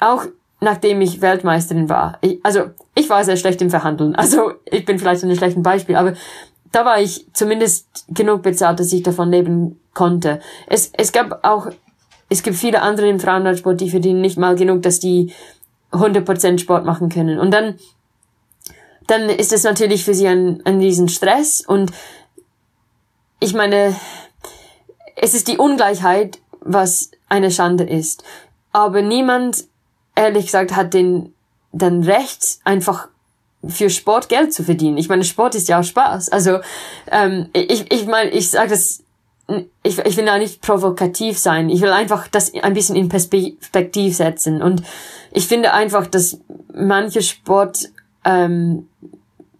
[0.00, 0.26] auch
[0.60, 2.18] nachdem ich Weltmeisterin war.
[2.20, 4.14] Ich, also ich war sehr schlecht im Verhandeln.
[4.16, 6.14] Also ich bin vielleicht ein schlechtes Beispiel, aber
[6.72, 10.40] da war ich zumindest genug bezahlt, dass ich davon leben konnte.
[10.66, 11.68] Es, es gab auch
[12.30, 15.32] es gibt viele andere im Frauenradsport, die verdienen nicht mal genug, dass die
[15.92, 17.38] 100% Sport machen können.
[17.38, 17.78] Und dann,
[19.06, 21.92] dann ist es natürlich für sie ein, ein riesen Stress und
[23.40, 23.94] ich meine,
[25.16, 28.24] es ist die Ungleichheit, was eine Schande ist.
[28.72, 29.64] Aber niemand,
[30.14, 31.34] ehrlich gesagt, hat den,
[31.72, 33.08] den Recht, einfach
[33.66, 34.98] für Sport Geld zu verdienen.
[34.98, 36.28] Ich meine, Sport ist ja auch Spaß.
[36.30, 36.60] Also
[37.10, 39.02] ähm, ich, ich meine, ich sage das
[39.82, 41.70] ich, ich will da nicht provokativ sein.
[41.70, 44.62] Ich will einfach das ein bisschen in Perspektiv setzen.
[44.62, 44.82] Und
[45.32, 46.40] ich finde einfach, dass
[46.74, 47.88] manche Sport,
[48.24, 48.87] ähm,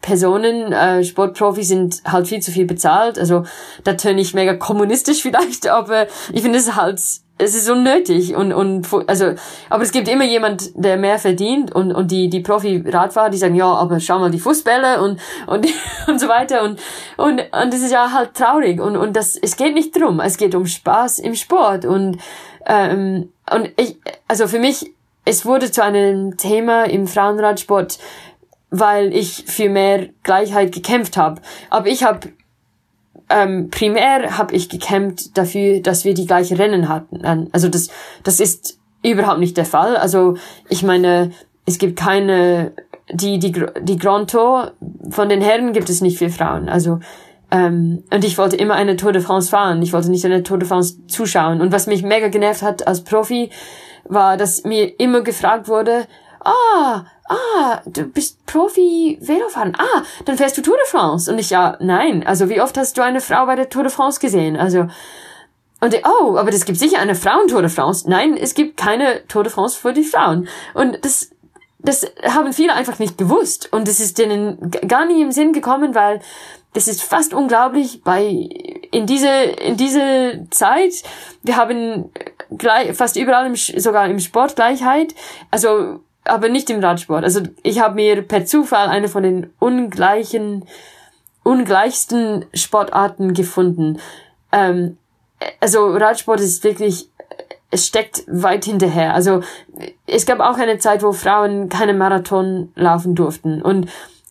[0.00, 3.18] Personen, äh, Sportprofis sind halt viel zu viel bezahlt.
[3.18, 3.44] Also
[3.84, 7.00] da töne ich mega kommunistisch vielleicht, aber ich finde es halt
[7.38, 9.34] es ist unnötig und und also
[9.70, 13.38] aber es gibt immer jemand der mehr verdient und und die die Profi Radfahrer die
[13.38, 15.66] sagen ja aber schau mal die Fußbälle und und
[16.08, 16.80] und so weiter und
[17.16, 20.36] und und das ist ja halt traurig und und das es geht nicht drum es
[20.36, 22.18] geht um Spaß im Sport und
[22.66, 23.96] ähm, und ich
[24.26, 24.92] also für mich
[25.24, 27.98] es wurde zu einem Thema im Frauenradsport
[28.70, 31.40] weil ich für mehr Gleichheit gekämpft habe
[31.70, 32.28] aber ich habe
[33.30, 37.48] ähm, primär habe ich gekämpft dafür, dass wir die gleichen Rennen hatten.
[37.52, 37.88] Also das,
[38.22, 39.96] das ist überhaupt nicht der Fall.
[39.96, 40.36] Also
[40.68, 41.32] ich meine,
[41.66, 42.72] es gibt keine,
[43.12, 44.72] die, die, die Grand Tour
[45.10, 46.68] von den Herren gibt es nicht für Frauen.
[46.68, 47.00] Also
[47.50, 49.82] ähm, und ich wollte immer eine Tour de France fahren.
[49.82, 51.60] Ich wollte nicht eine Tour de France zuschauen.
[51.60, 53.50] Und was mich mega genervt hat als Profi,
[54.04, 56.06] war, dass mir immer gefragt wurde,
[56.44, 59.74] ah, ah, du bist Profi Velofahren.
[59.78, 61.30] Ah, dann fährst du Tour de France.
[61.30, 62.26] Und ich, ja, nein.
[62.26, 64.56] Also wie oft hast du eine Frau bei der Tour de France gesehen?
[64.56, 64.86] Also,
[65.80, 68.08] und oh, aber es gibt sicher eine Frauen-Tour de France.
[68.08, 70.48] Nein, es gibt keine Tour de France für die Frauen.
[70.74, 71.30] Und das,
[71.78, 73.72] das haben viele einfach nicht gewusst.
[73.72, 76.20] Und das ist denen gar nie im Sinn gekommen, weil
[76.74, 78.26] das ist fast unglaublich bei,
[78.90, 80.92] in diese, in diese Zeit,
[81.42, 82.10] wir haben
[82.56, 85.14] gleich, fast überall im, sogar im Sport Gleichheit.
[85.50, 87.24] Also, aber nicht im Radsport.
[87.24, 90.64] Also ich habe mir per Zufall eine von den ungleichen,
[91.42, 93.98] ungleichsten Sportarten gefunden.
[94.52, 94.98] Ähm,
[95.60, 97.08] also Radsport ist wirklich,
[97.70, 99.14] es steckt weit hinterher.
[99.14, 99.42] Also
[100.06, 103.62] es gab auch eine Zeit, wo Frauen keine Marathon laufen durften.
[103.62, 103.88] Und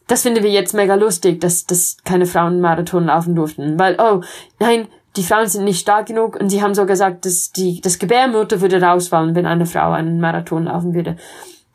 [0.07, 3.77] das finden wir jetzt mega lustig, dass, dass keine Frauen Marathon laufen durften.
[3.77, 4.21] Weil, oh,
[4.59, 4.87] nein,
[5.17, 8.61] die Frauen sind nicht stark genug und sie haben so gesagt, dass die, das Gebärmutter
[8.61, 11.17] würde rausfallen, wenn eine Frau einen Marathon laufen würde.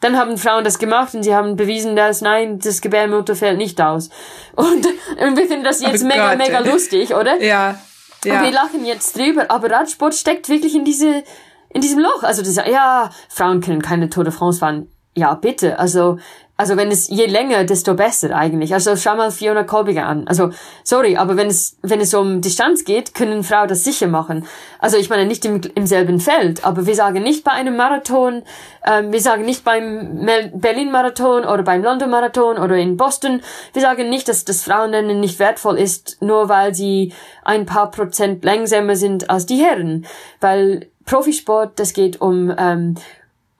[0.03, 3.81] Dann haben Frauen das gemacht und sie haben bewiesen, dass nein, das Gebärmutter fällt nicht
[3.81, 4.11] aus.
[4.57, 6.39] Und, und wir finden das jetzt oh mega, Gott.
[6.39, 7.41] mega lustig, oder?
[7.41, 7.79] Ja.
[8.25, 8.35] ja.
[8.35, 11.23] Und wir lachen jetzt drüber, aber Radsport steckt wirklich in diese,
[11.71, 12.25] in diesem Loch.
[12.25, 14.89] Also das, ja, Frauen können keine Tour de France fahren.
[15.15, 15.79] Ja, bitte.
[15.79, 16.19] Also
[16.63, 18.73] also wenn es je länger, desto besser eigentlich.
[18.73, 20.29] Also schau mal Fiona Kolbiger an.
[20.29, 20.51] Also
[20.85, 24.47] sorry, aber wenn es wenn es um Distanz geht, können Frauen das sicher machen.
[24.79, 28.45] Also ich meine nicht im, im selben Feld, aber wir sagen nicht bei einem Marathon,
[28.87, 30.25] ähm, wir sagen nicht beim
[30.55, 35.19] Berlin Marathon oder beim London Marathon oder in Boston, wir sagen nicht, dass das Frauenrennen
[35.19, 37.13] nicht wertvoll ist, nur weil sie
[37.43, 40.07] ein paar Prozent langsamer sind als die Herren,
[40.39, 42.95] weil Profisport, das geht um ähm,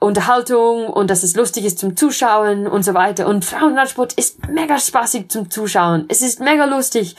[0.03, 3.27] Unterhaltung und dass es lustig ist zum Zuschauen und so weiter.
[3.27, 6.07] Und Frauenradsport ist mega spaßig zum Zuschauen.
[6.09, 7.17] Es ist mega lustig.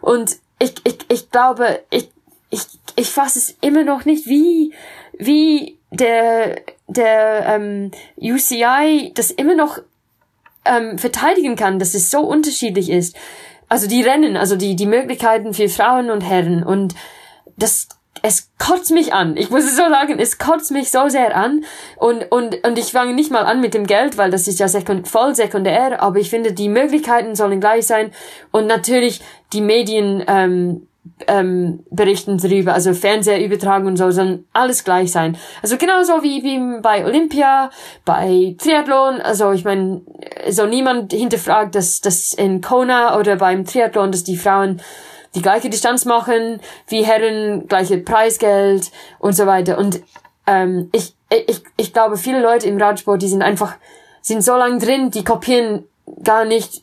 [0.00, 2.10] Und ich, ich, ich glaube, ich,
[2.50, 2.62] ich,
[2.96, 4.72] ich fasse es immer noch nicht, wie,
[5.18, 9.78] wie der, der ähm, UCI das immer noch
[10.64, 13.16] ähm, verteidigen kann, dass es so unterschiedlich ist.
[13.68, 16.62] Also die Rennen, also die, die Möglichkeiten für Frauen und Herren.
[16.62, 16.94] Und
[17.56, 17.88] das,
[18.22, 19.36] es kotzt mich an.
[19.36, 21.64] Ich muss es so sagen, es kotzt mich so sehr an.
[21.96, 24.68] Und, und, und ich fange nicht mal an mit dem Geld, weil das ist ja
[24.68, 28.12] sekund voll sekundär, aber ich finde, die Möglichkeiten sollen gleich sein.
[28.50, 29.20] Und natürlich
[29.52, 30.86] die Medien ähm,
[31.26, 35.36] ähm, berichten darüber, also Fernsehübertragung und so, sollen alles gleich sein.
[35.62, 37.70] Also genauso wie, wie bei Olympia,
[38.04, 40.02] bei Triathlon, also ich meine,
[40.50, 44.80] so niemand hinterfragt, dass, dass in Kona oder beim Triathlon, dass die Frauen
[45.34, 49.78] die gleiche Distanz machen wie Herren, gleiche Preisgeld und so weiter.
[49.78, 50.00] Und
[50.46, 51.14] ähm, ich,
[51.46, 53.76] ich, ich glaube, viele Leute im Radsport, die sind einfach,
[54.22, 55.84] sind so lang drin, die kopieren
[56.22, 56.82] gar nicht,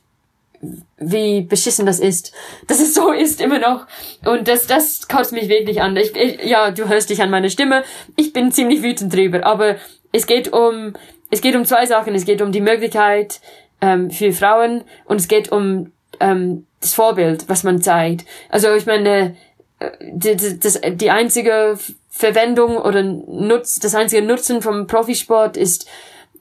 [0.97, 2.33] wie beschissen das ist.
[2.67, 3.85] Dass es so ist immer noch.
[4.25, 5.95] Und das, das kotzt mich wirklich an.
[5.97, 7.83] Ich, ich, ja, du hörst dich an meine Stimme.
[8.15, 9.45] Ich bin ziemlich wütend drüber.
[9.45, 9.75] Aber
[10.11, 10.93] es geht um,
[11.29, 12.15] es geht um zwei Sachen.
[12.15, 13.41] Es geht um die Möglichkeit
[13.81, 18.25] ähm, für Frauen und es geht um ähm, das Vorbild, was man zeigt.
[18.49, 19.35] Also ich meine,
[19.79, 21.77] äh, die, die, das, die einzige
[22.09, 25.87] Verwendung oder Nutz, das einzige Nutzen vom Profisport ist,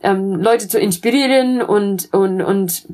[0.03, 2.85] ähm, Leute zu inspirieren und, und, und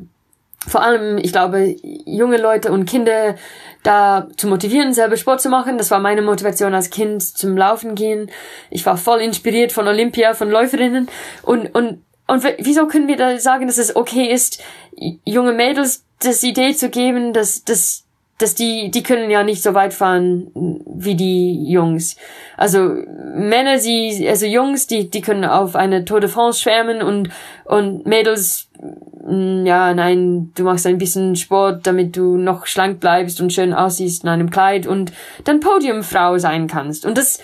[0.67, 3.37] vor allem, ich glaube, junge Leute und Kinder
[3.83, 5.77] da zu motivieren, selber Sport zu machen.
[5.77, 8.31] Das war meine Motivation als Kind zum Laufen gehen.
[8.71, 11.09] Ich war voll inspiriert von Olympia, von Läuferinnen.
[11.43, 14.63] Und, und, und wieso können wir da sagen, dass es okay ist,
[15.25, 18.05] junge Mädels das Idee zu geben, dass, dass,
[18.39, 20.51] dass die, die können ja nicht so weit fahren
[20.87, 22.17] wie die Jungs.
[22.57, 22.81] Also
[23.35, 27.31] Männer, sie, also Jungs, die, die können auf eine Tour de France schwärmen und,
[27.65, 28.69] und Mädels,
[29.25, 33.73] mm, ja, nein, du machst ein bisschen Sport, damit du noch schlank bleibst und schön
[33.73, 35.13] aussiehst in einem Kleid und
[35.45, 37.07] dann Podiumfrau sein kannst.
[37.07, 37.39] Und das,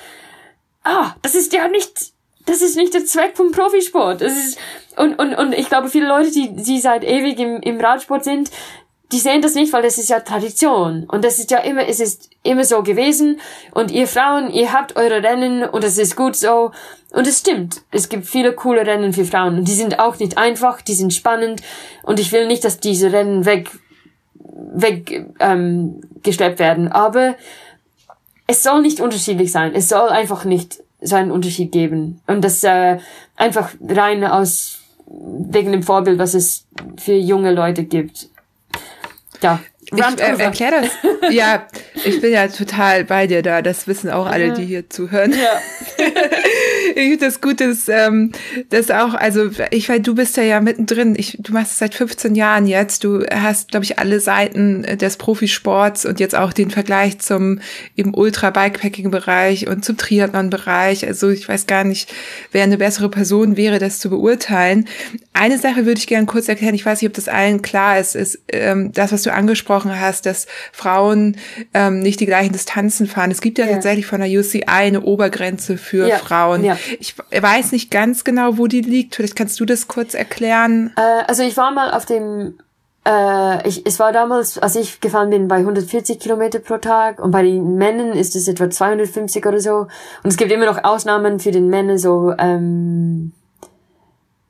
[0.84, 2.12] ah, das ist ja nicht,
[2.48, 4.22] das ist nicht der Zweck vom Profisport.
[4.22, 4.58] Das ist,
[4.96, 8.50] und, und, und ich glaube, viele Leute, die, die seit ewig im, im Radsport sind,
[9.12, 11.04] die sehen das nicht, weil das ist ja Tradition.
[11.04, 13.40] Und das ist ja immer, es ist immer so gewesen.
[13.72, 16.72] Und ihr Frauen, ihr habt eure Rennen und es ist gut so.
[17.12, 17.82] Und es stimmt.
[17.90, 19.58] Es gibt viele coole Rennen für Frauen.
[19.58, 21.62] Und die sind auch nicht einfach, die sind spannend.
[22.02, 23.70] Und ich will nicht, dass diese Rennen weg,
[24.34, 26.92] weg, ähm, geschleppt werden.
[26.92, 27.34] Aber
[28.46, 29.74] es soll nicht unterschiedlich sein.
[29.74, 32.20] Es soll einfach nicht so einen Unterschied geben.
[32.26, 32.98] Und das äh,
[33.36, 36.66] einfach rein aus wegen dem Vorbild, was es
[36.96, 38.28] für junge Leute gibt.
[39.42, 39.60] Ja.
[39.90, 40.90] Ich äh, erkläre das.
[41.32, 41.66] ja,
[42.04, 43.62] ich bin ja total bei dir da.
[43.62, 45.32] Das wissen auch alle, die hier zuhören.
[45.32, 46.04] Ja.
[47.20, 48.32] das gut, dass, ähm,
[48.70, 51.14] dass auch, also ich weil du bist ja ja mittendrin.
[51.16, 53.04] Ich, du machst es seit 15 Jahren jetzt.
[53.04, 57.60] Du hast, glaube ich, alle Seiten des Profisports und jetzt auch den Vergleich zum
[57.96, 61.06] eben Ultra-Bikepacking-Bereich und zum Triathlon-Bereich.
[61.06, 62.12] Also ich weiß gar nicht,
[62.52, 64.86] wer eine bessere Person wäre, das zu beurteilen.
[65.32, 66.74] Eine Sache würde ich gerne kurz erklären.
[66.74, 70.26] Ich weiß nicht, ob das allen klar ist, ist ähm, das, was du angesprochen hast,
[70.26, 71.36] dass Frauen
[71.74, 73.30] ähm, nicht die gleichen Distanzen fahren.
[73.30, 73.74] Es gibt ja, ja.
[73.74, 76.16] tatsächlich von der UCI eine Obergrenze für ja.
[76.18, 76.64] Frauen.
[76.64, 76.78] Ja.
[77.01, 79.16] Ich weiß nicht ganz genau, wo die liegt.
[79.16, 80.93] Vielleicht kannst du das kurz erklären.
[80.97, 82.55] Äh, also ich war mal auf dem
[83.09, 87.31] äh, ich, es war damals, als ich gefahren bin, bei 140 Kilometer pro Tag und
[87.31, 89.86] bei den Männern ist es etwa 250 oder so.
[90.23, 93.32] Und es gibt immer noch Ausnahmen für den Männer, so ähm,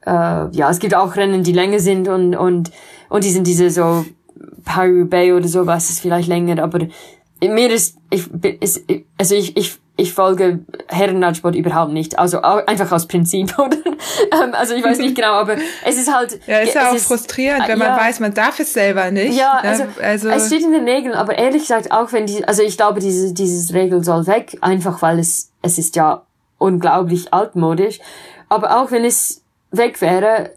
[0.04, 2.72] äh, ja, es gibt auch Rennen, die länger sind und und
[3.08, 4.04] und die sind diese so
[4.64, 6.80] Paris Bay oder sowas ist vielleicht länger, aber
[7.40, 8.28] mir ist ich
[8.60, 8.82] ist,
[9.16, 12.18] also ich ich ich folge Herrenradsport überhaupt nicht.
[12.20, 13.76] Also einfach aus Prinzip, oder?
[14.32, 16.38] Ähm, also ich weiß nicht genau, aber es ist halt.
[16.46, 19.36] Ja, ist ja auch ist, frustrierend, wenn ja, man weiß, man darf es selber nicht.
[19.36, 19.68] Ja, ne?
[19.68, 22.76] also, also es steht in den Regeln, aber ehrlich gesagt, auch wenn die, also ich
[22.76, 26.22] glaube, diese, dieses Regel soll weg, einfach weil es, es ist ja
[26.58, 27.98] unglaublich altmodisch.
[28.48, 29.42] Aber auch wenn es
[29.72, 30.52] weg wäre,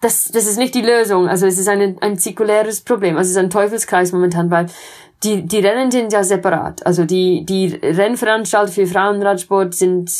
[0.00, 1.28] das, das ist nicht die Lösung.
[1.28, 3.16] Also es ist ein, ein zirkuläres Problem.
[3.16, 4.66] Also es ist ein Teufelskreis momentan, weil
[5.24, 6.84] die, die Rennen sind ja separat.
[6.86, 10.10] Also die, die Rennveranstalter für Frauenradsport sind,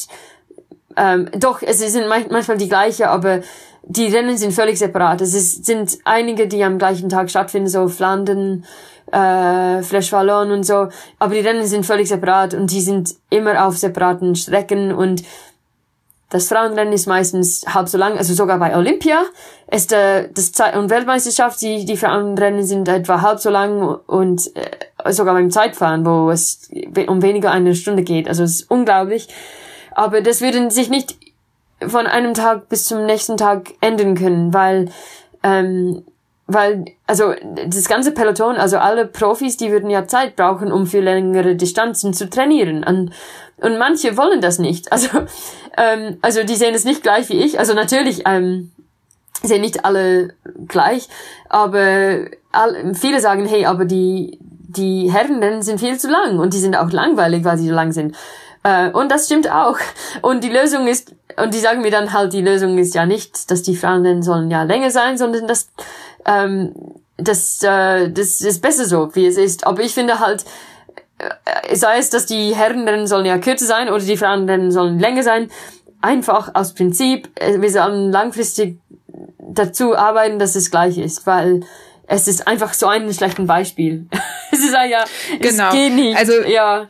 [0.97, 3.41] ähm, doch, es sind manchmal die gleiche, aber
[3.83, 5.21] die Rennen sind völlig separat.
[5.21, 8.65] Es ist, sind einige, die am gleichen Tag stattfinden, so Flandern,
[9.13, 10.89] äh, Flash Wallon und so.
[11.19, 15.23] Aber die Rennen sind völlig separat und die sind immer auf separaten Strecken und
[16.31, 19.23] das Frauenrennen ist meistens halb so lang, also sogar bei Olympia
[19.71, 24.51] ist äh, das Zeit und Weltmeisterschaft, die die Frauenrennen sind etwa halb so lang und
[24.57, 24.71] äh,
[25.11, 26.69] sogar beim Zeitfahren, wo es
[27.07, 28.29] um weniger eine Stunde geht.
[28.29, 29.29] Also es ist unglaublich.
[29.93, 31.17] Aber das würde sich nicht
[31.87, 34.91] von einem Tag bis zum nächsten Tag enden können, weil
[35.43, 36.05] ähm,
[36.47, 37.35] weil also
[37.69, 42.13] das ganze Peloton, also alle Profis, die würden ja Zeit brauchen, um für längere Distanzen
[42.13, 42.85] zu trainieren.
[42.85, 43.13] Und,
[43.59, 44.93] und manche wollen das nicht.
[44.93, 45.09] Also
[45.79, 47.59] ähm, also die sehen es nicht gleich wie ich.
[47.59, 48.73] Also natürlich ähm,
[49.43, 50.35] sehen nicht alle
[50.69, 51.09] gleich,
[51.49, 54.39] aber all, viele sagen, hey, aber die
[54.77, 57.93] die Herrenrennen sind viel zu lang und die sind auch langweilig, weil sie so lang
[57.93, 58.17] sind.
[58.63, 59.79] Äh, und das stimmt auch.
[60.23, 63.51] Und die Lösung ist, und die sagen mir dann halt, die Lösung ist ja nicht,
[63.51, 65.71] dass die Frauenrennen sollen ja länger sein, sondern dass
[66.27, 66.75] ähm,
[67.17, 69.67] das, äh, das ist besser so, wie es ist.
[69.67, 70.45] Aber ich finde halt,
[71.19, 75.23] äh, sei es, dass die Herrenrennen sollen ja kürzer sein oder die Frauenrennen sollen länger
[75.23, 75.51] sein,
[76.01, 78.79] einfach aus Prinzip, äh, wir sollen langfristig
[79.39, 81.61] dazu arbeiten, dass es gleich ist, weil
[82.07, 84.07] es ist einfach so ein schlechtes Beispiel.
[84.53, 85.05] es ist ja,
[85.41, 85.69] genau.
[85.69, 86.17] es geht nicht.
[86.17, 86.89] Also, ja.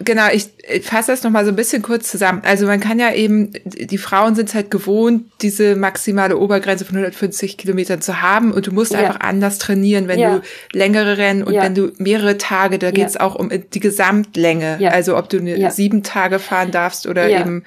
[0.00, 0.48] Genau, ich
[0.82, 2.42] fasse das nochmal so ein bisschen kurz zusammen.
[2.44, 7.56] Also man kann ja eben, die Frauen sind halt gewohnt, diese maximale Obergrenze von 150
[7.56, 9.00] Kilometern zu haben und du musst ja.
[9.00, 10.36] einfach anders trainieren, wenn ja.
[10.36, 10.42] du
[10.72, 11.62] längere Rennen und ja.
[11.62, 14.78] wenn du mehrere Tage, da geht es auch um die Gesamtlänge.
[14.90, 17.64] Also ob du eine sieben Tage fahren darfst oder eben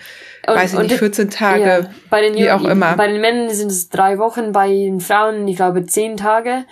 [0.47, 2.95] und, weiß ich nicht, 14 Tage, ja, bei den, wie auch immer.
[2.95, 6.65] Bei den Männern sind es drei Wochen, bei den Frauen, ich glaube, zehn Tage.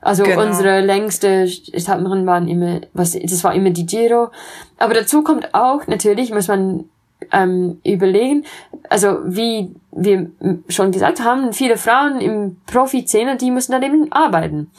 [0.00, 0.42] Also genau.
[0.42, 4.30] unsere längste Etappenrennen waren immer, was, das war immer die Giro.
[4.78, 6.84] Aber dazu kommt auch, natürlich muss man
[7.30, 8.44] ähm, überlegen,
[8.88, 10.30] also wie wir
[10.68, 14.70] schon gesagt haben, viele Frauen im Profi-Szene, die müssen dann eben arbeiten.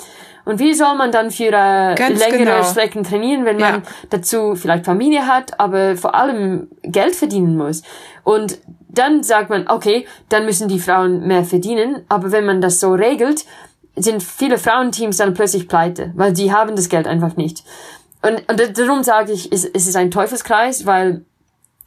[0.45, 2.63] Und wie soll man dann für äh, längere genau.
[2.63, 7.81] Strecken trainieren, wenn man dazu vielleicht Familie hat, aber vor allem Geld verdienen muss?
[8.23, 8.59] Und
[8.89, 12.03] dann sagt man, okay, dann müssen die Frauen mehr verdienen.
[12.09, 13.45] Aber wenn man das so regelt,
[13.95, 17.63] sind viele Frauenteams dann plötzlich pleite, weil die haben das Geld einfach nicht.
[18.21, 21.25] Und, und darum sage ich, es, es ist ein Teufelskreis, weil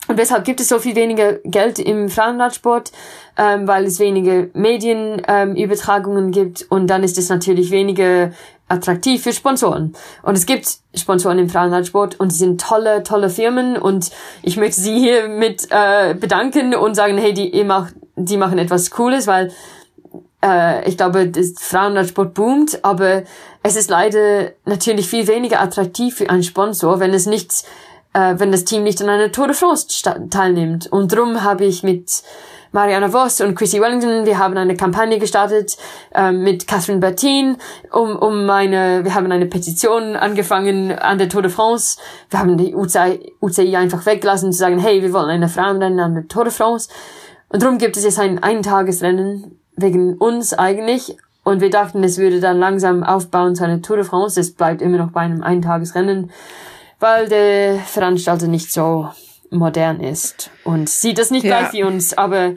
[0.09, 2.93] und weshalb gibt es so viel weniger Geld im Frauenradsport,
[3.37, 8.31] ähm, weil es wenige Medienübertragungen ähm, gibt und dann ist es natürlich weniger
[8.69, 9.95] attraktiv für Sponsoren.
[10.23, 14.11] Und es gibt Sponsoren im Frauenradsport und sie sind tolle, tolle Firmen und
[14.43, 18.59] ich möchte sie hier mit äh, bedanken und sagen, hey, die, ihr macht, die machen
[18.59, 19.53] etwas Cooles, weil
[20.45, 23.23] äh, ich glaube, das Frauenradsport boomt, aber
[23.63, 27.65] es ist leider natürlich viel weniger attraktiv für einen Sponsor, wenn es nicht,
[28.17, 29.87] äh, wenn das Team nicht an einer Tour de France
[30.31, 30.87] teilnimmt.
[30.87, 32.23] Und darum habe ich mit
[32.73, 35.77] Mariana Voss und Chrissy Wellington, wir haben eine Kampagne gestartet
[36.15, 37.59] ähm, mit Catherine Bertin,
[37.93, 41.99] um, um eine, wir haben eine Petition angefangen an der Tour de France.
[42.31, 46.15] Wir haben die UCI, UCI einfach weggelassen, zu sagen, hey, wir wollen eine Frauenrennen an
[46.15, 46.89] der Tour de France.
[47.51, 51.19] Und darum gibt es jetzt ein Eintagesrennen wegen uns eigentlich.
[51.45, 54.41] Und wir dachten, es würde dann langsam aufbauen zu einer Tour de France.
[54.41, 56.31] Es bleibt immer noch bei einem Eintagesrennen,
[57.01, 59.09] weil der Veranstalter nicht so
[59.51, 61.59] modern ist und sieht das nicht ja.
[61.59, 62.55] gleich wie uns, aber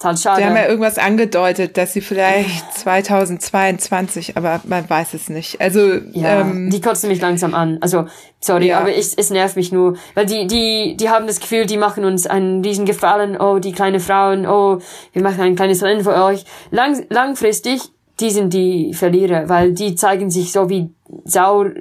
[0.00, 0.40] Total schade.
[0.40, 5.60] Sie haben ja irgendwas angedeutet, dass sie vielleicht 2022, aber man weiß es nicht.
[5.60, 7.76] Also ja, ähm, die kotzen mich langsam an.
[7.82, 8.06] Also
[8.40, 8.78] sorry, ja.
[8.78, 12.06] aber ich, es nervt mich nur, weil die die die haben das Gefühl, die machen
[12.06, 13.38] uns einen riesen Gefallen.
[13.38, 14.46] Oh, die kleine Frauen.
[14.46, 14.78] Oh,
[15.12, 16.46] wir machen ein kleines Rennen für euch.
[16.70, 17.82] Lang, langfristig,
[18.20, 20.94] die sind die Verlierer, weil die zeigen sich so wie
[21.24, 21.72] Saur,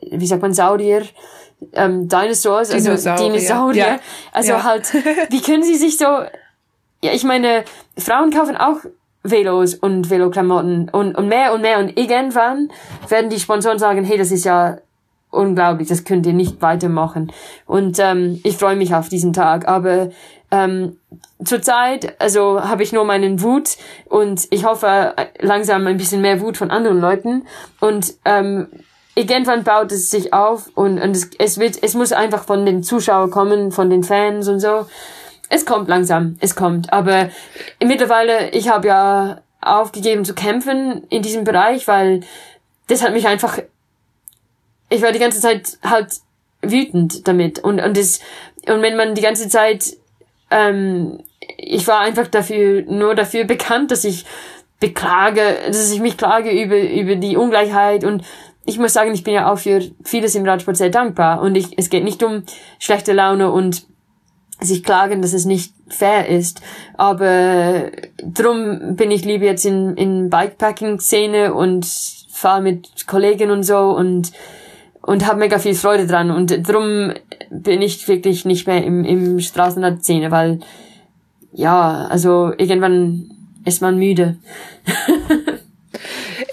[0.00, 1.02] wie sagt man Saurier
[1.72, 3.32] ähm, Dinosaurs, also Dinosaurier.
[3.32, 3.86] Dinosaurier.
[3.86, 4.00] Ja.
[4.32, 4.64] Also ja.
[4.64, 4.92] halt,
[5.30, 6.06] wie können sie sich so
[7.02, 7.64] ja, ich meine,
[7.96, 8.78] Frauen kaufen auch
[9.22, 12.70] Velos und Veloklamotten und, und mehr und mehr und irgendwann
[13.08, 14.78] werden die Sponsoren sagen, hey, das ist ja
[15.30, 17.30] unglaublich, das könnt ihr nicht weitermachen.
[17.66, 20.08] Und ähm, ich freue mich auf diesen Tag, aber
[20.50, 20.96] ähm,
[21.44, 23.76] zurzeit, also habe ich nur meinen Wut
[24.06, 27.46] und ich hoffe langsam ein bisschen mehr Wut von anderen Leuten
[27.80, 28.68] und ähm,
[29.18, 32.82] irgendwann baut es sich auf und, und es, es wird, es muss einfach von den
[32.82, 34.86] Zuschauern kommen, von den Fans und so
[35.48, 36.92] es kommt langsam, es kommt.
[36.92, 37.30] Aber
[37.82, 42.20] mittlerweile, ich habe ja aufgegeben zu kämpfen in diesem Bereich, weil
[42.86, 43.58] das hat mich einfach,
[44.88, 46.08] ich war die ganze Zeit halt
[46.60, 48.20] wütend damit und und das
[48.66, 49.96] und wenn man die ganze Zeit,
[50.50, 51.20] ähm,
[51.56, 54.24] ich war einfach dafür nur dafür bekannt, dass ich
[54.80, 58.24] beklage, dass ich mich klage über über die Ungleichheit und
[58.64, 61.78] ich muss sagen, ich bin ja auch für vieles im Radsport sehr dankbar und ich,
[61.78, 62.42] es geht nicht um
[62.78, 63.86] schlechte Laune und
[64.60, 66.60] sich klagen, dass es nicht fair ist.
[66.96, 67.90] Aber
[68.22, 71.86] drum bin ich lieber jetzt in, in Bikepacking-Szene und
[72.30, 74.32] fahre mit Kollegen und so und
[75.00, 77.14] und habe mega viel Freude dran und drum
[77.50, 80.60] bin ich wirklich nicht mehr im, im Straßenrad-Szene, weil
[81.50, 83.30] ja, also irgendwann
[83.64, 84.36] ist man müde.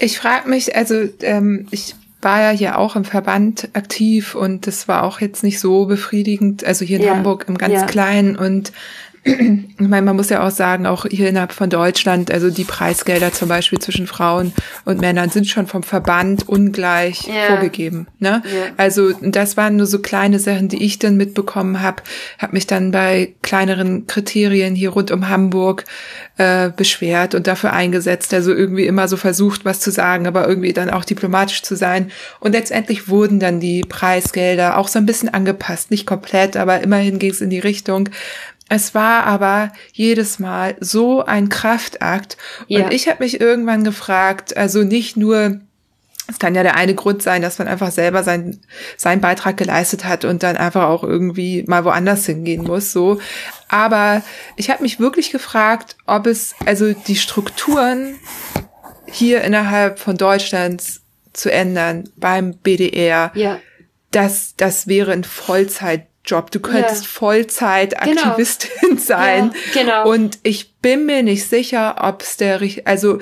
[0.00, 4.88] ich frage mich, also ähm, ich war ja hier auch im Verband aktiv und das
[4.88, 6.64] war auch jetzt nicht so befriedigend.
[6.64, 7.14] Also hier in ja.
[7.14, 7.86] Hamburg im ganz ja.
[7.86, 8.72] Kleinen und
[9.26, 13.32] ich meine, man muss ja auch sagen, auch hier innerhalb von Deutschland, also die Preisgelder
[13.32, 14.52] zum Beispiel zwischen Frauen
[14.84, 17.48] und Männern sind schon vom Verband ungleich yeah.
[17.48, 18.06] vorgegeben.
[18.20, 18.42] Ne?
[18.46, 18.72] Yeah.
[18.76, 22.04] Also das waren nur so kleine Sachen, die ich dann mitbekommen habe,
[22.38, 25.84] habe mich dann bei kleineren Kriterien hier rund um Hamburg
[26.38, 30.72] äh, beschwert und dafür eingesetzt, also irgendwie immer so versucht, was zu sagen, aber irgendwie
[30.72, 32.12] dann auch diplomatisch zu sein.
[32.38, 37.18] Und letztendlich wurden dann die Preisgelder auch so ein bisschen angepasst, nicht komplett, aber immerhin
[37.18, 38.08] ging es in die Richtung,
[38.68, 42.36] es war aber jedes Mal so ein Kraftakt.
[42.62, 42.90] Und ja.
[42.90, 45.60] ich habe mich irgendwann gefragt, also nicht nur,
[46.28, 48.60] es kann ja der eine Grund sein, dass man einfach selber sein,
[48.96, 53.20] seinen Beitrag geleistet hat und dann einfach auch irgendwie mal woanders hingehen muss, so.
[53.68, 54.22] Aber
[54.56, 58.16] ich habe mich wirklich gefragt, ob es, also die Strukturen
[59.06, 61.02] hier innerhalb von Deutschlands
[61.32, 63.60] zu ändern beim BDR, ja.
[64.10, 66.50] das, das wäre ein Vollzeit Job.
[66.50, 67.08] Du könntest ja.
[67.08, 69.00] Vollzeit-Aktivistin genau.
[69.00, 69.52] sein.
[69.74, 70.10] Ja, genau.
[70.10, 73.18] Und ich bin mir nicht sicher, ob es der, also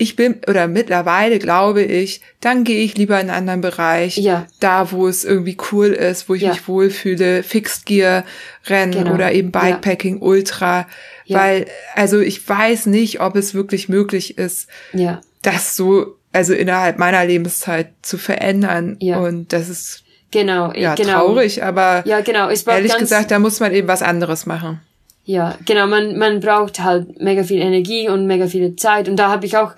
[0.00, 4.16] ich bin, oder mittlerweile glaube ich, dann gehe ich lieber in einen anderen Bereich.
[4.16, 4.46] Ja.
[4.60, 6.50] Da, wo es irgendwie cool ist, wo ich ja.
[6.50, 7.42] mich wohlfühle.
[7.42, 8.24] Fixed Gear
[8.66, 9.14] Rennen genau.
[9.14, 10.20] oder eben Bikepacking.
[10.20, 10.86] Ultra.
[11.28, 15.20] Weil, also ich weiß nicht, ob es wirklich möglich ist, ja.
[15.42, 18.96] das so, also innerhalb meiner Lebenszeit zu verändern.
[19.00, 19.18] Ja.
[19.18, 21.26] Und das ist Genau, ja, genau.
[21.26, 22.48] traurig, aber ja, genau.
[22.48, 24.80] Es ehrlich gesagt, da muss man eben was anderes machen.
[25.24, 29.28] Ja, genau, man, man braucht halt mega viel Energie und mega viel Zeit und da
[29.28, 29.72] habe ich auch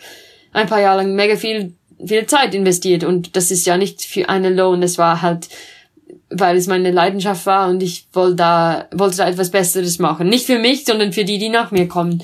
[0.52, 1.74] ein paar Jahre lang mega viel,
[2.04, 5.48] viel Zeit investiert und das ist ja nicht für einen Lohn, das war halt,
[6.30, 10.28] weil es meine Leidenschaft war und ich wollte da, wollte da etwas Besseres machen.
[10.28, 12.22] Nicht für mich, sondern für die, die nach mir kommen.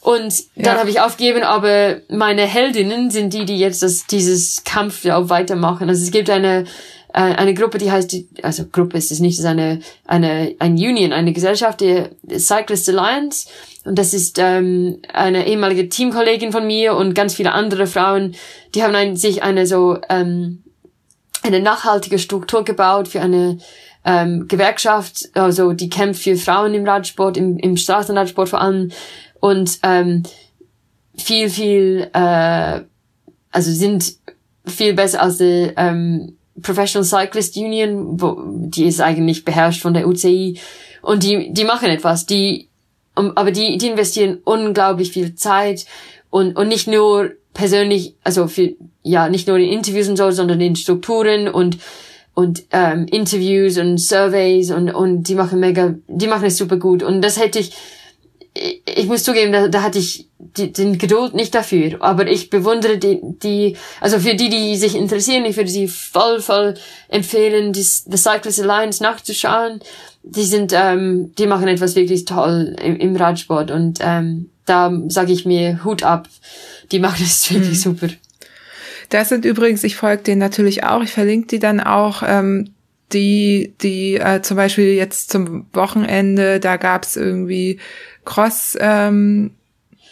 [0.00, 0.78] Und dann ja.
[0.78, 5.88] habe ich aufgegeben, aber meine Heldinnen sind die, die jetzt das, dieses Kampf auch weitermachen.
[5.88, 6.64] Also es gibt eine,
[7.12, 11.12] eine Gruppe, die heißt, also Gruppe ist es nicht, es ist eine, eine, ein Union,
[11.12, 12.04] eine Gesellschaft, die
[12.38, 13.48] Cyclist Alliance.
[13.84, 18.34] Und das ist ähm, eine ehemalige Teamkollegin von mir und ganz viele andere Frauen,
[18.74, 20.62] die haben ein, sich eine so ähm,
[21.42, 23.58] eine nachhaltige Struktur gebaut für eine
[24.04, 28.90] ähm, Gewerkschaft, also die kämpft für Frauen im Radsport, im, im Straßenradsport vor allem.
[29.40, 30.22] Und ähm,
[31.16, 32.80] viel, viel, äh,
[33.50, 34.16] also sind
[34.66, 40.06] viel besser als die ähm, Professional Cyclist Union, wo, die ist eigentlich beherrscht von der
[40.06, 40.58] UCI
[41.02, 42.68] und die, die machen etwas, die,
[43.14, 45.86] aber die, die investieren unglaublich viel Zeit
[46.30, 48.72] und, und nicht nur persönlich, also für,
[49.02, 51.78] ja, nicht nur in Interviews und so, sondern in Strukturen und,
[52.34, 57.02] und ähm, Interviews und Surveys und, und die machen mega, die machen es super gut.
[57.02, 57.72] Und das hätte ich,
[58.60, 61.96] ich muss zugeben, da, da hatte ich die, den Geduld nicht dafür.
[62.00, 66.40] Aber ich bewundere die, die, also für die, die sich interessieren, ich würde sie voll,
[66.40, 66.74] voll
[67.08, 69.80] empfehlen, die, The Cyclist Alliance nachzuschauen.
[70.22, 75.32] Die sind, ähm, die machen etwas wirklich toll im, im Radsport und ähm, da sage
[75.32, 76.28] ich mir Hut ab.
[76.92, 77.96] Die machen es wirklich mhm.
[77.96, 78.08] super.
[79.08, 81.02] Das sind übrigens, ich folge denen natürlich auch.
[81.02, 82.22] Ich verlinke die dann auch.
[82.24, 82.74] Ähm,
[83.12, 87.80] die, die äh, zum Beispiel jetzt zum Wochenende, da gab's irgendwie
[88.30, 89.50] Cross, ähm,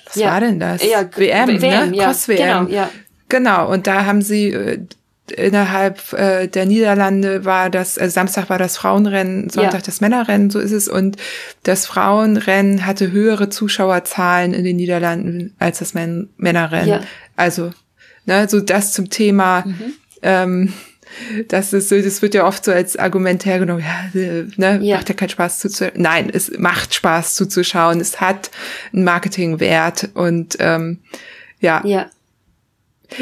[0.06, 0.32] was ja.
[0.32, 0.82] war denn das?
[0.84, 1.96] Ja, WM, WM ne?
[1.96, 2.66] Ja, Cross WM.
[2.66, 2.90] Genau, ja.
[3.28, 4.80] genau, und da haben sie äh,
[5.30, 9.86] innerhalb äh, der Niederlande war das, also Samstag war das Frauenrennen, Sonntag ja.
[9.86, 10.88] das Männerrennen, so ist es.
[10.88, 11.16] Und
[11.62, 16.88] das Frauenrennen hatte höhere Zuschauerzahlen in den Niederlanden als das Män Männerrennen.
[16.88, 17.00] Ja.
[17.36, 17.70] Also,
[18.26, 19.92] ne, so das zum Thema, mhm.
[20.22, 20.72] ähm,
[21.48, 24.96] das ist so, das wird ja oft so als Argument hergenommen, ja, ne, ja.
[24.96, 26.00] macht ja keinen Spaß zuzuschauen.
[26.00, 28.00] Nein, es macht Spaß zuzuschauen.
[28.00, 28.50] Es hat
[28.92, 30.98] einen Marketingwert und ähm,
[31.60, 31.82] ja.
[31.84, 32.10] ja.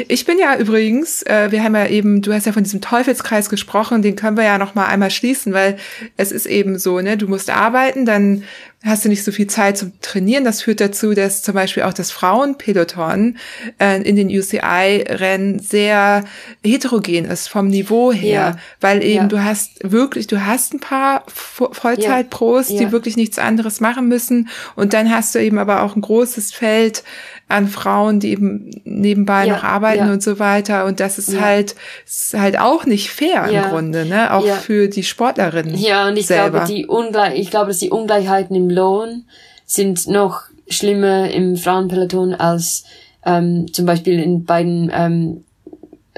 [0.09, 3.49] Ich bin ja übrigens, äh, wir haben ja eben, du hast ja von diesem Teufelskreis
[3.49, 5.77] gesprochen, den können wir ja noch mal einmal schließen, weil
[6.17, 8.43] es ist eben so, ne, du musst arbeiten, dann
[8.83, 10.43] hast du nicht so viel Zeit zum Trainieren.
[10.43, 13.37] Das führt dazu, dass zum Beispiel auch das Frauenpeloton
[13.79, 16.23] äh, in den UCI-Rennen sehr
[16.63, 18.57] heterogen ist vom Niveau her, ja.
[18.79, 19.27] weil eben ja.
[19.27, 22.79] du hast wirklich, du hast ein paar Vollzeitpros, ja.
[22.79, 26.53] die wirklich nichts anderes machen müssen und dann hast du eben aber auch ein großes
[26.53, 27.03] Feld
[27.49, 30.11] an Frauen, die eben nebenbei ja, noch arbeiten ja.
[30.11, 30.85] und so weiter.
[30.85, 31.41] Und das ist ja.
[31.41, 31.75] halt,
[32.05, 34.33] ist halt auch nicht fair im Grunde, ne?
[34.33, 35.77] Auch für die Sportlerinnen.
[35.77, 36.59] Ja, und ich selber.
[36.59, 39.23] glaube, die Ungleich, ich glaube, dass die Ungleichheiten im Lohn
[39.65, 42.83] sind noch schlimmer im Frauenpeloton als
[43.25, 45.43] ähm, zum Beispiel in beiden ähm,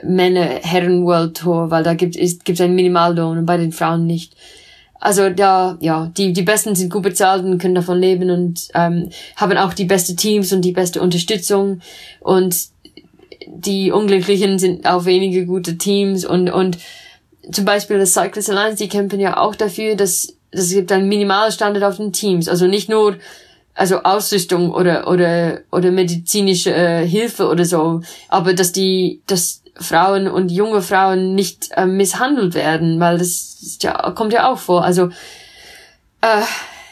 [0.04, 4.36] Männer-Herren World Tour, weil da gibt es gibt einen Minimallohn und bei den Frauen nicht
[5.00, 9.10] also da, ja, die, die Besten sind gut bezahlt und können davon leben und ähm,
[9.36, 11.82] haben auch die beste Teams und die beste Unterstützung
[12.20, 12.56] und
[13.48, 16.78] die Unglücklichen sind auch wenige gute Teams und, und
[17.52, 21.10] zum Beispiel das Cyclist Alliance, die kämpfen ja auch dafür, dass, dass es gibt einen
[21.10, 22.48] Minimalstandard auf den Teams.
[22.48, 23.18] Also nicht nur
[23.74, 30.28] also Ausrüstung oder oder oder medizinische äh, Hilfe oder so, aber dass die dass Frauen
[30.28, 34.84] und junge Frauen nicht äh, misshandelt werden, weil das ja, kommt ja auch vor.
[34.84, 35.10] Also
[36.22, 36.42] äh,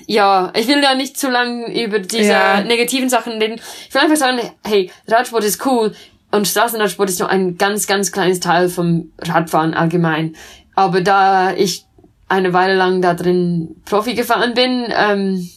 [0.06, 2.62] ja, ich will da nicht zu lang über diese ja.
[2.62, 3.60] negativen Sachen reden.
[3.88, 5.94] Ich will einfach sagen, hey, Radsport ist cool
[6.32, 10.36] und Straßenradsport ist nur ein ganz, ganz kleines Teil vom Radfahren allgemein.
[10.76, 11.86] Aber da ich
[12.30, 15.50] eine Weile lang da drin Profi gefahren bin, ähm,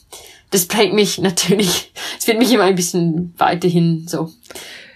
[0.51, 1.93] das prägt mich natürlich.
[2.19, 4.31] Es wird mich immer ein bisschen weiterhin so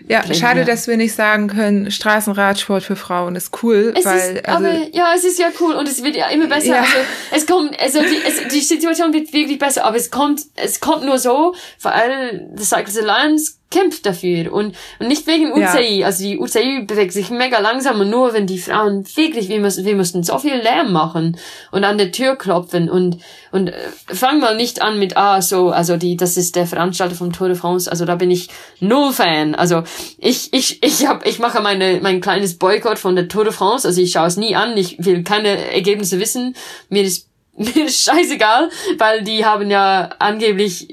[0.07, 0.67] ja, schade, ja.
[0.67, 4.75] dass wir nicht sagen können, Straßenradsport für Frauen ist cool, es weil ist, also, aber
[4.93, 6.77] ja, es ist ja cool und es wird ja immer besser.
[6.77, 6.81] Ja.
[6.81, 6.95] Also
[7.33, 11.05] es kommt, also die, es, die Situation wird wirklich besser, aber es kommt, es kommt
[11.05, 16.01] nur so, weil the Cycles Alliance kämpft dafür und, und nicht wegen UCI.
[16.01, 16.07] Ja.
[16.07, 19.85] Also die UCI bewegt sich mega langsam und nur wenn die Frauen wirklich, wir müssen,
[19.85, 21.37] wir mussten so viel Lärm machen
[21.73, 23.19] und an der Tür klopfen und,
[23.51, 23.75] und äh,
[24.07, 27.49] fang mal nicht an mit, ah, so, also die, das ist der Veranstalter vom Tour
[27.49, 28.49] de France, also da bin ich
[28.81, 29.55] null Fan.
[29.55, 29.83] Also
[30.19, 33.89] ich, ich, ich hab, ich mache meine, mein kleines Boykott von der Tour de France,
[33.89, 36.55] also ich schaue es nie an, ich will keine Ergebnisse wissen,
[36.89, 38.69] mir ist mir ist scheißegal,
[38.99, 40.89] weil die haben ja angeblich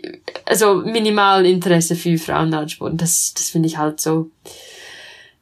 [0.52, 3.00] also minimal Interesse für Frauenradsport.
[3.02, 4.30] Das, das finde ich halt so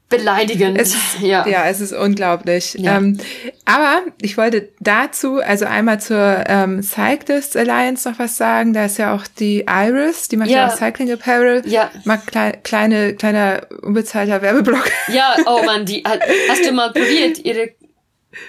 [0.07, 0.77] beleidigend.
[0.77, 1.47] Es, ja.
[1.47, 2.75] ja, es ist unglaublich.
[2.75, 2.97] Ja.
[2.97, 3.17] Ähm,
[3.65, 8.73] aber ich wollte dazu, also einmal zur ähm, Cyclist Alliance noch was sagen.
[8.73, 11.63] Da ist ja auch die Iris, die macht ja, ja auch Cycling Apparel.
[11.65, 11.89] Ja.
[12.03, 14.91] Mag klei kleine, kleiner unbezahlter Werbeblock.
[15.07, 16.03] Ja, oh man, die
[16.49, 17.71] hast du mal probiert, ihre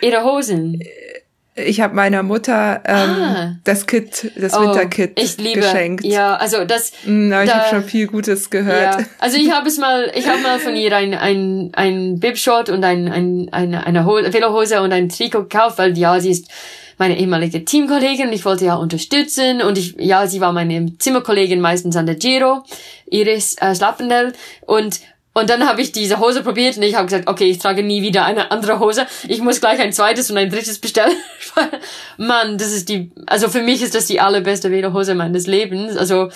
[0.03, 0.79] ihre Hosen?
[1.57, 3.57] Ich habe meiner Mutter ähm, ah.
[3.65, 5.61] das Kit, das oh, Winterkit ich liebe.
[5.61, 6.05] geschenkt.
[6.05, 6.93] Ja, also das.
[7.05, 9.01] Mm, aber ich habe schon viel Gutes gehört.
[9.01, 9.07] Ja.
[9.19, 12.85] Also ich habe es mal, ich habe mal von ihr ein ein ein Bibshot und
[12.85, 16.49] ein ein eine eine Velohose und ein Trikot gekauft, weil ja sie ist
[16.99, 21.61] meine ehemalige Teamkollegin und ich wollte ja unterstützen und ich ja sie war meine Zimmerkollegin
[21.61, 22.63] meistens an der Giro,
[23.07, 24.35] Iris äh, Slappendel
[24.67, 25.01] und
[25.41, 28.03] und dann habe ich diese Hose probiert und ich habe gesagt, okay, ich trage nie
[28.03, 29.07] wieder eine andere Hose.
[29.27, 31.17] Ich muss gleich ein zweites und ein drittes bestellen.
[32.17, 35.97] Mann, das ist die, also für mich ist das die allerbeste Velohose meines Lebens.
[35.97, 36.31] Also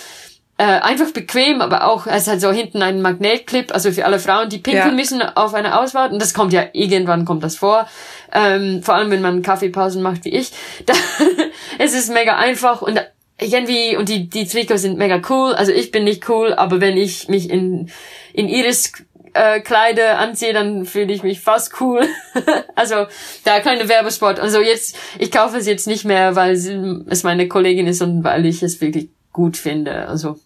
[0.57, 4.49] äh, einfach bequem, aber auch, es hat so hinten einen Magnetclip, also für alle Frauen,
[4.49, 4.93] die pinkeln Ja.
[4.93, 6.13] müssen auf eine Ausfahrt.
[6.13, 7.87] Und das kommt ja, irgendwann kommt das vor.
[8.33, 10.51] Ähm, vor allem, wenn man Kaffeepausen macht wie ich.
[10.85, 10.93] Da,
[11.77, 13.01] es ist mega einfach und
[13.39, 15.53] irgendwie, und die, die Trikots sind mega cool.
[15.53, 17.91] Also ich bin nicht cool, aber wenn ich mich in,
[18.35, 18.91] in Iris
[19.33, 22.01] äh, Kleider anziehe, dann fühle ich mich fast cool.
[22.75, 23.05] also
[23.43, 24.39] da kleine Werbespot.
[24.39, 28.45] Also jetzt, ich kaufe es jetzt nicht mehr, weil es meine Kollegin ist und weil
[28.45, 30.07] ich es wirklich gut finde.
[30.07, 30.39] Also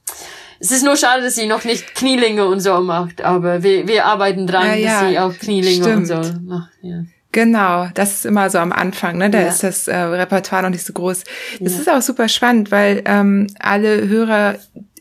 [0.59, 4.05] es ist nur schade, dass sie noch nicht Knielinge und so macht, aber wir, wir
[4.05, 6.47] arbeiten dran, Ja, ja, dass sie auch Knielinge und so stimmt.
[6.47, 6.69] macht.
[6.81, 7.03] Ja.
[7.31, 9.29] Genau, das ist immer so am Anfang, ne?
[9.29, 9.47] Da Ja.
[9.49, 11.23] ist das äh, Repertoire noch nicht so groß.
[11.63, 14.09] Es ist auch super spannend, weil ähm, alle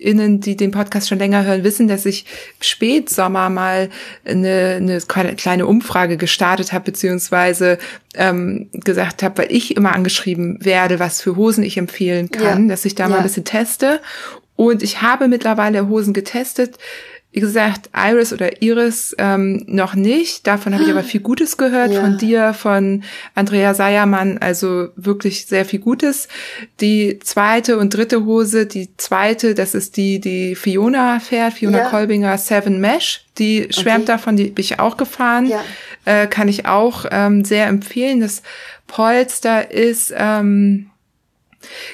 [0.01, 2.25] HörerInnen, die den Podcast schon länger hören, wissen, dass ich
[2.61, 3.89] Spätsommer mal
[4.25, 5.01] eine, eine
[5.37, 7.79] kleine Umfrage gestartet habe, beziehungsweise
[8.15, 12.69] ähm, gesagt habe, weil ich immer angeschrieben werde, was für Hosen ich empfehlen kann, Ja.
[12.69, 13.17] dass ich da mal Ja.
[13.19, 14.01] ein bisschen teste.
[14.57, 16.79] Und ich habe mittlerweile Hosen getestet.
[17.31, 20.47] Wie gesagt, Iris oder Iris ähm, noch nicht.
[20.47, 21.93] Davon habe ich aber viel Gutes gehört.
[21.93, 22.01] Ja.
[22.01, 24.39] Von dir, von Andrea Seiermann.
[24.39, 26.27] Also wirklich sehr viel Gutes.
[26.81, 31.91] Die zweite und dritte Hose, die zweite, das ist die, die Fiona fährt, Fiona Ja.
[31.91, 33.27] Kolbinger Seven Mesh.
[33.37, 34.13] Die schwärmt Okay.
[34.13, 35.47] davon, die bin ich auch gefahren.
[35.47, 35.63] Ja.
[36.07, 38.21] Äh, kann ich auch ähm, sehr empfehlen.
[38.21, 38.43] Das
[38.87, 40.89] Polster ist ähm,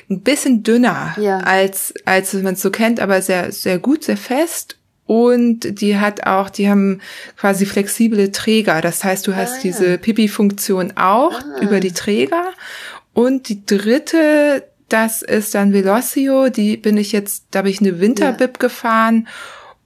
[0.08, 1.38] ein bisschen dünner Ja.
[1.38, 4.76] als als man es so kennt, aber sehr sehr gut, sehr fest.
[5.06, 7.00] Und die hat auch, die haben
[7.36, 8.80] quasi flexible Träger.
[8.80, 9.62] Das heißt, du hast Ah, ja.
[9.64, 11.60] diese Pipi-Funktion auch Ah.
[11.60, 12.52] über die Träger.
[13.12, 16.48] Und die dritte, das ist dann Velocio.
[16.48, 19.28] Die bin ich jetzt, da bin ich eine Winterbib gefahren.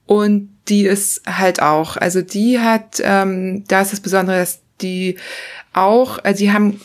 [0.05, 5.17] Und die ist halt auch, also die hat, ähm, da ist das Besondere, dass die
[5.73, 6.79] auch, also die haben,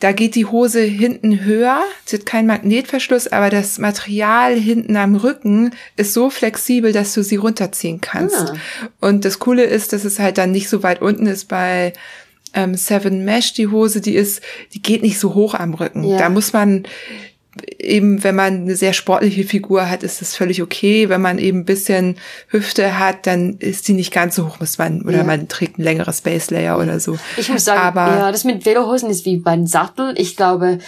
[0.00, 5.14] da geht die Hose hinten höher, sie hat keinen Magnetverschluss, aber das Material hinten am
[5.14, 8.36] Rücken ist so flexibel, dass du sie runterziehen kannst.
[8.36, 8.56] Ah.
[9.00, 11.92] Und das Coole ist, dass es halt dann nicht so weit unten ist bei
[12.54, 14.42] ähm, Seven Mesh, die Hose, die ist,
[14.74, 16.04] die geht nicht so hoch am Rücken.
[16.04, 16.18] Ja.
[16.18, 16.84] Da muss man
[17.78, 21.08] eben, wenn man eine sehr sportliche Figur hat, ist das völlig okay.
[21.08, 22.16] Wenn man eben ein bisschen
[22.48, 25.24] Hüfte hat, dann ist die nicht ganz so hoch, muss man, oder Ja.
[25.24, 27.18] man trägt ein längeres Base Layer oder so.
[27.36, 30.14] Ich muss sagen, Aber ja, das mit Velohosen ist wie beim Sattel.
[30.16, 30.78] Ich glaube,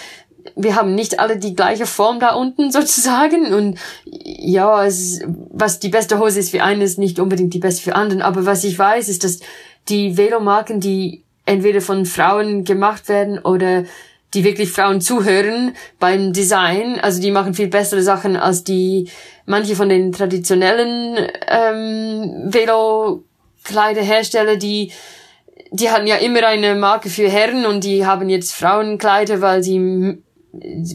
[0.57, 5.21] wir haben nicht alle die gleiche Form da unten sozusagen und ja, es,
[5.51, 8.23] was die beste Hose ist für einen, ist nicht unbedingt die beste für anderen.
[8.23, 9.41] Aber was ich weiß, ist, dass
[9.89, 13.85] die Velomarken, die entweder von Frauen gemacht werden oder
[14.35, 19.09] die wirklich Frauen zuhören beim Design, also die machen viel bessere Sachen als die
[19.47, 21.17] manche von den traditionellen
[21.49, 24.93] ähm, Velo-Kleiderhersteller, die
[25.75, 30.19] die hatten ja immer eine Marke für Herren und die haben jetzt Frauenkleider, weil sie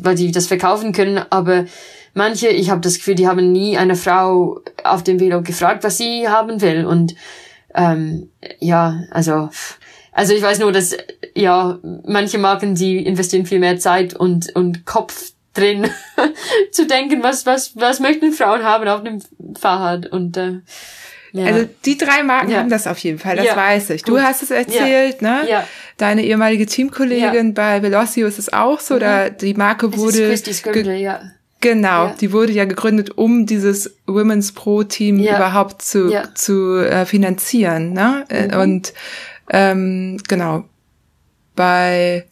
[0.01, 1.65] weil die das verkaufen können, aber
[2.13, 5.97] manche, ich habe das Gefühl, die haben nie eine Frau auf dem Velo gefragt, was
[5.97, 6.85] sie haben will.
[6.85, 7.15] Und
[7.73, 9.49] ähm, ja, also
[10.17, 10.97] also ich weiß nur, dass
[11.35, 15.89] ja manche Marken, die investieren viel mehr Zeit und und Kopf drin
[16.71, 19.21] zu denken, was was was möchten Frauen haben auf dem
[19.59, 20.53] Fahrrad und äh,
[21.33, 21.45] ja.
[21.45, 22.59] Also die drei Marken Ja.
[22.59, 24.01] haben das auf jeden Fall, das Ja, weiß ich.
[24.03, 24.21] Du gut.
[24.23, 25.41] hast es erzählt, ne?
[25.47, 25.67] Ja.
[25.97, 29.93] Deine ehemalige Teamkollegin bei Velocio ist es auch so, da die Marke Mhm.
[29.93, 31.19] es ist wurde Scribner, ja.
[31.59, 36.05] genau, die wurde ja gegründet, um dieses Women's Pro Team überhaupt zu.
[36.05, 36.35] Mhm.
[36.35, 38.25] zu äh, finanzieren, ne?
[38.29, 38.93] Äh, Und
[39.49, 40.65] ähm, genau
[41.55, 42.25] bei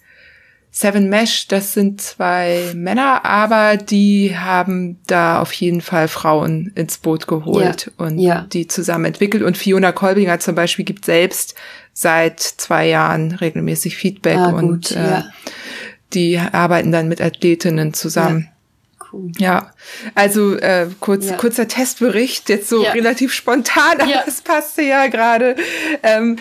[0.71, 6.97] Seven Mesh, das sind zwei Männer, aber die haben da auf jeden Fall Frauen ins
[6.97, 8.41] Boot geholt Ja, und ja.
[8.51, 9.41] die zusammen entwickelt.
[9.41, 11.55] Und Fiona Kolbinger zum Beispiel gibt selbst
[11.93, 15.25] seit zwei Jahren regelmäßig Feedback Ah, und gut, äh, ja.
[16.13, 18.49] die arbeiten dann mit Athletinnen zusammen.
[19.15, 19.31] Cool.
[19.37, 19.71] Ja,
[20.13, 21.37] also äh, kurz, Ja.
[21.37, 22.91] kurzer Testbericht, jetzt so Ja.
[22.91, 24.23] relativ spontan, aber Ja.
[24.27, 25.55] es passte ja gerade.
[26.03, 26.35] Ähm,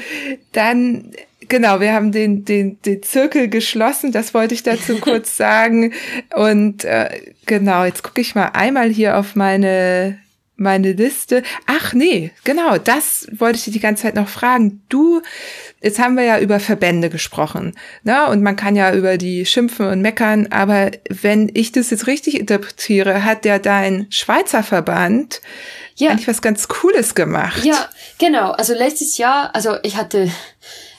[0.52, 1.12] dann,
[1.48, 5.92] genau, wir haben den, den, den Zirkel geschlossen, das wollte ich dazu kurz sagen.
[6.34, 7.10] Und äh,
[7.46, 10.18] genau, jetzt gucke ich mal einmal hier auf meine
[10.56, 11.42] meine Liste.
[11.66, 14.82] Ach nee, genau, das wollte ich dir die ganze Zeit noch fragen.
[14.88, 15.20] Du,
[15.82, 17.74] jetzt haben wir ja über Verbände gesprochen,
[18.04, 18.26] ne?
[18.28, 22.38] Und man kann ja über die schimpfen und meckern, aber wenn ich das jetzt richtig
[22.38, 25.40] interpretiere, hat ja dein Schweizer Verband
[25.96, 26.10] Ja.
[26.10, 27.64] eigentlich was ganz Cooles gemacht.
[27.64, 28.52] Ja, genau.
[28.52, 30.30] Also letztes Jahr, also ich hatte,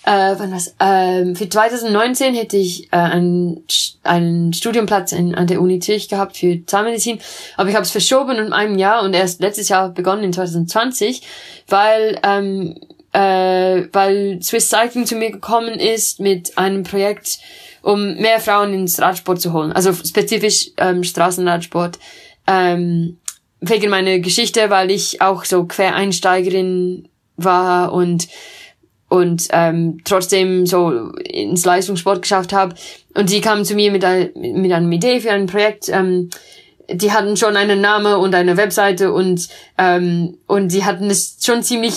[0.06, 5.80] äh, wann was, ähm, für 2019 hätte ich äh, einen, Studienplatz in, an der Uni
[5.80, 7.20] Zürich gehabt für Zahnmedizin,
[7.58, 11.24] aber ich habe es verschoben um ein Jahr und erst letztes Jahr begonnen in 2020,
[11.68, 12.76] weil ähm,
[13.14, 17.40] äh, weil Swiss Cycling zu mir gekommen ist mit einem Projekt,
[17.82, 21.98] um mehr Frauen ins Radsport zu holen, also spezifisch ähm, Straßenradsport.
[22.46, 23.18] Ähm,
[23.62, 27.08] wegen meiner Geschichte, weil ich auch so Quereinsteigerin
[27.38, 28.28] war und
[29.10, 32.76] und ähm, trotzdem so ins Leistungssport geschafft habe.
[33.14, 35.90] Und sie kamen zu mir mit, ein, mit einer Idee für ein Projekt.
[35.90, 36.30] Ähm,
[36.90, 41.64] die hatten schon einen Namen und eine Webseite und ähm, und sie hatten es schon
[41.64, 41.96] ziemlich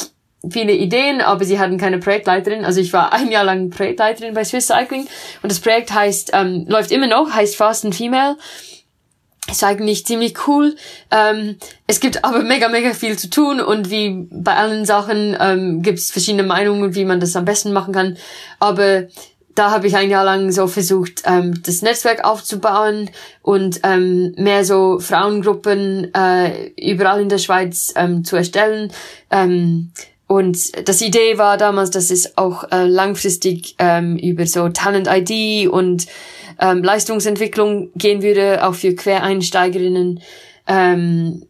[0.49, 2.65] viele Ideen, aber sie hatten keine Projektleiterin.
[2.65, 5.07] Also ich war ein Jahr lang Projektleiterin bei Swiss Cycling
[5.43, 8.37] und das Projekt heißt ähm, läuft immer noch, heißt Fast and Female
[9.51, 10.77] ist eigentlich ziemlich cool.
[11.11, 11.57] Ähm,
[11.87, 15.99] es gibt aber mega, mega viel zu tun und wie bei allen Sachen ähm, gibt
[15.99, 18.17] es verschiedene Meinungen, wie man das am besten machen kann.
[18.59, 19.07] Aber
[19.55, 23.11] da habe ich ein Jahr lang so versucht, ähm, das Netzwerk aufzubauen
[23.43, 28.93] und ähm, mehr so Frauengruppen äh, überall in der Schweiz ähm, zu erstellen.
[29.31, 29.91] Ähm,
[30.29, 35.69] und das Idee war damals, dass es auch äh, langfristig ähm, über so Talent ID
[35.69, 36.07] und
[36.59, 40.21] ähm, Leistungsentwicklung gehen würde, auch für Quereinsteigerinnen.
[40.67, 41.45] Ähm,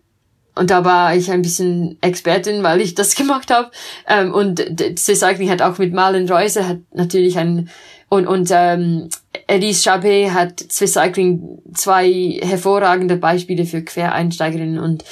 [0.59, 3.71] und da war ich ein bisschen Expertin, weil ich das gemacht habe.
[4.07, 4.61] Ähm, und
[4.99, 7.71] Cycling hat auch mit Marlon Reuser hat natürlich ein
[8.11, 9.11] und und ähm,
[9.47, 15.05] Elise Chabet hat Swiss Cycling zwei hervorragende Beispiele für Quereinsteigerinnen und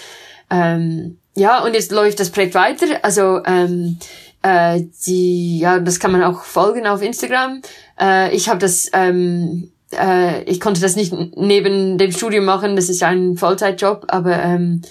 [0.50, 2.86] ähm, ja und jetzt läuft das Projekt weiter.
[3.02, 3.98] Also ähm,
[4.42, 7.60] äh, die ja das kann man auch folgen auf Instagram.
[8.00, 12.88] Äh, ich habe das ähm, äh, ich konnte das nicht neben dem Studium machen, das
[12.88, 14.82] ist ja ein Vollzeitjob, aber ähm,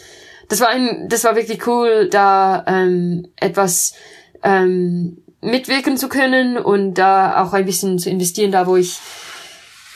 [0.47, 3.93] das war ein, das war wirklich cool, da ähm, etwas
[4.43, 8.99] ähm, mitwirken zu können und da auch ein bisschen zu investieren, da wo ich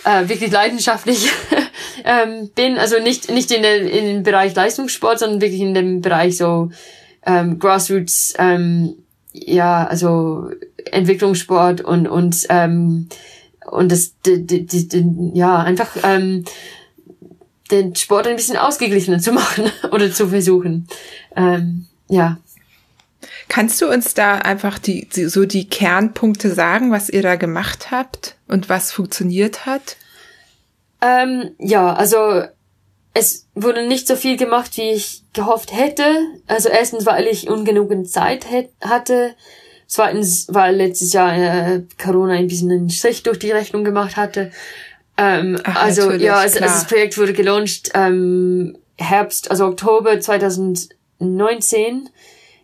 [0.06, 1.30] äh, wirklich leidenschaftlich
[2.04, 2.78] ähm, bin.
[2.78, 6.72] Also nicht nicht in, der, in dem Bereich Leistungssport, sondern wirklich in dem Bereich so
[7.26, 8.96] ähm, Grassroots, ähm,
[9.32, 10.50] ja, also
[10.92, 13.10] Entwicklungssport und und ähm,
[13.72, 16.46] und das, die, die, die, ja, einfach ähm,
[17.72, 20.88] den Sport ein bisschen ausgeglichener zu machen oder zu versuchen.
[21.36, 22.38] Ähm, ja.
[23.48, 28.36] Kannst du uns da einfach die, so die Kernpunkte sagen, was ihr da gemacht habt
[28.48, 29.98] und was funktioniert hat?
[31.02, 32.44] Ähm, ja, also
[33.14, 36.04] es wurde nicht so viel gemacht, wie ich gehofft hätte.
[36.48, 38.46] Also erstens, weil ich ungenügend Zeit
[38.82, 39.36] hatte.
[39.92, 44.52] Zweitens, weil letztes Jahr äh, Corona ein bisschen einen Strich durch die Rechnung gemacht hatte.
[45.18, 52.08] Ähm, Ach, also ja, also, also, das Projekt wurde gelauncht ähm, Herbst, also Oktober 2019.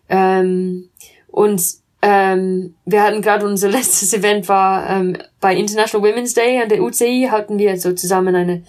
[0.07, 0.89] Ähm,
[1.27, 1.63] und
[2.03, 6.83] ähm, wir hatten gerade unser letztes Event war ähm, bei International Women's Day an der
[6.83, 8.61] UCI hatten wir so zusammen eine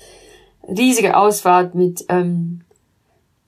[0.67, 2.63] riesige Ausfahrt mit ähm,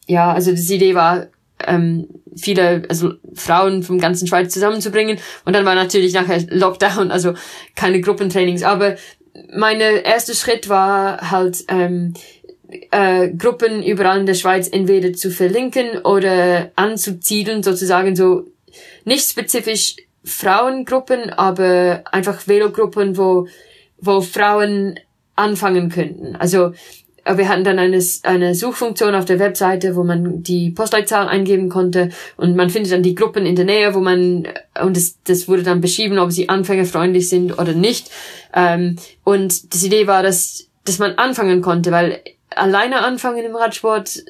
[0.06, 1.28] ja also die Idee war
[1.66, 5.18] ähm, viele, also Frauen vom ganzen Schweiz zusammenzubringen.
[5.44, 7.34] Und dann war natürlich nachher Lockdown, also
[7.74, 8.62] keine Gruppentrainings.
[8.62, 8.96] Aber
[9.54, 12.14] mein erster Schritt war halt, ähm,
[12.90, 18.44] äh, Gruppen überall in der Schweiz entweder zu verlinken oder anzuzielen, sozusagen so
[19.04, 23.48] nicht spezifisch Frauengruppen, aber einfach Velogruppen, wo,
[23.98, 24.98] wo Frauen
[25.34, 26.36] anfangen könnten.
[26.36, 26.72] Also
[27.36, 32.10] wir hatten dann eine, eine Suchfunktion auf der Webseite, wo man die Postleitzahl eingeben konnte
[32.36, 34.48] und man findet dann die Gruppen in der Nähe, wo man,
[34.82, 38.10] und das, das wurde dann beschrieben, ob sie anfängerfreundlich sind oder nicht.
[38.54, 44.22] Ähm, und das Idee war, dass, dass man anfangen konnte, weil alleine anfangen im Radsport,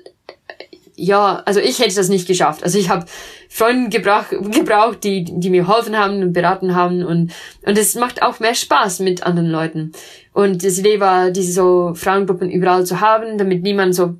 [0.97, 2.65] ja, also ich hätte das nicht geschafft.
[2.65, 3.07] Also ich habe
[3.49, 7.03] Freunde gebraucht, gebraucht, die, die mir geholfen haben und beraten haben.
[7.03, 7.33] Und,
[7.65, 9.93] und es macht auch mehr Spaß mit anderen Leuten.
[10.33, 14.17] Und das Idee war, diese so Frauengruppen überall zu haben, damit niemand so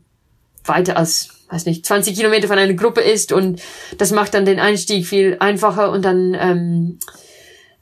[0.65, 3.33] weiter als, weiß nicht, 20 Kilometer von einer Gruppe ist.
[3.33, 3.61] Und
[3.99, 5.91] das macht dann den Einstieg viel einfacher.
[5.91, 6.99] Und dann, ähm,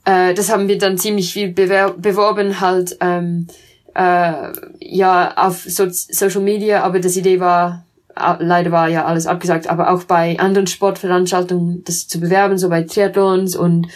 [0.05, 3.47] äh, das haben wir dann ziemlich viel beworben, halt, ähm,
[3.95, 7.86] äh, ja, auf so Social Media, aber das Idee war,
[8.17, 12.83] leider war ja alles abgesagt, aber auch bei anderen Sportveranstaltungen das zu bewerben, so bei
[12.83, 13.89] Triathlons und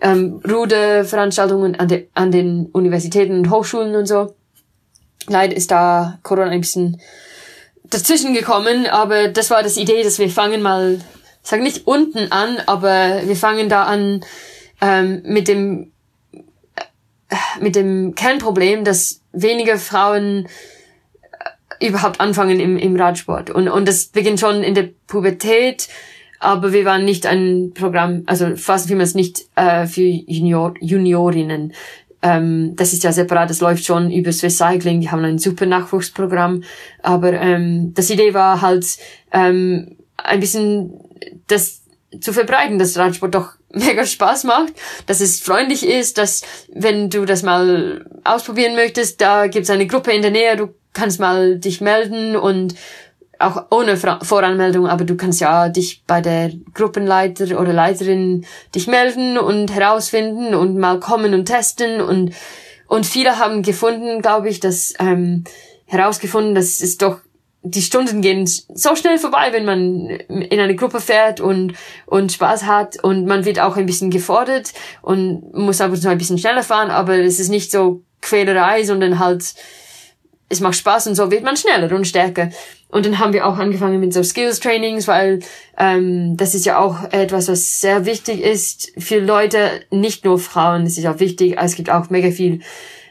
[0.00, 4.34] ähm, Ruderveranstaltungen an, de, an den Universitäten und Hochschulen und so.
[5.26, 7.00] Leider ist da Corona ein bisschen
[7.84, 11.00] dazwischen gekommen, aber das war das Idee, dass wir fangen mal,
[11.42, 14.24] sag nicht unten an, aber wir fangen da an
[14.80, 15.92] ähm, mit dem
[17.28, 20.48] äh, mit dem Kernproblem, dass weniger Frauen
[21.80, 23.50] überhaupt anfangen im, im Radsport.
[23.50, 25.88] Und, und das beginnt schon in der Pubertät
[26.38, 30.74] aber wir waren nicht ein Programm, also fast wie man es nicht äh, für Junior,
[30.80, 31.72] Juniorinnen.
[32.22, 35.66] Ähm, das ist ja separat, das läuft schon über Swiss Cycling, die haben ein super
[35.66, 36.64] Nachwuchsprogramm,
[37.02, 38.86] aber ähm, das Idee war halt
[39.32, 41.00] ähm, ein bisschen
[41.46, 41.82] das
[42.20, 44.72] zu verbreiten, dass Radsport doch mega Spaß macht,
[45.06, 46.42] dass es freundlich ist, dass
[46.72, 51.20] wenn du das mal ausprobieren möchtest, da gibt's eine Gruppe in der Nähe, du kannst
[51.20, 52.74] mal dich melden und
[53.38, 58.44] auch ohne Voranmeldung, aber du kannst ja dich bei der Gruppenleiter oder Leiterin
[58.74, 62.34] dich melden und herausfinden und mal kommen und testen und
[62.88, 65.44] und viele haben gefunden, glaube ich, dass ähm,
[65.84, 67.20] herausgefunden, dass es doch
[67.62, 71.74] die Stunden gehen so schnell vorbei, wenn man in eine Gruppe fährt und,
[72.06, 76.18] und Spaß hat und man wird auch ein bisschen gefordert und muss ab zu ein
[76.18, 79.54] bisschen schneller fahren, aber es ist nicht so Quälerei, sondern halt,
[80.48, 82.50] es macht Spaß und so wird man schneller und stärker.
[82.88, 85.40] Und dann haben wir auch angefangen mit so Skills Trainings, weil
[85.76, 90.86] ähm, das ist ja auch etwas, was sehr wichtig ist für Leute, nicht nur Frauen,
[90.86, 92.60] es ist auch wichtig, es gibt auch mega viel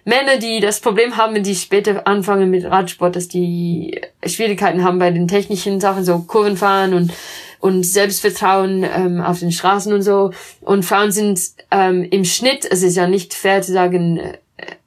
[0.03, 4.99] Männer, die das Problem haben, wenn die später anfangen mit Radsport, dass die Schwierigkeiten haben
[4.99, 7.11] bei den technischen Sachen, so Kurvenfahren und
[7.59, 10.31] und Selbstvertrauen ähm, auf den Straßen und so.
[10.61, 11.39] Und Frauen sind
[11.72, 14.38] ähm, im Schnitt, es ist ja nicht fair zu sagen äh,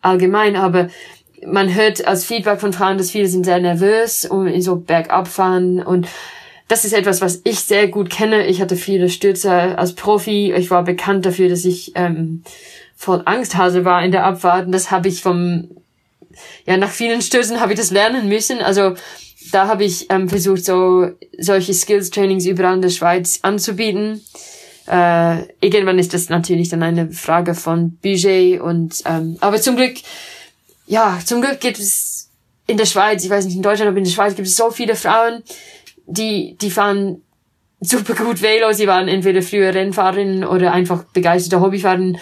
[0.01, 0.89] allgemein, aber
[1.47, 5.81] man hört als Feedback von Frauen, dass viele sind sehr nervös und so bergab fahren
[5.81, 6.07] und
[6.71, 8.47] das ist etwas, was ich sehr gut kenne.
[8.47, 10.53] Ich hatte viele Stürze als Profi.
[10.53, 12.45] Ich war bekannt dafür, dass ich ähm,
[12.95, 14.67] voll Angsthase war in der Abfahrt.
[14.67, 15.69] Und das habe ich vom,
[16.67, 18.61] ja, nach vielen Stößen habe ich das lernen müssen.
[18.61, 18.95] Also
[19.51, 24.25] da habe ich ähm, versucht, so solche Skills-Trainings überall in der Schweiz anzubieten.
[24.87, 29.95] Äh, irgendwann ist das natürlich dann eine Frage von Budget und ähm, aber zum Glück,
[30.91, 32.31] ja, zum Glück gibt es
[32.67, 34.73] in der Schweiz, ich weiß nicht in Deutschland, aber in der Schweiz gibt es so
[34.73, 35.45] viele Frauen,
[36.07, 37.23] die die fahren
[37.81, 38.73] super gut Velo.
[38.73, 42.19] Sie waren entweder früher Rennfahrerinnen oder einfach begeisterte Hobbyfahrerinnen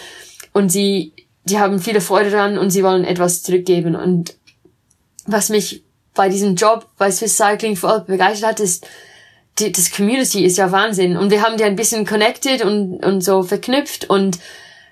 [0.53, 1.13] und sie,
[1.45, 3.95] die haben viele Freude dran und sie wollen etwas zurückgeben.
[3.95, 4.35] Und
[5.25, 5.83] was mich
[6.13, 8.87] bei diesem Job bei Swiss Cycling voll begeistert hat, ist,
[9.57, 11.17] die, das Community ist ja Wahnsinn.
[11.17, 14.37] Und wir haben die ein bisschen connected und, und so verknüpft und,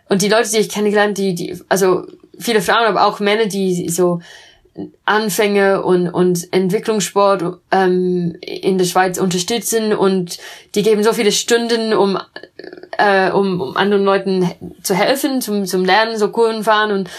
[0.09, 2.07] und die Leute, die ich kennengelernt, die, die, also
[2.39, 4.19] viele Frauen, aber auch Männer, die so
[5.05, 10.37] Anfänge und, und Entwicklungssport ähm, in der Schweiz unterstützen und
[10.75, 12.19] die geben so viele Stunden, um,
[12.97, 14.51] äh, um, um anderen Leuten
[14.83, 17.09] zu helfen, zum, zum Lernen, so Kuren fahren und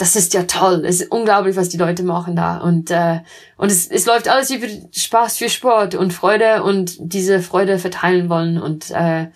[0.00, 0.84] das ist ja toll.
[0.86, 2.58] Es ist unglaublich, was die Leute machen da.
[2.58, 3.18] Und, äh,
[3.58, 8.30] und es, es läuft alles über Spaß für Sport und Freude und diese Freude verteilen
[8.30, 8.58] wollen.
[8.58, 9.26] Und äh,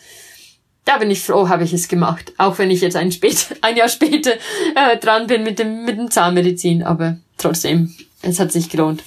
[0.85, 2.33] da bin ich froh, habe ich es gemacht.
[2.37, 5.99] Auch wenn ich jetzt ein, spät, ein Jahr später äh, dran bin mit dem, mit
[5.99, 6.83] dem Zahnmedizin.
[6.83, 9.03] Aber trotzdem, es hat sich gelohnt.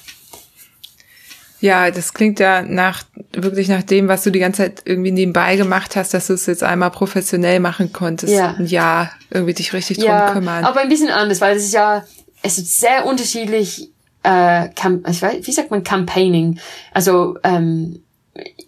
[1.60, 3.02] Ja, das klingt ja nach
[3.32, 6.46] wirklich nach dem, was du die ganze Zeit irgendwie nebenbei gemacht hast, dass du es
[6.46, 8.32] jetzt einmal professionell machen konntest.
[8.32, 8.54] Ja.
[8.56, 10.64] Ein Jahr irgendwie dich richtig ja, drum kümmern.
[10.64, 12.04] Aber ein bisschen anders, weil es ist ja,
[12.42, 13.90] es ist sehr unterschiedlich,
[14.22, 16.60] äh, ich weiß, wie sagt man Campaigning?
[16.92, 18.02] Also ähm,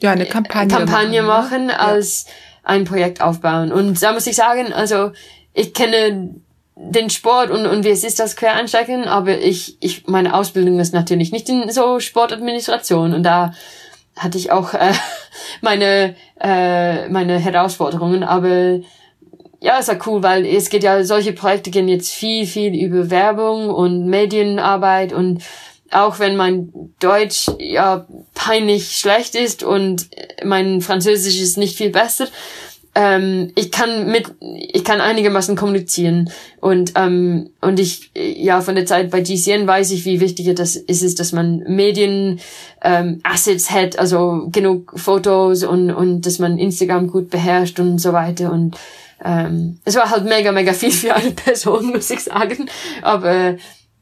[0.01, 1.79] ja, eine Kampagne, Kampagne machen, machen ne?
[1.79, 2.33] als ja
[2.63, 3.73] ein Projekt aufbauen.
[3.73, 5.13] Und da muss ich sagen, also
[5.53, 6.35] ich kenne
[6.77, 10.95] den Sport und, und wie es ist, das Quereinsteigen, aber ich, ich, meine Ausbildung ist
[10.95, 13.53] natürlich nicht in so Sportadministration und da
[14.17, 14.93] hatte ich auch äh,
[15.61, 18.81] meine, äh, meine Herausforderungen, aber
[19.63, 23.11] ja, ist ja cool, weil es geht ja, solche Projekte gehen jetzt viel, viel über
[23.11, 25.43] Werbung und Medienarbeit und
[25.91, 30.09] auch wenn mein Deutsch ja peinlich schlecht ist und
[30.45, 32.29] mein Französisch ist nicht viel besser,
[32.95, 36.31] ähm, ich kann mit, ich kann einigermaßen kommunizieren.
[36.61, 40.77] Und ähm, und ich ja von der Zeit bei GCN weiß ich, wie wichtig das
[40.77, 42.41] ist, ist dass man Medien
[42.83, 48.13] ähm, Assets hat, also genug Fotos und und dass man Instagram gut beherrscht und so
[48.13, 48.53] weiter.
[48.53, 48.77] Und
[49.25, 52.69] ähm, es war halt mega mega viel für eine Person, muss ich sagen,
[53.03, 53.57] aber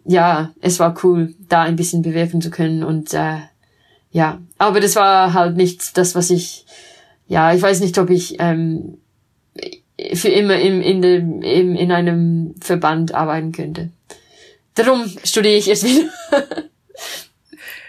[0.08, 3.40] ja, es war cool, da ein bisschen bewirken zu können und äh,
[4.10, 6.64] ja, aber das war halt nicht das, was ich,
[7.26, 8.96] ja, ich weiß nicht, ob ich ähm,
[10.14, 13.90] für immer im, in, dem, im, in einem Verband arbeiten könnte.
[14.74, 16.08] Darum studiere ich jetzt wieder.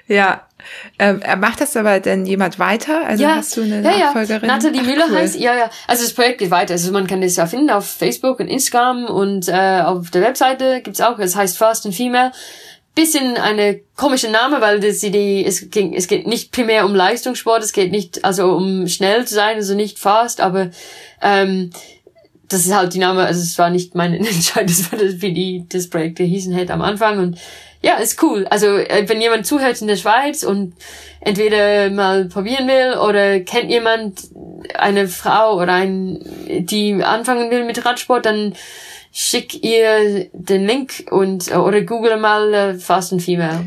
[0.08, 0.46] ja,
[0.98, 3.06] ähm, macht das aber denn jemand weiter?
[3.06, 4.48] Also ja, hast du eine ja, Nachfolgerin?
[4.48, 4.56] Ja.
[4.56, 5.18] Nathalie Müller cool.
[5.18, 5.70] heißt, ja, ja.
[5.88, 6.74] Also das Projekt geht weiter.
[6.74, 10.82] Also man kann das ja finden auf Facebook und Instagram und äh, auf der Webseite
[10.82, 11.20] gibt's auch.
[11.20, 12.32] Es heißt Fast and Female.
[12.96, 17.64] Bisschen eine komische Name, weil das die, es, ging, es geht nicht primär um Leistungssport,
[17.64, 20.72] es geht nicht also um schnell zu sein, also nicht fast, aber
[21.22, 21.70] ähm,
[22.50, 25.34] das ist halt die Name, also es war nicht meine Entscheidung, das war das, wie
[25.34, 27.38] die das Projekt hießen hätte am Anfang und
[27.82, 28.46] ja, ist cool.
[28.50, 30.74] Also äh, wenn jemand zuhört in der Schweiz und
[31.22, 34.30] entweder mal probieren will oder kennt jemand
[34.74, 38.54] eine Frau oder ein, die anfangen will mit Radsport, dann
[39.12, 43.66] schick ihr den Link und oder google mal äh, Fast and Female.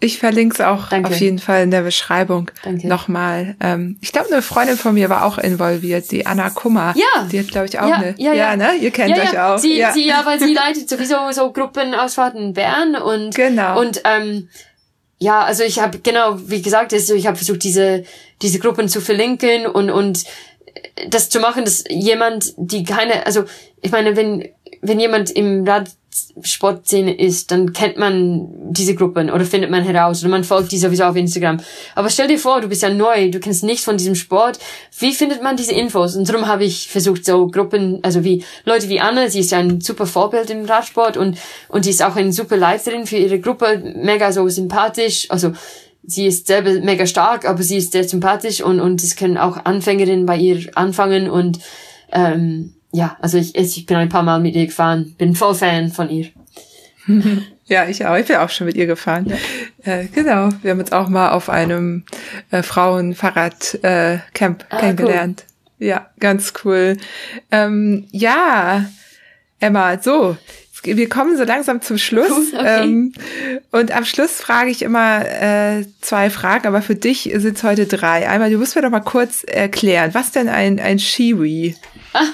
[0.00, 1.10] Ich verlinke es auch Danke.
[1.10, 2.86] auf jeden Fall in der Beschreibung Danke.
[2.86, 3.56] nochmal.
[3.60, 6.94] Ähm, ich glaube, eine Freundin von mir war auch involviert, die Anna Kummer.
[6.96, 7.26] Ja.
[7.30, 8.14] Die hat, glaube ich, auch ja, eine.
[8.16, 8.50] Ja, ja.
[8.50, 8.74] ja, ne?
[8.80, 9.58] Ihr kennt ja, euch auch.
[9.58, 9.92] Sie, ja.
[9.92, 13.80] sie, ja, weil sie leitet sowieso so Gruppenausfahrten in Bern und, genau.
[13.80, 14.48] und, ähm,
[15.20, 18.04] ja, also ich habe genau, wie gesagt, also ich habe versucht, diese
[18.40, 20.24] diese Gruppen zu verlinken und und
[21.08, 23.44] das zu machen, dass jemand, die keine, also
[23.82, 24.48] ich meine, wenn
[24.80, 25.64] wenn jemand im
[26.36, 30.78] Radsportszene ist, dann kennt man diese Gruppen oder findet man heraus oder man folgt die
[30.78, 31.58] sowieso auf Instagram.
[31.94, 34.58] Aber stell dir vor, du bist ja neu, du kennst nichts von diesem Sport.
[34.98, 36.16] Wie findet man diese Infos?
[36.16, 39.58] Und darum habe ich versucht, so Gruppen, also wie Leute wie Anne, sie ist ja
[39.58, 41.38] ein super Vorbild im Radsport und
[41.68, 45.52] und sie ist auch eine super Leiterin für ihre Gruppe, mega so sympathisch, also
[46.02, 49.64] sie ist selber mega stark, aber sie ist sehr sympathisch und und es können auch
[49.64, 51.58] Anfängerinnen bei ihr anfangen und
[52.12, 55.90] ähm, ja, also ich, ich bin ein paar Mal mit ihr gefahren, bin voll Fan
[55.90, 56.28] von ihr.
[57.68, 58.16] Ja, ich auch.
[58.16, 59.26] Ich bin auch schon mit ihr gefahren.
[59.84, 59.92] Ja.
[59.92, 60.48] Äh, genau.
[60.62, 62.04] Wir haben uns auch mal auf einem
[62.50, 65.44] äh, Frauenfahrradcamp äh, ah, kennengelernt.
[65.78, 65.86] Cool.
[65.86, 66.96] Ja, ganz cool.
[67.50, 68.86] Ähm, ja,
[69.60, 70.36] Emma, so.
[70.82, 72.30] Wir kommen so langsam zum Schluss.
[72.30, 72.84] Cool, okay.
[72.84, 73.12] ähm,
[73.70, 77.86] und am Schluss frage ich immer äh, zwei Fragen, aber für dich sind es heute
[77.86, 78.28] drei.
[78.28, 81.76] Einmal, du musst mir doch mal kurz erklären, was denn ein, ein Shiwi?
[82.14, 82.24] Ah.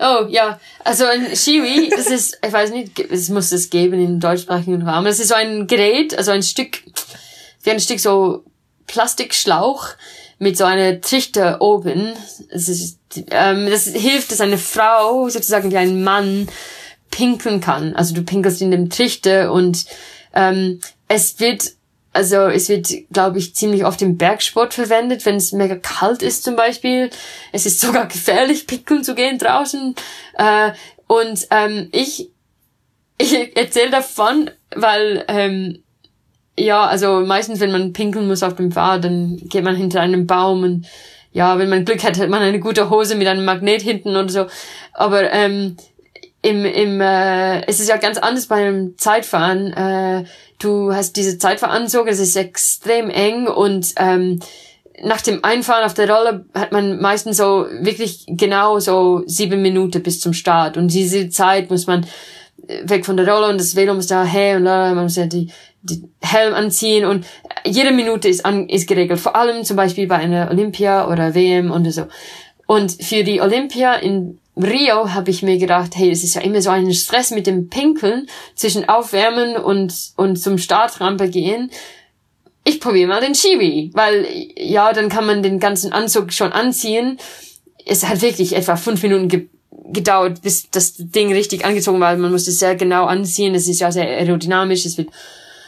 [0.00, 0.58] Oh, ja.
[0.82, 5.04] Also ein Shiwi, das ist, ich weiß nicht, es muss es geben im deutschsprachigen Raum.
[5.04, 6.82] Das ist so ein Gerät, also ein Stück,
[7.62, 8.44] wie ein Stück so
[8.86, 9.88] Plastikschlauch
[10.38, 12.14] mit so einer Trichter oben.
[12.50, 12.98] Das, ist,
[13.30, 16.48] ähm, das hilft, dass eine Frau sozusagen wie ein Mann
[17.10, 17.94] pinkeln kann.
[17.94, 19.84] Also du pinkelst in dem Trichter und
[20.34, 21.72] ähm, es wird
[22.12, 26.42] also es wird, glaube ich, ziemlich oft im Bergsport verwendet, wenn es mega kalt ist
[26.42, 27.10] zum Beispiel.
[27.52, 29.94] Es ist sogar gefährlich, pickeln zu gehen draußen.
[30.34, 30.72] Äh,
[31.06, 32.30] und ähm, ich,
[33.18, 35.82] ich erzähle davon, weil ähm,
[36.58, 40.26] ja, also meistens, wenn man pinkeln muss auf dem Fahrrad, dann geht man hinter einem
[40.26, 40.86] Baum und
[41.32, 44.28] ja, wenn man Glück hat, hat man eine gute Hose mit einem Magnet hinten oder
[44.28, 44.46] so.
[44.92, 45.76] Aber ähm,
[46.42, 49.72] im, im äh, es ist ja ganz anders beim Zeitfahren.
[49.72, 50.24] Äh,
[50.60, 54.40] du hast diese Zeitfahranzug, es ist extrem eng und ähm,
[55.02, 60.02] nach dem Einfahren auf der Rolle hat man meistens so wirklich genau so sieben Minuten
[60.02, 62.06] bis zum Start und diese Zeit muss man
[62.68, 65.16] äh, weg von der Rolle und das Velo muss da her und da, man muss
[65.16, 65.50] ja die,
[65.82, 67.26] die Helm anziehen und
[67.64, 69.20] jede Minute ist, an, ist geregelt.
[69.20, 72.06] Vor allem zum Beispiel bei einer Olympia oder WM und so.
[72.66, 76.62] Und für die Olympia in Rio habe ich mir gedacht, hey, es ist ja immer
[76.62, 81.70] so ein Stress mit dem Pinkeln zwischen Aufwärmen und, und zum Startrampe gehen.
[82.64, 84.26] Ich probiere mal den Chibi, weil
[84.56, 87.18] ja, dann kann man den ganzen Anzug schon anziehen.
[87.86, 89.48] Es hat wirklich etwa fünf Minuten ge
[89.92, 92.16] gedauert, bis das Ding richtig angezogen war.
[92.16, 93.56] Man muss es sehr genau anziehen.
[93.56, 94.86] Es ist ja sehr aerodynamisch.
[94.86, 95.08] Es wird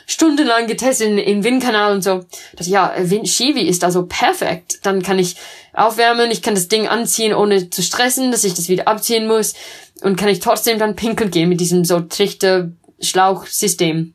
[0.06, 2.24] stundenlang getestet in, im Windkanal und so.
[2.56, 4.80] Das, ja, Wind Shiwi ist also perfekt.
[4.82, 5.36] Dann kann ich
[5.72, 9.54] aufwärmen, ich kann das Ding anziehen, ohne zu stressen, dass ich das wieder abziehen muss.
[10.02, 14.14] Und kann ich trotzdem dann pinkeln gehen mit diesem so Trichter-Schlauchsystem.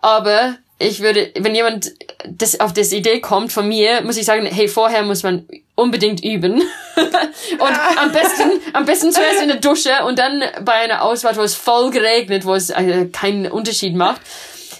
[0.00, 1.92] Aber ich würde, wenn jemand
[2.26, 6.22] das auf das Idee kommt von mir, muss ich sagen, hey, vorher muss man unbedingt
[6.22, 6.54] üben.
[6.96, 11.42] und am besten, am besten zuerst in der Dusche und dann bei einer Ausfahrt, wo
[11.42, 14.20] es voll geregnet, wo es äh, keinen Unterschied macht.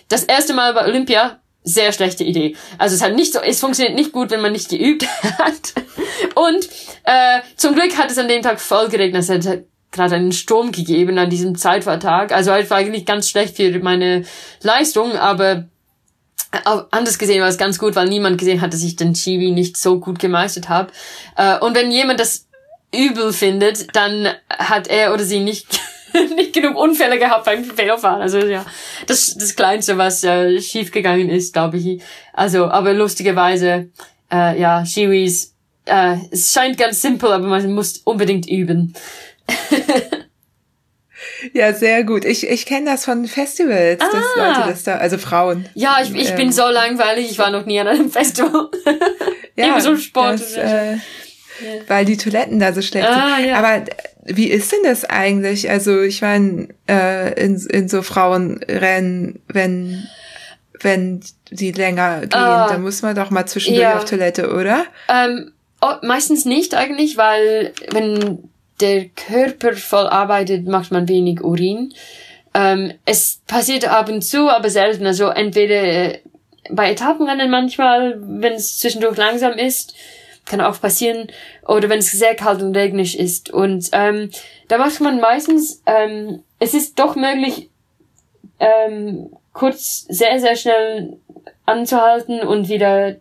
[0.09, 2.57] Das erste Mal bei Olympia, sehr schlechte Idee.
[2.79, 5.07] Also es hat nicht so, es funktioniert nicht gut, wenn man nicht geübt
[5.39, 5.75] hat.
[6.35, 6.69] Und
[7.05, 9.23] äh, zum Glück hat es an dem Tag voll geregnet.
[9.23, 12.33] Es hat gerade einen Sturm gegeben an diesem Zeitfahrtag.
[12.33, 14.25] Also halt war eigentlich ganz schlecht für meine
[14.63, 15.69] Leistung, aber
[16.91, 19.77] anders gesehen war es ganz gut, weil niemand gesehen hat, dass ich den Chibi nicht
[19.77, 20.93] so gut gemeistert habe.
[21.37, 22.47] Äh, und wenn jemand das
[22.95, 25.81] übel findet, dann hat er oder sie nicht
[26.37, 28.23] nicht genug Unfälle gehabt beim Velofahren.
[28.23, 28.65] Also ja,
[29.07, 32.03] das das Kleinste, was äh, schiefgegangen ist, glaube ich.
[32.33, 33.91] Also, aber lustigerweise,
[34.33, 35.55] äh, ja, Shiwis,
[35.87, 38.95] äh, es scheint ganz simpel, aber man muss unbedingt üben.
[41.53, 42.25] Ja, sehr gut.
[42.25, 44.09] Ich, ich kenne das von Festivals, ah.
[44.13, 45.69] dass Leute das da, also Frauen.
[45.75, 48.69] Ja, ich, ich ähm, bin so langweilig, ich war noch nie an einem Festival.
[49.57, 50.41] ja, Immer so Sport.
[50.41, 50.97] Das, äh,
[51.61, 51.81] ja.
[51.87, 53.49] Weil die Toiletten da so schlecht ah, sind.
[53.49, 53.59] Ja.
[53.59, 53.85] Aber
[54.25, 55.71] wie ist denn das eigentlich?
[55.71, 60.09] Also ich meine, äh, in, in so Frauenrennen, wenn
[60.81, 61.21] wenn
[61.51, 63.97] die länger gehen, uh, dann muss man doch mal zwischendurch ja.
[63.97, 64.85] auf Toilette, oder?
[65.09, 68.49] Ähm, oh, meistens nicht eigentlich, weil wenn
[68.81, 71.93] der Körper voll arbeitet, macht man wenig Urin.
[72.55, 75.07] Ähm, es passiert ab und zu, aber selten.
[75.07, 76.19] Also entweder äh,
[76.71, 79.95] bei Etappenrennen manchmal, wenn es zwischendurch langsam ist,
[80.49, 81.29] kann auch passieren.
[81.67, 83.51] Oder wenn es sehr kalt und regnisch ist.
[83.51, 84.31] Und ähm,
[84.69, 87.71] da macht man meistens, ähm, es ist doch möglich,
[88.59, 91.19] ähm, kurz sehr, sehr schnell
[91.67, 93.17] anzuhalten und wieder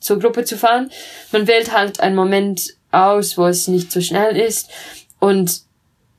[0.00, 0.90] zur Gruppe zu fahren.
[1.32, 4.70] Man wählt halt einen Moment aus, wo es nicht so schnell ist.
[5.18, 5.62] Und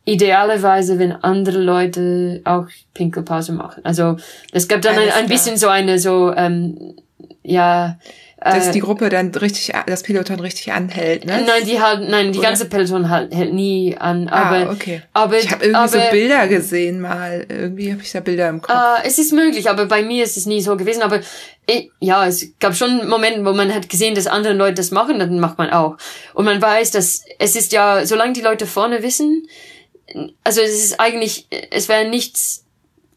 [0.06, 3.84] idealerweise, wenn andere Leute auch Pinkelpause machen.
[3.84, 4.18] Also
[4.52, 6.96] es gab dann ein, ein bisschen so eine so ähm,
[7.44, 7.98] ja
[8.52, 11.44] dass die Gruppe dann richtig, das Peloton richtig anhält, ne?
[11.46, 12.50] Nein, die halt, nein, die Oder?
[12.50, 14.28] ganze Peloton halt, hält nie an.
[14.30, 15.02] Ah, aber, ah, okay.
[15.14, 17.46] Aber ich habe irgendwie aber, so Bilder gesehen mal.
[17.50, 18.76] Irgendwie habe ich da Bilder im Kopf.
[18.76, 21.02] Uh, es ist möglich, aber bei mir ist es nie so gewesen.
[21.02, 21.22] Aber
[21.66, 25.18] ich, ja, es gab schon Momente, wo man hat gesehen, dass andere Leute das machen,
[25.18, 25.98] dann macht man auch.
[26.34, 29.48] Und man weiß, dass es ist ja, solange die Leute vorne wissen,
[30.44, 32.65] also es ist eigentlich, es wäre nichts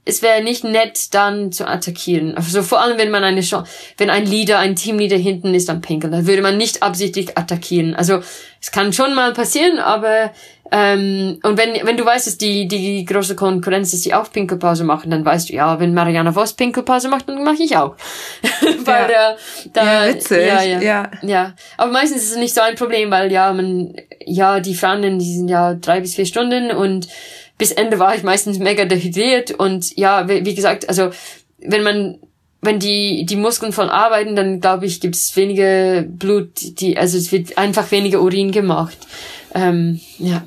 [0.09, 2.35] es wäre nicht nett, dann zu attackieren.
[2.35, 5.83] Also vor allem, wenn man eine Chance, wenn ein Leader, ein Teamleader hinten ist am
[5.83, 7.95] Pinkeln, dann würde man nicht absichtlich attackieren.
[7.95, 8.21] Also
[8.61, 10.33] es kann schon mal passieren, aber
[10.71, 14.85] ähm, und wenn wenn du weißt, dass die die große Konkurrenz ist, die auch Pinkelpause
[14.85, 17.95] machen, dann weißt du, ja, wenn Mariana Voss Pinkelpause macht, dann mache ich auch.
[18.85, 19.37] weil ja.
[19.75, 20.47] da, da ja, witzig.
[20.47, 21.55] Ja, ja, ja, ja.
[21.77, 23.95] Aber meistens ist es nicht so ein Problem, weil ja man
[24.25, 27.09] ja die Frauen, die sind ja drei bis vier Stunden und
[27.59, 31.11] bis Ende war ich meistens mega dehydriert und ja, wie, wie gesagt, also
[31.59, 32.19] wenn man
[32.61, 37.19] wenn die die Muskeln voll arbeiten, dann glaube ich, gibt es weniger Blut, die also
[37.19, 38.99] es wird einfach weniger Urin gemacht.
[39.55, 40.47] Ähm, ja.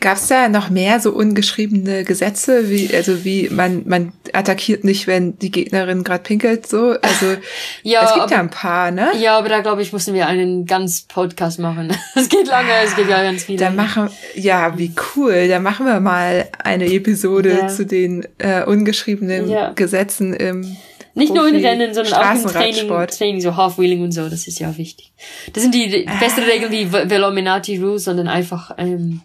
[0.00, 5.06] Gab es da noch mehr so ungeschriebene Gesetze, wie also wie man man attackiert nicht,
[5.06, 6.96] wenn die Gegnerin gerade pinkelt so?
[7.02, 7.36] Also
[7.82, 9.10] ja, es gibt ja ein paar, ne?
[9.18, 11.92] Ja, aber da glaube ich, müssen wir einen ganz Podcast machen.
[12.16, 13.58] Es geht lange, es geht ja ganz viel.
[13.58, 15.48] Da machen ja, wie cool.
[15.48, 17.68] Da machen wir mal eine Episode ja.
[17.68, 19.72] zu den äh, ungeschriebenen ja.
[19.72, 20.76] Gesetzen im
[21.14, 24.58] nicht nur in Rennen, sondern auch im Training, Training, so Half-Wheeling und so, das ist
[24.58, 25.12] ja wichtig.
[25.52, 26.16] Das sind die ah.
[26.18, 29.20] bessere Regeln wie Velominati Rules, sondern einfach ähm,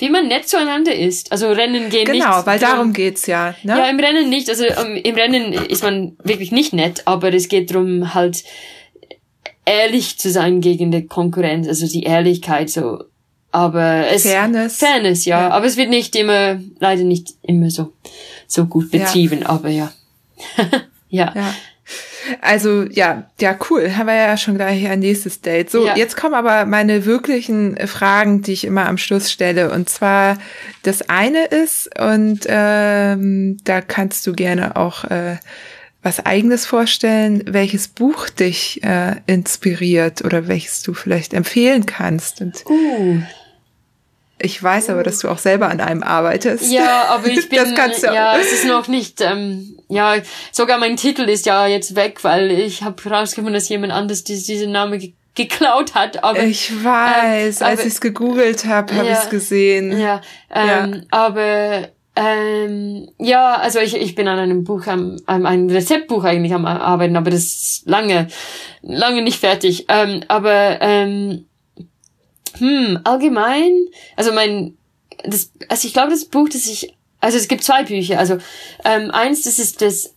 [0.00, 1.32] wie man nett zueinander ist.
[1.32, 2.24] Also Rennen gehen genau, nicht.
[2.24, 3.54] Genau, weil darum geht's ja.
[3.62, 3.76] Ne?
[3.78, 4.48] Ja, im Rennen nicht.
[4.48, 8.44] Also um, im Rennen ist man wirklich nicht nett, aber es geht darum, halt
[9.64, 13.04] ehrlich zu sein gegen die Konkurrenz, also die Ehrlichkeit so.
[13.52, 14.76] Aber es Fairness.
[14.76, 15.40] Fairness, ja.
[15.40, 15.50] ja.
[15.50, 17.92] Aber es wird nicht immer, leider nicht immer so
[18.46, 19.48] so gut betrieben, ja.
[19.48, 19.92] aber ja.
[21.08, 21.32] ja.
[21.34, 21.54] ja.
[22.40, 23.96] Also ja, ja, cool.
[23.96, 25.70] Haben wir ja schon gleich ein nächstes Date.
[25.70, 25.96] So, ja.
[25.96, 29.70] jetzt kommen aber meine wirklichen Fragen, die ich immer am Schluss stelle.
[29.70, 30.38] Und zwar
[30.82, 35.36] das eine ist, und ähm, da kannst du gerne auch äh,
[36.02, 42.40] was eigenes vorstellen, welches Buch dich äh, inspiriert oder welches du vielleicht empfehlen kannst.
[42.40, 43.20] Und uh.
[44.42, 46.70] Ich weiß aber, dass du auch selber an einem arbeitest.
[46.70, 50.14] Ja, aber ich bin, das kannst du ja, es ist noch nicht, ähm, ja,
[50.52, 54.72] sogar mein Titel ist ja jetzt weg, weil ich habe herausgefunden, dass jemand anders diesen
[54.72, 56.24] Namen ge geklaut hat.
[56.24, 59.98] Aber ich weiß, ähm, als ich es gegoogelt habe, habe ja, ich es gesehen.
[59.98, 60.20] Ja,
[60.52, 61.00] ähm, ja.
[61.10, 66.52] aber ähm, ja, also ich, ich bin an einem Buch, am, an einem Rezeptbuch eigentlich
[66.52, 68.26] am Arbeiten, aber das ist lange,
[68.82, 69.86] lange nicht fertig.
[69.88, 71.46] Ähm, aber ähm,
[72.58, 73.86] hm, allgemein,
[74.16, 74.76] also mein,
[75.24, 78.18] das, also ich glaube, das Buch, das ich, also es gibt zwei Bücher.
[78.18, 78.38] Also
[78.84, 80.14] ähm, eins, das ist das,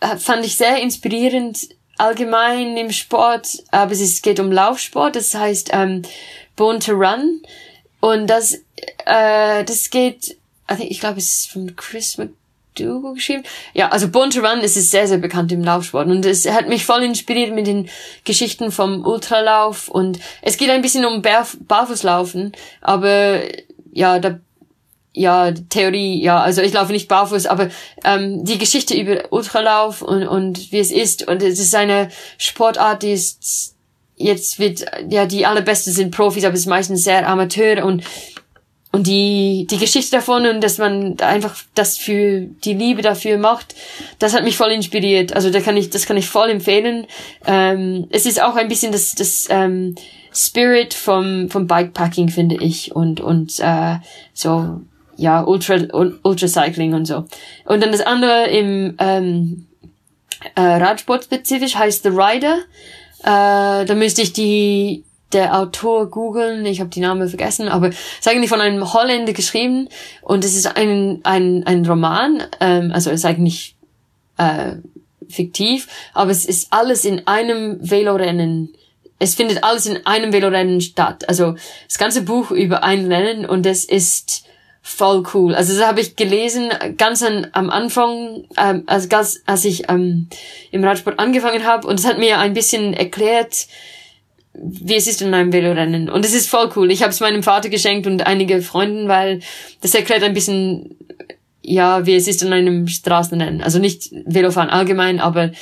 [0.00, 1.68] äh, fand ich sehr inspirierend
[1.98, 5.16] allgemein im Sport, aber es geht um Laufsport.
[5.16, 6.02] Das heißt ähm,
[6.56, 7.42] Born to Run
[8.00, 8.54] und das,
[9.06, 10.36] äh, das geht,
[10.66, 12.32] also ich glaube, es ist von Chris Mc
[12.74, 13.42] Dugo geschrieben.
[13.74, 16.68] Ja, also Born to Run ist es sehr, sehr bekannt im Laufsport und es hat
[16.68, 17.88] mich voll inspiriert mit den
[18.24, 19.88] Geschichten vom Ultralauf.
[19.88, 23.40] Und es geht ein bisschen um Barf Barfußlaufen, aber
[23.92, 24.38] ja, da
[25.14, 27.68] ja, Theorie, ja, also ich laufe nicht barfuß, aber
[28.02, 31.28] ähm, die Geschichte über Ultralauf und, und wie es ist.
[31.28, 32.08] Und es ist eine
[32.38, 33.74] Sportart, die ist
[34.16, 37.84] jetzt wird, ja, die allerbeste sind Profis, aber es ist meistens sehr Amateur.
[37.84, 38.04] Und
[38.92, 43.74] und die, die Geschichte davon und dass man einfach das für die Liebe dafür macht,
[44.18, 45.34] das hat mich voll inspiriert.
[45.34, 47.06] Also da kann ich, das kann ich voll empfehlen.
[47.46, 49.94] Ähm, es ist auch ein bisschen das, das ähm,
[50.34, 52.94] Spirit vom, vom Bikepacking, finde ich.
[52.94, 53.96] Und, und äh,
[54.34, 54.82] so,
[55.16, 55.78] ja, Ultra,
[56.22, 57.24] Ultra Cycling und so.
[57.64, 59.66] Und dann das andere im ähm,
[60.54, 62.58] äh, Radsport spezifisch heißt The Rider.
[63.20, 67.96] Äh, da müsste ich die der Autor googeln, ich habe die Namen vergessen, aber es
[68.20, 69.88] ist eigentlich von einem Holländer geschrieben.
[70.22, 73.76] Und es ist ein, ein, ein Roman, ähm, also es ist eigentlich
[74.38, 74.76] äh,
[75.28, 78.74] fiktiv, aber es ist alles in einem Velorennen,
[79.22, 81.28] es findet alles in einem Velorennen statt.
[81.28, 81.54] Also
[81.86, 84.44] das ganze Buch über ein Rennen und es ist
[84.82, 85.54] voll cool.
[85.54, 90.28] Also das habe ich gelesen ganz an, am Anfang, ähm, also ganz, als ich ähm,
[90.72, 91.86] im Radsport angefangen habe.
[91.86, 93.68] Und es hat mir ein bisschen erklärt,
[94.54, 96.10] wie es ist in einem Velorennen.
[96.10, 96.90] Und es ist voll cool.
[96.90, 99.40] Ich habe es meinem Vater geschenkt und einige Freunden, weil
[99.80, 100.96] das erklärt ein bisschen,
[101.62, 103.62] ja, wie es ist in einem Straßenrennen.
[103.62, 105.52] Also nicht Velofahren allgemein, aber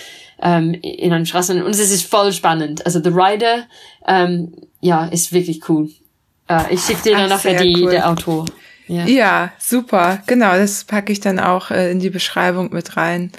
[0.43, 1.67] ähm, in einem Straßenrennen.
[1.67, 2.85] Und es ist voll spannend.
[2.85, 3.67] Also The Rider,
[4.07, 5.91] ähm, ja, ist wirklich cool.
[6.49, 7.91] Äh, ich schicke dir dann nachher die, cool.
[7.93, 8.47] der Autor.
[8.89, 9.07] Ja.
[9.07, 10.21] ja, super.
[10.27, 13.31] Genau, das packe ich dann auch äh, in die Beschreibung mit rein.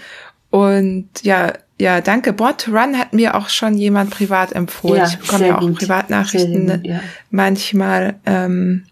[0.50, 2.32] Und ja, ja, danke.
[2.32, 4.98] Born to Run hat mir auch schon jemand privat empfohlen.
[4.98, 5.80] Ja, ich bekomme ja auch gut.
[5.80, 7.02] Privatnachrichten gut, ja.
[7.32, 8.20] manchmal.
[8.28, 8.86] Ähm,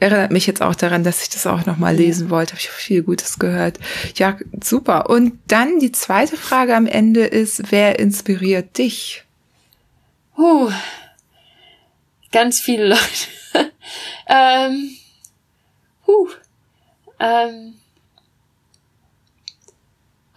[0.00, 2.52] erinnert mich jetzt auch daran, dass ich das auch nochmal lesen wollte.
[2.52, 3.78] Habe ich viel Gutes gehört.
[4.16, 5.10] Ja, super.
[5.10, 9.24] Und dann die zweite Frage am Ende ist, wer inspiriert dich?
[10.38, 10.70] Huh,
[12.32, 13.02] ganz viele Leute.
[14.26, 14.90] ähm,
[16.06, 16.28] huh,
[17.20, 17.74] ähm,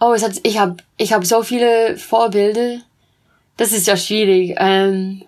[0.02, 2.78] oh, es hat, ich habe ich hab so viele Vorbilder.
[3.56, 4.56] Das ist ja schwierig.
[4.58, 5.22] Ähm,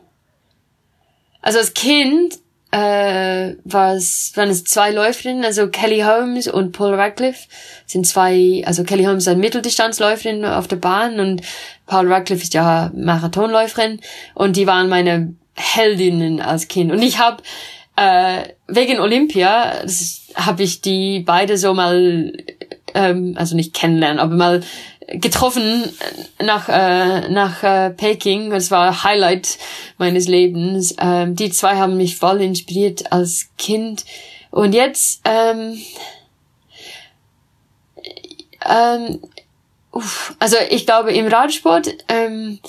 [1.41, 2.39] also als Kind
[2.73, 7.47] äh, was, waren es zwei Läuferinnen, also Kelly Holmes und Paul Radcliffe
[7.87, 11.43] sind zwei, also Kelly Holmes ist eine Mitteldistanzläuferin auf der Bahn und
[11.87, 14.01] Paul Radcliffe ist ja Marathonläuferin
[14.35, 16.91] und die waren meine Heldinnen als Kind.
[16.91, 17.45] Und ich habe
[17.97, 19.85] äh, wegen Olympia
[20.35, 22.33] habe ich die beide so mal,
[22.95, 24.61] ähm, also nicht kennenlernen, aber mal
[25.09, 25.85] getroffen
[26.43, 28.51] nach äh, nach äh, Peking.
[28.51, 29.59] Das war Highlight
[29.99, 30.95] meines Lebens.
[30.99, 34.05] Ähm, die zwei haben mich voll inspiriert als Kind.
[34.51, 35.79] Und jetzt ähm,
[38.65, 39.21] ähm,
[39.93, 42.61] uff, also ich glaube im Radsport ähm,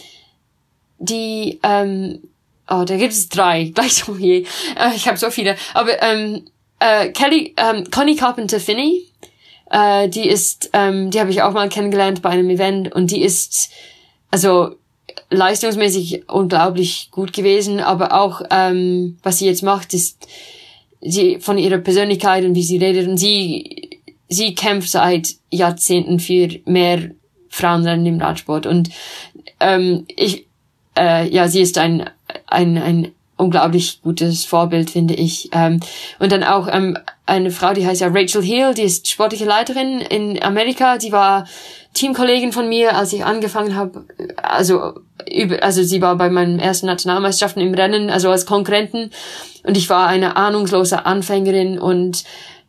[0.97, 2.22] die ähm,
[2.69, 4.45] oh da gibt es drei gleich so je.
[4.77, 5.56] Äh, ich habe so viele.
[5.73, 6.45] Aber ähm,
[6.80, 9.07] äh, Kelly ähm, Connie Carpenter Finney
[9.76, 13.22] äh, die ist, ähm, die habe ich auch mal kennengelernt bei einem Event und die
[13.22, 13.72] ist,
[14.31, 14.76] also
[15.30, 20.27] leistungsmäßig unglaublich gut gewesen, aber auch ähm, was sie jetzt macht, ist
[21.02, 23.99] sie von ihrer Persönlichkeit und wie sie redet und sie
[24.30, 27.11] sie kämpft seit Jahrzehnten für mehr
[27.49, 28.89] Frauenrennen im Radsport und
[29.60, 30.47] ähm, ich
[30.97, 32.10] äh, ja sie ist ein
[32.47, 35.49] ein ein unglaublich gutes Vorbild, finde ich.
[35.52, 35.81] Ähm,
[36.19, 39.99] und dann auch ähm, eine Frau, die heißt ja Rachel Hill, die ist sportliche Leiterin
[39.99, 40.97] in Amerika.
[40.97, 41.47] Die war
[41.93, 44.06] Teamkollegin von mir, als ich angefangen habe.
[44.38, 44.93] Also
[45.31, 49.10] über, also sie war bei meinen ersten Nationalmeisterschaften im Rennen, also als Konkurrenten.
[49.64, 52.23] Und ich war eine ahnungslose Anfängerin und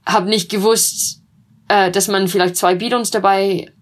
[0.07, 1.23] habe nicht gewusst,
[1.69, 3.73] äh, dass man vielleicht zwei Bidons dabei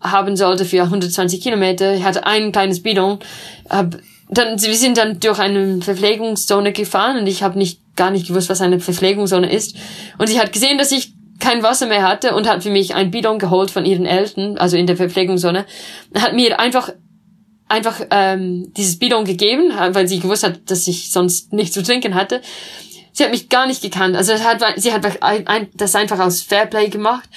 [0.00, 1.94] haben sollte für 120 Kilometer.
[1.94, 3.18] Ich hatte ein kleines Bidon,
[3.68, 3.96] hab
[4.28, 8.48] dann, wir sind dann durch eine Verpflegungszone gefahren und ich habe nicht gar nicht gewusst,
[8.48, 9.76] was eine Verpflegungszone ist.
[10.18, 13.10] Und sie hat gesehen, dass ich kein Wasser mehr hatte und hat für mich ein
[13.10, 15.66] Bidon geholt von ihren Eltern, also in der Verpflegungszone,
[16.14, 16.90] hat mir einfach
[17.68, 22.14] einfach ähm, dieses Bidon gegeben, weil sie gewusst hat, dass ich sonst nichts zu trinken
[22.14, 22.40] hatte.
[23.12, 24.16] Sie hat mich gar nicht gekannt.
[24.16, 25.04] Also hat, sie hat
[25.74, 27.28] das einfach aus Fairplay gemacht.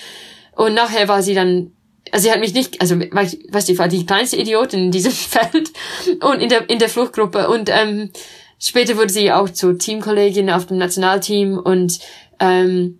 [0.55, 1.71] Und nachher war sie dann
[2.11, 5.11] also sie hat mich nicht, also weißt du, ich war die kleinste Idiotin in diesem
[5.11, 5.71] Feld
[6.21, 8.11] und in der in der Fluchtgruppe und ähm,
[8.59, 11.99] später wurde sie auch zur Teamkollegin auf dem Nationalteam und
[12.39, 12.99] ähm,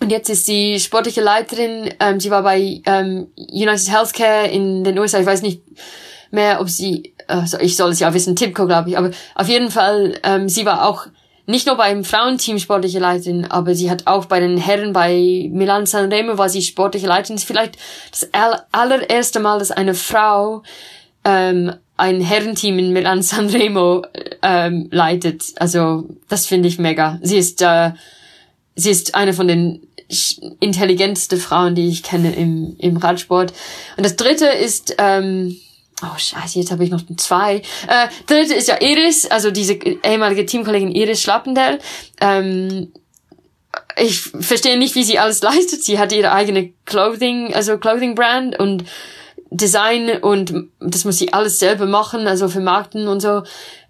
[0.00, 1.94] und jetzt ist sie sportliche Leiterin.
[2.00, 5.20] Ähm, sie war bei ähm, United Healthcare in den USA.
[5.20, 5.62] Ich weiß nicht
[6.32, 9.70] mehr, ob sie, also ich soll es ja wissen, Tipco glaube ich, aber auf jeden
[9.70, 11.06] Fall, ähm, sie war auch
[11.46, 15.86] nicht nur beim Frauenteam sportliche Leiterin, aber sie hat auch bei den Herren bei Milan
[15.86, 17.36] Sanremo war sie sportliche Leiterin.
[17.36, 17.76] Ist vielleicht
[18.10, 18.28] das
[18.70, 20.62] allererste Mal, dass eine Frau
[21.24, 24.04] ähm, ein Herrenteam in Milan Sanremo
[24.42, 25.44] ähm, leitet.
[25.56, 27.18] Also das finde ich mega.
[27.22, 27.92] Sie ist äh,
[28.74, 29.88] sie ist eine von den
[30.60, 33.52] intelligentsten Frauen, die ich kenne im im Radsport.
[33.96, 35.56] Und das dritte ist ähm,
[36.02, 37.56] Oh scheiße, jetzt habe ich noch zwei.
[37.86, 41.78] Äh, dritte ist ja Iris, also diese ehemalige Teamkollegin Iris Schlappendell.
[42.20, 42.92] Ähm,
[43.96, 45.84] ich verstehe nicht, wie sie alles leistet.
[45.84, 48.84] Sie hat ihre eigene Clothing, also Clothing Brand und
[49.50, 53.42] Design und das muss sie alles selber machen, also vermarkten und so.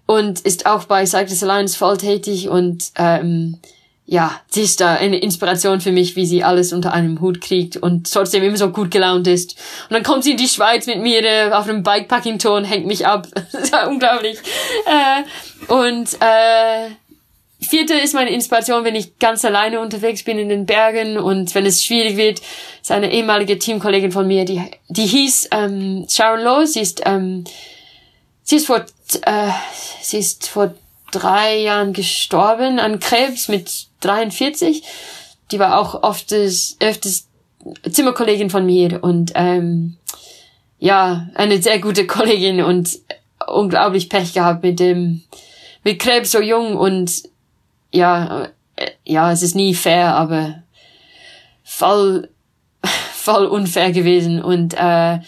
[0.05, 3.59] Und ist auch bei Cyclist Alliance voll tätig und ähm,
[4.05, 7.77] ja, sie ist da eine Inspiration für mich, wie sie alles unter einem Hut kriegt
[7.77, 9.55] und trotzdem immer so gut gelaunt ist.
[9.89, 12.85] Und dann kommt sie in die Schweiz mit mir äh, auf einem Bikepacking-Tour und hängt
[12.85, 13.27] mich ab.
[13.51, 14.37] das ja unglaublich.
[14.85, 16.89] Äh, und äh,
[17.63, 21.65] vierte ist meine Inspiration, wenn ich ganz alleine unterwegs bin in den Bergen und wenn
[21.65, 22.41] es schwierig wird,
[22.81, 27.45] ist eine ehemalige Teamkollegin von mir, die, die hieß ähm, Sharon Lowe, sie ist, ähm,
[28.43, 28.85] sie ist vor,
[29.21, 29.49] äh,
[30.01, 30.73] sie ist vor
[31.11, 34.83] drei Jahren gestorben an Krebs mit 43.
[35.51, 37.27] Die war auch oft öfters
[37.89, 39.97] Zimmerkollegin von mir und ähm,
[40.79, 42.99] ja, eine sehr gute Kollegin und
[43.47, 45.23] unglaublich Pech gehabt mit dem
[45.83, 47.23] mit Krebs so jung und
[47.91, 50.63] ja, äh, ja, es ist nie fair, aber
[51.63, 52.29] voll
[53.13, 55.19] voll unfair gewesen und äh,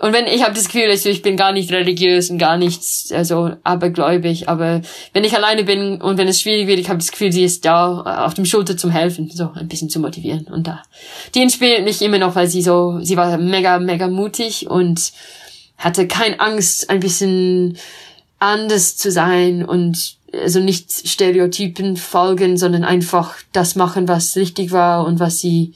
[0.00, 3.10] und wenn ich habe das Gefühl, also ich bin gar nicht religiös und gar nichts
[3.10, 4.80] also abergläubig, aber
[5.12, 7.64] wenn ich alleine bin und wenn es schwierig wird, ich habe das Gefühl, sie ist
[7.64, 10.46] da äh, auf dem Schulter zum helfen, so ein bisschen zu motivieren.
[10.46, 10.84] Und da
[11.34, 15.12] die inspiriert mich immer noch, weil sie so sie war mega mega mutig und
[15.76, 17.76] hatte keine Angst, ein bisschen
[18.38, 25.04] anders zu sein und also nicht Stereotypen folgen, sondern einfach das machen, was richtig war
[25.04, 25.74] und was sie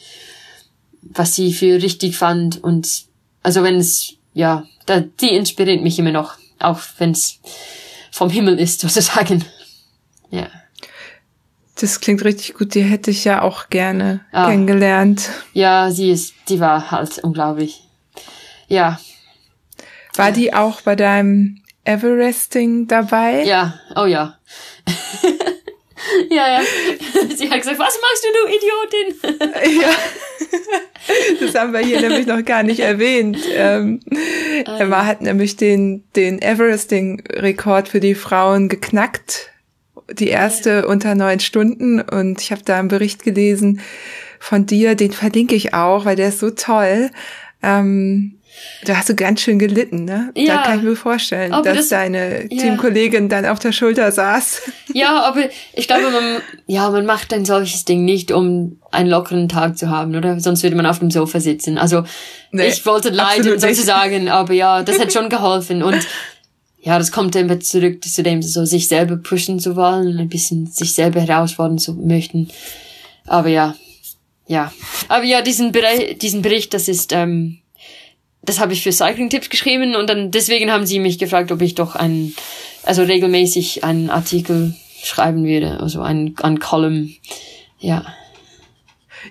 [1.03, 3.11] was sie für richtig fand und
[3.43, 7.41] also wenn es, ja, da, die inspiriert mich immer noch, auch wenn es
[8.11, 9.45] vom Himmel ist, sozusagen.
[10.31, 10.49] Ja.
[11.81, 12.75] Das klingt richtig gut.
[12.75, 14.49] Die hätte ich ja auch gerne ah.
[14.49, 15.31] kennengelernt.
[15.53, 17.83] Ja, sie ist, die war halt unglaublich.
[18.69, 19.01] Ja.
[20.15, 20.33] War ja.
[20.33, 23.43] die auch bei deinem Everesting dabei?
[23.45, 24.39] Ja, oh ja.
[26.31, 26.61] ja, ja.
[27.37, 29.81] Sie hat gesagt, was machst du, du Idiotin?
[29.83, 29.91] ja.
[31.41, 33.39] Das haben wir hier nämlich noch gar nicht erwähnt.
[33.55, 34.01] Ähm,
[34.65, 39.51] Emma hat nämlich den, den Everesting-Rekord für die Frauen geknackt.
[40.11, 42.01] Die erste unter neun Stunden.
[42.01, 43.81] Und ich habe da einen Bericht gelesen
[44.39, 47.11] von dir, den verlinke ich auch, weil der ist so toll.
[47.63, 48.39] Ähm,
[48.85, 50.33] da hast du ganz schön gelitten, ne?
[50.37, 50.57] Ja.
[50.57, 52.63] Da kann ich mir vorstellen, aber dass das, deine ja.
[52.63, 54.63] Teamkollegin dann auf der Schulter saß.
[54.93, 59.49] Ja, aber ich glaube, man, ja, man macht ein solches Ding nicht, um einen lockeren
[59.49, 60.41] Tag zu haben, oder?
[60.41, 61.79] Sonst würde man auf dem Sofa sitzen.
[61.79, 62.05] Also,
[62.51, 66.07] nee, ich wollte leiden sozusagen, aber ja, das hat schon geholfen und
[66.81, 70.67] ja, das kommt immer zurück zu dem, so sich selber pushen zu wollen, ein bisschen
[70.67, 72.51] sich selber herausfordern zu möchten.
[73.27, 73.77] Aber ja,
[74.47, 74.73] ja.
[75.09, 77.62] Aber ja, diesen Bericht, diesen Bericht, das ist, ähm,
[78.43, 81.75] das habe ich für Cycling-Tipps geschrieben und dann deswegen haben sie mich gefragt, ob ich
[81.75, 82.35] doch ein,
[82.83, 87.15] also regelmäßig einen Artikel schreiben würde, also ein, ein Column,
[87.79, 88.05] ja.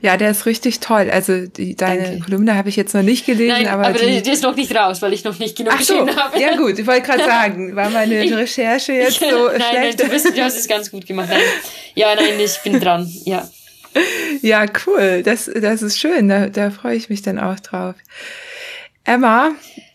[0.01, 1.09] Ja, der ist richtig toll.
[1.11, 2.19] Also die, deine Danke.
[2.19, 4.73] Kolumne habe ich jetzt noch nicht gelesen, Nein, aber, aber die, die ist noch nicht
[4.73, 6.39] raus, weil ich noch nicht genug Ach so, geschrieben habe.
[6.39, 9.99] Ja gut, ich wollte gerade sagen, war meine ich, Recherche jetzt so nein, schlecht?
[9.99, 11.27] Nein, du, bist, du hast es ganz gut gemacht.
[11.29, 11.41] Nein.
[11.95, 13.11] Ja, nein, ich bin dran.
[13.25, 13.49] Ja.
[14.41, 15.21] Ja, cool.
[15.23, 16.29] Das, das ist schön.
[16.29, 17.95] Da, da freue ich mich dann auch drauf.
[19.03, 19.51] Emma,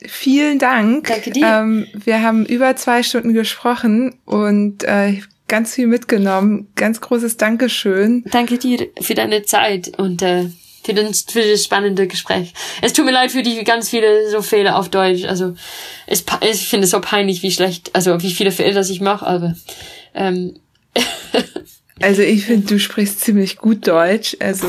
[0.06, 1.06] vielen Dank.
[1.06, 1.46] Danke dir.
[1.46, 6.68] Ähm, wir haben über zwei Stunden gesprochen und äh, ganz viel mitgenommen.
[6.74, 8.24] Ganz großes Dankeschön.
[8.30, 10.46] Danke dir für deine Zeit und äh,
[10.84, 12.52] für, den, für das spannende Gespräch.
[12.82, 15.24] Es tut mir leid für die ganz viele so Fehler auf Deutsch.
[15.24, 15.54] Also
[16.06, 19.54] es, ich finde es so peinlich, wie schlecht, also wie viele Fehler ich mache, aber
[20.14, 20.58] ähm,
[22.02, 24.36] Also ich finde, du sprichst ziemlich gut Deutsch.
[24.40, 24.66] Also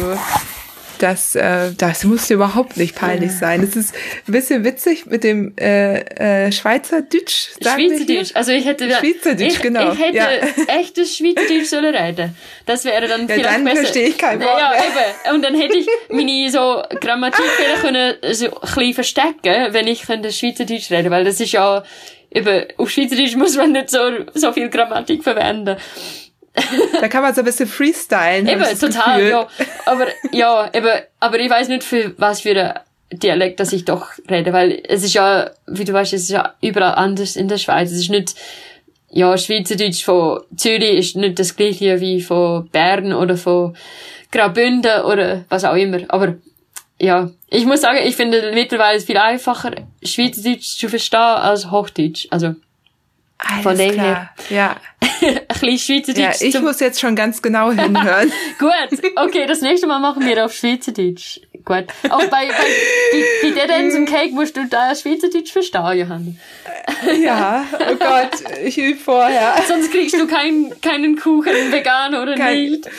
[0.97, 3.63] das, äh, das muss überhaupt nicht peinlich sein.
[3.63, 3.93] Es ist
[4.27, 5.99] ein bisschen witzig mit dem äh,
[6.45, 7.49] äh, Schweizerdeutsch.
[7.61, 8.31] Schweizerdeutsch.
[8.33, 9.93] Also ich hätte Schweizerdeutsch, ich, genau.
[9.93, 10.29] Ich hätte ja.
[10.79, 12.35] echtes Schweizerdeutsch sollen reden.
[12.65, 13.77] Das wäre dann ja, vielleicht dann besser.
[13.77, 15.35] verstehe ich kein Wort Ja, eben.
[15.35, 20.31] Und dann hätte ich meine so Grammatikfehler können so ein bisschen verstecken, wenn ich könnte
[20.31, 21.83] Schweizerdeutsch reden, weil das ist ja
[22.31, 23.99] eben auf Schweizerdeutsch muss man nicht so
[24.33, 25.77] so viel Grammatik verwenden.
[26.99, 28.47] Da kann man so ein bisschen freestylen.
[28.47, 29.29] Eben, total, Gefühl.
[29.29, 29.47] ja.
[29.85, 30.89] Aber, ja, eben,
[31.19, 35.03] aber ich weiß nicht, für was für ein Dialekt, das ich doch rede, weil es
[35.03, 37.91] ist ja, wie du weißt, es ist ja überall anders in der Schweiz.
[37.91, 38.35] Es ist nicht,
[39.09, 43.75] ja, Schweizerdeutsch von Zürich ist nicht das gleiche wie von Bern oder von
[44.31, 45.99] Graubünden oder was auch immer.
[46.09, 46.35] Aber,
[46.99, 49.71] ja, ich muss sagen, ich finde mittlerweile viel einfacher,
[50.03, 52.27] Schweizerdeutsch zu verstehen als Hochdeutsch.
[52.31, 52.55] Also,
[53.37, 54.05] alles Von dem klar.
[54.05, 54.29] her.
[54.49, 54.75] Ja.
[55.21, 56.41] ein bisschen Schweizerdeutsch.
[56.41, 58.31] Ja, ich muss jetzt schon ganz genau hinhören.
[58.59, 58.71] Gut,
[59.15, 61.39] okay, das nächste Mal machen wir auf Schweizerdeutsch.
[61.63, 61.85] Gut.
[62.09, 62.53] Auch bei, bei,
[63.41, 66.39] bei, bei der zum Cake musst du da Schweizerdeutsch verstehen, Johann.
[67.21, 69.53] ja, oh Gott, ich übe vorher.
[69.67, 72.89] Sonst kriegst du keinen, keinen Kuchen vegan oder kein, nicht.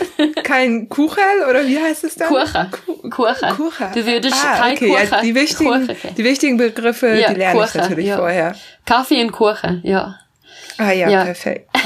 [0.45, 2.29] Kein Kuchen oder wie heißt es dann?
[2.29, 2.71] Kuchen.
[3.11, 3.57] Kuchen.
[3.57, 3.87] Kuchen.
[3.95, 5.09] Du würdest ah, kein okay, Kuchen.
[5.11, 6.15] Ja, die wichtigen, Kuchen.
[6.17, 8.17] die wichtigen Begriffe, Ja, die lerne ich Kuchen, natürlich ja.
[8.19, 8.55] vorher.
[8.85, 10.19] Kaffee und Kuchen, ja.
[10.79, 11.25] Ah ja, Ja.
[11.25, 11.69] perfekt.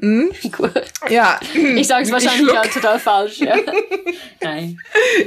[0.00, 0.30] Hm?
[0.52, 0.70] Gut.
[1.08, 1.40] Ja.
[1.74, 2.56] Ich sag's wahrscheinlich schluck.
[2.56, 3.40] auch total falsch.
[3.40, 3.56] Ja.
[4.40, 4.78] Nein.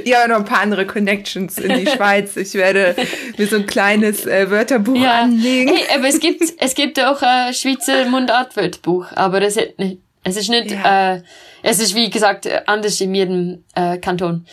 [0.04, 2.34] Ja, noch ein paar andere Connections in die Schweiz.
[2.38, 2.96] Ich werde
[3.36, 5.20] mir so ein kleines äh, Wörterbuch Ja.
[5.24, 5.76] anlegen.
[5.76, 10.38] Hey, aber es gibt, es gibt auch ein Schweizer Mundartwörterbuch, aber es, hat nicht, es
[10.38, 11.16] ist nicht, Ja.
[11.16, 11.22] äh,
[11.62, 14.46] es ist wie gesagt anders in jedem äh, Kanton.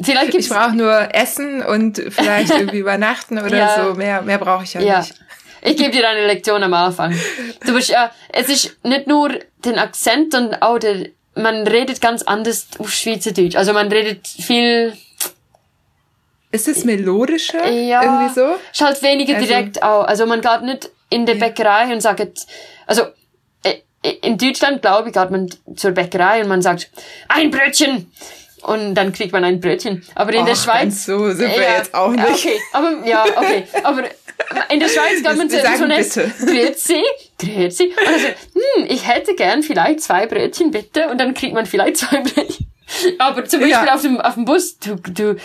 [0.00, 3.84] Vielleicht Ich gibt's brauche nur Essen und vielleicht irgendwie übernachten oder Ja.
[3.88, 3.94] so.
[3.94, 4.98] Mehr, mehr brauche ich ja, ja.
[5.00, 5.14] nicht.
[5.62, 7.18] Ich gebe dir eine Lektion am Anfang.
[7.66, 9.30] Du bist, ja, es ist nicht nur
[9.64, 13.56] den Akzent und auch der, man redet ganz anders auf Schweizerdeutsch.
[13.56, 14.92] Also man redet viel,
[16.50, 17.68] Ist es melodischer?
[17.68, 18.02] Ja.
[18.02, 18.56] Irgendwie so?
[18.72, 20.04] Ist halt weniger Also- direkt auch.
[20.04, 22.46] Also man geht nicht in die Bäckerei und sagt,
[22.86, 23.02] also
[23.64, 23.74] äh,
[24.22, 26.90] in Deutschland, glaube ich, geht man zur Bäckerei und man sagt,
[27.28, 28.10] ein Brötchen,
[28.62, 30.04] und dann kriegt man ein Brötchen.
[30.16, 31.04] Aber in Och, der Schweiz.
[31.06, 32.28] so sind wir ja, jetzt auch nicht.
[32.28, 33.64] Okay, aber ja, okay.
[33.84, 34.02] Aber
[34.70, 36.30] in der Schweiz kann man sagen so ein bitte.
[36.44, 37.02] Grüezi,
[37.38, 37.84] Grüezi.
[37.84, 41.08] Und also, hm, ich hätte gern vielleicht zwei Brötchen, bitte.
[41.08, 42.66] Und dann kriegt man vielleicht zwei Brötchen.
[43.18, 43.94] Aber zum Beispiel Ja.
[43.94, 45.36] auf dem, auf dem Bus, du, du,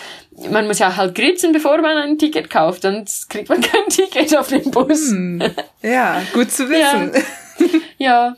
[0.50, 4.34] man muss ja halt grüßen, bevor man ein Ticket kauft, sonst kriegt man kein Ticket
[4.36, 5.10] auf den Bus.
[5.10, 5.42] Hm.
[5.82, 7.12] Ja, gut zu wissen.
[7.98, 8.34] Ja.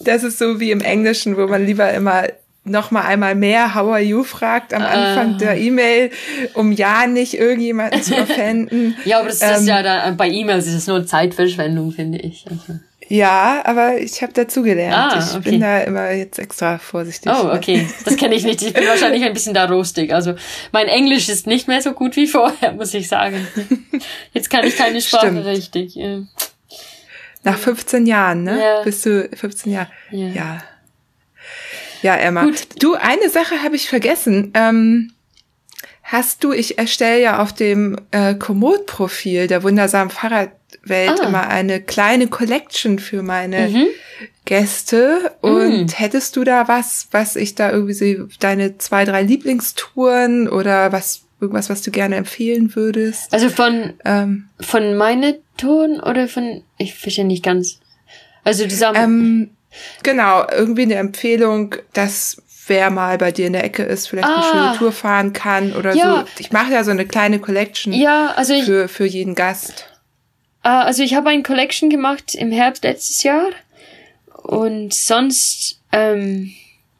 [0.00, 2.24] Das ist so wie im Englischen, wo man lieber immer
[2.70, 6.10] noch mal einmal mehr How are you fragt am Anfang der E-Mail,
[6.54, 8.96] um ja nicht irgendjemanden zu offenden.
[9.04, 12.44] Ja, aber das ist Ähm, ja da, bei E-Mails ist es nur Zeitverschwendung, finde ich.
[12.48, 12.78] Also.
[13.08, 14.94] Ja, aber ich habe dazugelernt.
[14.94, 15.50] Ah, ich okay.
[15.50, 17.32] bin da immer jetzt extra vorsichtig.
[17.34, 17.84] Oh, okay.
[18.04, 18.62] Das kenne ich nicht.
[18.62, 20.14] Ich bin wahrscheinlich ein bisschen da rostig.
[20.14, 20.34] Also
[20.70, 23.48] mein Englisch ist nicht mehr so gut wie vorher, muss ich sagen.
[24.32, 25.44] Jetzt kann ich keine Sprache Stimmt.
[25.44, 25.96] richtig.
[25.96, 26.20] Ja.
[27.42, 28.62] Nach 15 Jahren, ne?
[28.62, 28.82] Ja.
[28.82, 29.88] Bist du 15 Jahre?
[30.12, 30.28] Ja.
[30.28, 30.62] Ja.
[32.02, 32.44] Ja, Emma.
[32.44, 32.66] Gut.
[32.82, 34.52] Du, eine Sache habe ich vergessen.
[34.54, 35.12] Ähm,
[36.02, 41.26] hast du, ich erstelle ja auf dem äh, Komoot-Profil der wundersamen Fahrradwelt Ah.
[41.26, 43.86] immer eine kleine Collection für meine Mhm.
[44.44, 45.32] Gäste.
[45.40, 45.88] Und Mm.
[45.94, 51.22] hättest du da was, was ich da irgendwie sehe, deine zwei, drei Lieblingstouren oder was,
[51.40, 53.32] irgendwas, was du gerne empfehlen würdest?
[53.32, 57.78] Also von, Ähm, von meine Ton oder von, ich verstehe nicht ganz.
[58.42, 58.96] Also zusammen.
[58.96, 59.50] Ähm,
[60.02, 64.36] genau, irgendwie eine Empfehlung, dass wer mal bei dir in der Ecke ist, vielleicht eine
[64.44, 64.50] Ah.
[64.50, 66.24] schöne Tour fahren kann oder Ja.
[66.36, 66.42] so.
[66.42, 69.86] Ich mache ja so eine kleine Collection ja, also ich, für, für jeden Gast.
[70.62, 73.48] äh, also ich habe ein Collection gemacht im Herbst letztes Jahr.
[74.42, 76.52] Und sonst, ähm,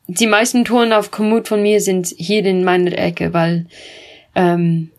[0.09, 3.67] die meisten Touren auf Komoot von mir sind hier in meiner Ecke, weil,
[4.35, 4.91] ähm,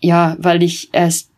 [0.00, 1.28] ja, weil ich erst,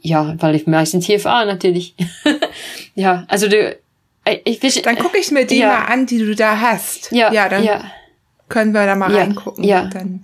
[0.00, 1.94] ja, weil ich meistens hier fahre, natürlich.
[2.94, 3.76] ja, also du,
[4.24, 5.68] äh, ich wisch, Dann gucke ich mir die Ja.
[5.68, 7.10] mal an, die du da hast.
[7.12, 7.84] ja, ja dann ja,
[8.48, 9.64] können wir da mal Ja, reingucken.
[9.64, 9.84] ja.
[9.86, 10.22] Dann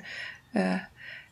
[0.55, 0.79] äh,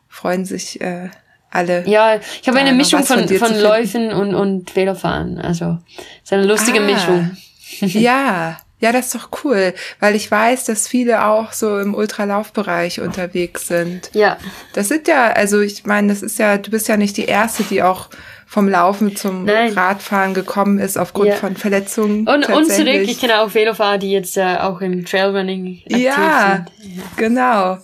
[0.09, 1.11] freuen sich äh,
[1.51, 1.85] alle.
[1.89, 3.59] ja, ich habe eine Mischung von von, von.
[3.61, 5.79] Läufen und, und Velofahren, also,
[6.23, 6.83] ist eine lustige Ah.
[6.83, 7.37] Mischung.
[7.81, 13.01] Ja, ja, das ist doch cool, weil ich weiß, dass viele auch so im Ultralaufbereich
[13.01, 14.11] unterwegs sind.
[14.13, 14.37] Ja,
[14.75, 17.63] Das sind ja, also ich meine, das ist ja, du bist ja nicht die Erste,
[17.65, 18.09] die auch
[18.49, 19.73] vom Laufen zum Nein.
[19.73, 21.35] Radfahren gekommen ist aufgrund Ja.
[21.35, 22.29] von Verletzungen.
[22.29, 26.65] und, und zurück, ich kenne auch Velofahrer, die jetzt äh, auch im Trailrunning aktiv Ja,
[26.81, 27.03] sind.
[27.17, 27.79] genau.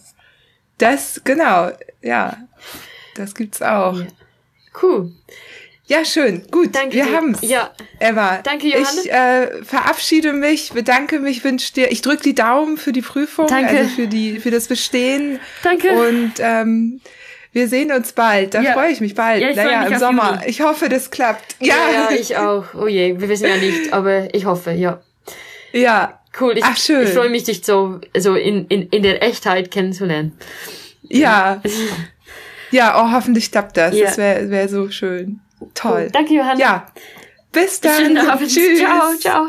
[0.78, 1.70] Das, genau,
[2.01, 2.36] ja.
[3.16, 3.98] Das gibt's auch.
[3.98, 4.06] Ja.
[4.80, 5.12] Cool.
[5.86, 6.47] Ja, schön.
[6.51, 7.16] Gut, Danke wir dir.
[7.16, 7.40] haben's.
[7.43, 7.70] Ja.
[7.98, 8.86] Eva, Danke, Johanne.
[9.05, 13.48] ich äh, verabschiede mich, bedanke mich, wünsche dir, ich drücke die Daumen für die Prüfung,
[13.48, 13.76] Danke.
[13.76, 15.40] also für die, für das Bestehen.
[15.62, 15.90] Danke.
[15.90, 17.01] Und ähm,
[17.53, 18.55] wir sehen uns bald.
[18.55, 18.73] Da Ja.
[18.73, 19.43] freue ich mich bald.
[19.43, 20.43] Ja, ich naja, im Sommer.
[20.47, 21.57] Ich hoffe, das klappt.
[21.61, 22.65] Ja, Ja, ja, ich auch.
[22.74, 25.01] Oh je, wir wissen ja nicht, aber ich hoffe, ja.
[25.73, 27.03] ja, Cool, ich, Ach, schön.
[27.07, 30.33] ich freue mich, dich so, so in, in, in der Echtheit kennenzulernen.
[31.03, 31.61] ja.
[32.74, 33.95] Ja, oh, hoffentlich klappt das.
[33.95, 34.07] Ja.
[34.07, 35.41] Das wäre wär so schön.
[35.74, 36.05] Toll.
[36.05, 36.11] Cool.
[36.11, 36.59] Danke, Johanna.
[36.59, 36.87] Ja.
[37.53, 38.16] Bis dann.
[38.39, 38.79] Tschüss.
[38.79, 39.47] Ciao, ciao.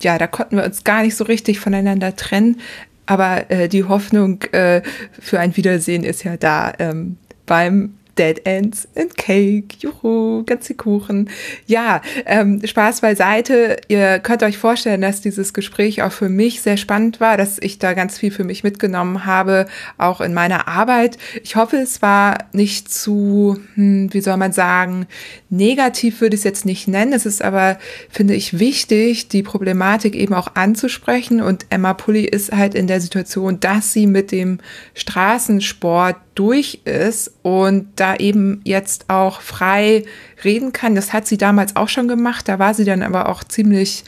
[0.00, 2.60] ja, da konnten wir uns gar nicht so richtig voneinander trennen.
[3.06, 4.82] Aber äh, die Hoffnung äh,
[5.18, 7.16] für ein Wiedersehen ist ja da ähm,
[7.46, 9.76] beim Dead Ends and Cake.
[9.78, 11.30] Juhu, ganz viel Kuchen.
[11.66, 13.78] Ja, ähm, Spaß beiseite.
[13.88, 17.78] Ihr könnt euch vorstellen, dass dieses Gespräch auch für mich sehr spannend war, dass ich
[17.78, 19.66] da ganz viel für mich mitgenommen habe,
[19.98, 21.18] auch in meiner Arbeit.
[21.42, 25.06] Ich hoffe, es war nicht zu, hm, wie soll man sagen,
[25.48, 27.12] negativ würde ich es jetzt nicht nennen.
[27.12, 27.78] Es ist aber,
[28.10, 31.40] finde ich, wichtig, die Problematik eben auch anzusprechen.
[31.40, 34.58] Und Emma Pulli ist halt in der Situation, dass sie mit dem
[34.94, 40.04] Straßensport durch ist und da eben jetzt auch frei
[40.44, 40.94] reden kann.
[40.94, 42.48] Das hat sie damals auch schon gemacht.
[42.48, 44.04] Da war sie dann aber auch ziemlich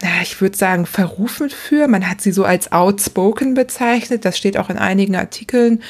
[0.00, 1.88] na, ich würde sagen, verrufen für.
[1.88, 4.24] Man hat sie so als outspoken bezeichnet.
[4.24, 5.82] Das steht auch in einigen Artikeln.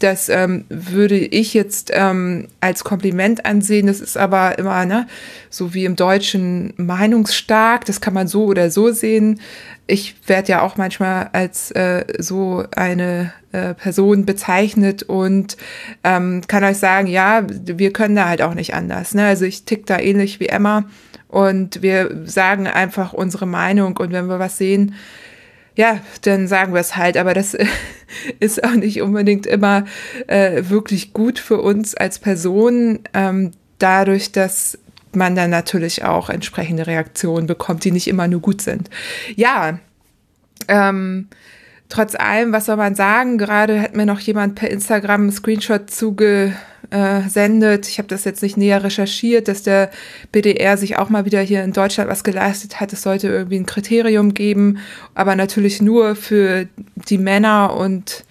[0.00, 3.86] Das ähm, würde ich jetzt ähm, als Kompliment ansehen.
[3.86, 5.06] Das ist aber immer, ne,
[5.50, 7.84] so wie im Deutschen meinungsstark.
[7.84, 9.40] Das kann man so oder so sehen.
[9.86, 15.56] Ich werde ja auch manchmal als äh, so eine äh, Person bezeichnet und
[16.02, 19.14] ähm, kann euch sagen, ja, wir können da halt auch nicht anders.
[19.14, 19.26] Ne?
[19.26, 20.86] Also ich tick da ähnlich wie Emma
[21.28, 24.94] und wir sagen einfach unsere Meinung und wenn wir was sehen,
[25.76, 27.56] ja, dann sagen wir es halt, aber das
[28.40, 29.84] ist auch nicht unbedingt immer
[30.26, 34.78] äh, wirklich gut für uns als Person, ähm, dadurch, dass
[35.12, 38.90] man dann natürlich auch entsprechende Reaktionen bekommt, die nicht immer nur gut sind.
[39.36, 39.78] Ja,
[40.68, 41.28] ähm,
[41.94, 43.38] trotz allem, was soll man sagen?
[43.38, 47.88] Gerade hat mir noch jemand per Instagram einen Screenshot zugesendet.
[47.88, 49.90] Ich habe das jetzt nicht näher recherchiert, dass der
[50.32, 52.92] BDR sich auch mal wieder hier in Deutschland was geleistet hat.
[52.92, 54.78] Es sollte irgendwie ein Kriterium geben,
[55.14, 56.66] aber natürlich nur für
[57.08, 58.24] die Männer und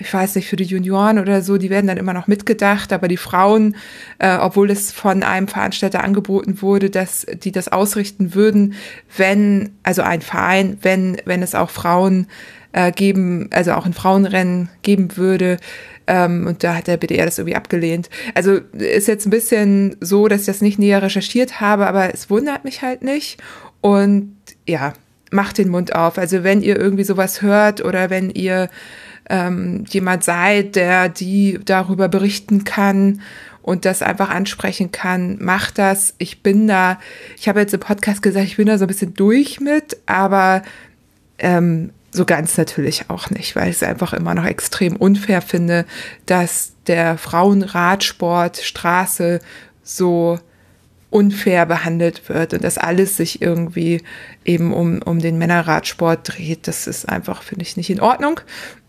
[0.00, 3.08] ich weiß nicht, für die Junioren oder so, die werden dann immer noch mitgedacht, aber
[3.08, 3.74] die Frauen,
[4.20, 8.74] äh, obwohl es von einem Veranstalter angeboten wurde, dass die das ausrichten würden,
[9.16, 12.28] wenn, also ein Verein, wenn, wenn es auch Frauen
[12.72, 15.58] äh, geben, also auch ein Frauenrennen geben würde.
[16.06, 18.08] Ähm, und da hat der BDR das irgendwie abgelehnt.
[18.34, 22.30] Also ist jetzt ein bisschen so, dass ich das nicht näher recherchiert habe, aber es
[22.30, 23.40] wundert mich halt nicht.
[23.80, 24.36] Und
[24.66, 24.92] ja,
[25.30, 26.18] macht den Mund auf.
[26.18, 28.68] Also wenn ihr irgendwie sowas hört oder wenn ihr
[29.28, 33.20] ähm, jemand seid, der die darüber berichten kann
[33.62, 36.14] und das einfach ansprechen kann, macht das.
[36.16, 36.98] Ich bin da,
[37.36, 40.62] ich habe jetzt im Podcast gesagt, ich bin da so ein bisschen durch mit, aber
[41.38, 45.86] ähm, so ganz natürlich auch nicht, weil ich es einfach immer noch extrem unfair finde,
[46.26, 49.40] dass der Frauenradsport Straße
[49.84, 50.38] so
[51.10, 54.02] unfair behandelt wird und dass alles sich irgendwie
[54.44, 56.66] eben um, um den Männerradsport dreht.
[56.66, 58.40] Das ist einfach, finde ich, nicht in Ordnung.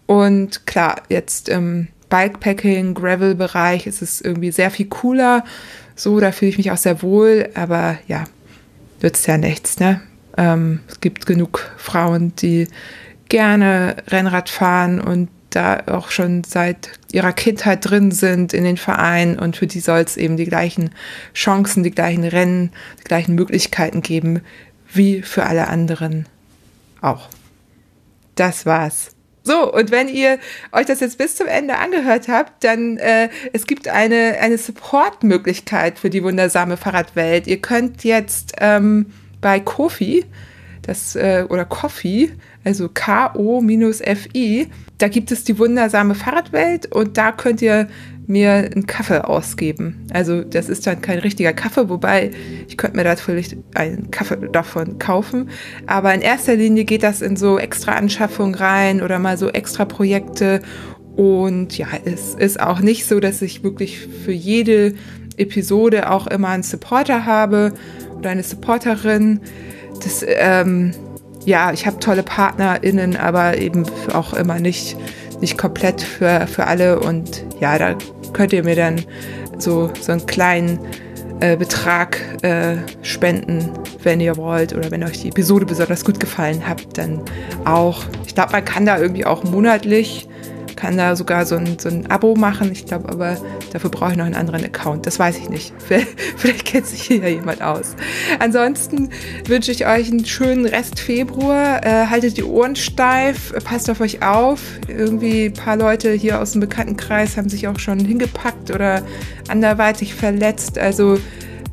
[0.07, 5.45] Und klar, jetzt im Bikepacking, Gravel-Bereich ist es irgendwie sehr viel cooler.
[5.95, 8.25] So, da fühle ich mich auch sehr wohl, aber ja,
[9.01, 10.01] nützt ja nichts, ne?
[10.35, 12.67] Ähm, es gibt genug Frauen, die
[13.29, 19.39] gerne Rennrad fahren und da auch schon seit ihrer Kindheit drin sind in den Verein
[19.39, 20.91] und für die soll es eben die gleichen
[21.33, 24.41] Chancen, die gleichen Rennen, die gleichen Möglichkeiten geben
[24.91, 26.27] wie für alle anderen
[27.01, 27.29] auch.
[28.35, 29.11] Das war's.
[29.43, 30.37] So, und wenn ihr
[30.71, 35.97] euch das jetzt bis zum Ende angehört habt, dann äh, es gibt eine, eine Support-Möglichkeit
[35.97, 37.47] für die wundersame Fahrradwelt.
[37.47, 39.07] Ihr könnt jetzt ähm,
[39.41, 40.25] bei Kofi,
[40.81, 42.31] das, äh, oder Coffee,
[42.63, 44.67] also K-O-F-I,
[44.97, 47.87] da gibt es die wundersame Fahrradwelt und da könnt ihr
[48.27, 50.05] mir einen Kaffee ausgeben.
[50.13, 52.31] Also das ist dann kein richtiger Kaffee, wobei
[52.67, 55.49] ich könnte mir da vielleicht einen Kaffee davon kaufen.
[55.87, 59.85] Aber in erster Linie geht das in so extra Anschaffungen rein oder mal so extra
[59.85, 60.61] Projekte.
[61.15, 64.93] Und ja, es ist auch nicht so, dass ich wirklich für jede
[65.37, 67.73] Episode auch immer einen Supporter habe
[68.15, 69.39] oder eine Supporterin.
[70.03, 70.91] Das, ähm,
[71.49, 74.95] ja, ich habe tolle PartnerInnen, aber eben auch immer nicht,
[75.41, 76.99] nicht komplett für, für alle.
[76.99, 77.95] Und ja, da
[78.33, 79.03] könnt ihr mir dann
[79.57, 80.79] so, so einen kleinen
[81.39, 83.71] äh, Betrag äh, spenden,
[84.03, 87.19] wenn ihr wollt oder wenn euch die Episode besonders gut gefallen hat, dann
[87.65, 88.03] auch.
[88.27, 90.27] Ich glaube, man kann da irgendwie auch monatlich
[90.79, 92.71] kann da sogar so ein, so ein Abo machen.
[92.71, 93.37] Ich glaube aber,
[93.73, 95.05] dafür brauche ich noch einen anderen Account.
[95.05, 95.73] Das weiß ich nicht.
[96.37, 97.95] Vielleicht kennt sich hier ja jemand aus.
[98.39, 99.09] Ansonsten
[99.45, 101.85] wünsche ich euch einen schönen Rest Februar.
[101.85, 104.61] Äh, haltet die Ohren steif, passt auf euch auf.
[104.87, 109.01] Irgendwie ein paar Leute hier aus dem Bekanntenkreis haben sich auch schon hingepackt oder
[109.49, 110.77] anderweitig verletzt.
[110.77, 111.19] Also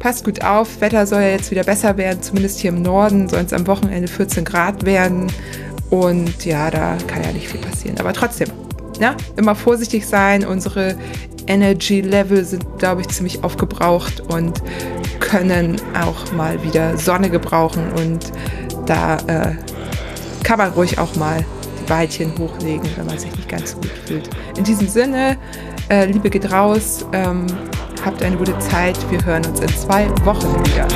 [0.00, 0.80] passt gut auf.
[0.80, 3.28] Wetter soll ja jetzt wieder besser werden, zumindest hier im Norden.
[3.28, 5.28] Soll es am Wochenende 14 Grad werden.
[5.90, 8.00] Und ja, da kann ja nicht viel passieren.
[8.00, 8.48] Aber trotzdem,
[9.00, 10.44] ja, immer vorsichtig sein.
[10.44, 10.96] Unsere
[11.46, 14.62] Energy Level sind, glaube ich, ziemlich aufgebraucht und
[15.20, 17.92] können auch mal wieder Sonne gebrauchen.
[17.92, 18.32] Und
[18.86, 19.54] da äh,
[20.42, 21.44] kann man ruhig auch mal
[21.80, 24.30] die Beitchen hochlegen, wenn man sich nicht ganz so gut fühlt.
[24.56, 25.36] In diesem Sinne,
[25.88, 27.46] äh, Liebe geht raus, ähm,
[28.04, 28.98] habt eine gute Zeit.
[29.10, 30.86] Wir hören uns in zwei Wochen wieder.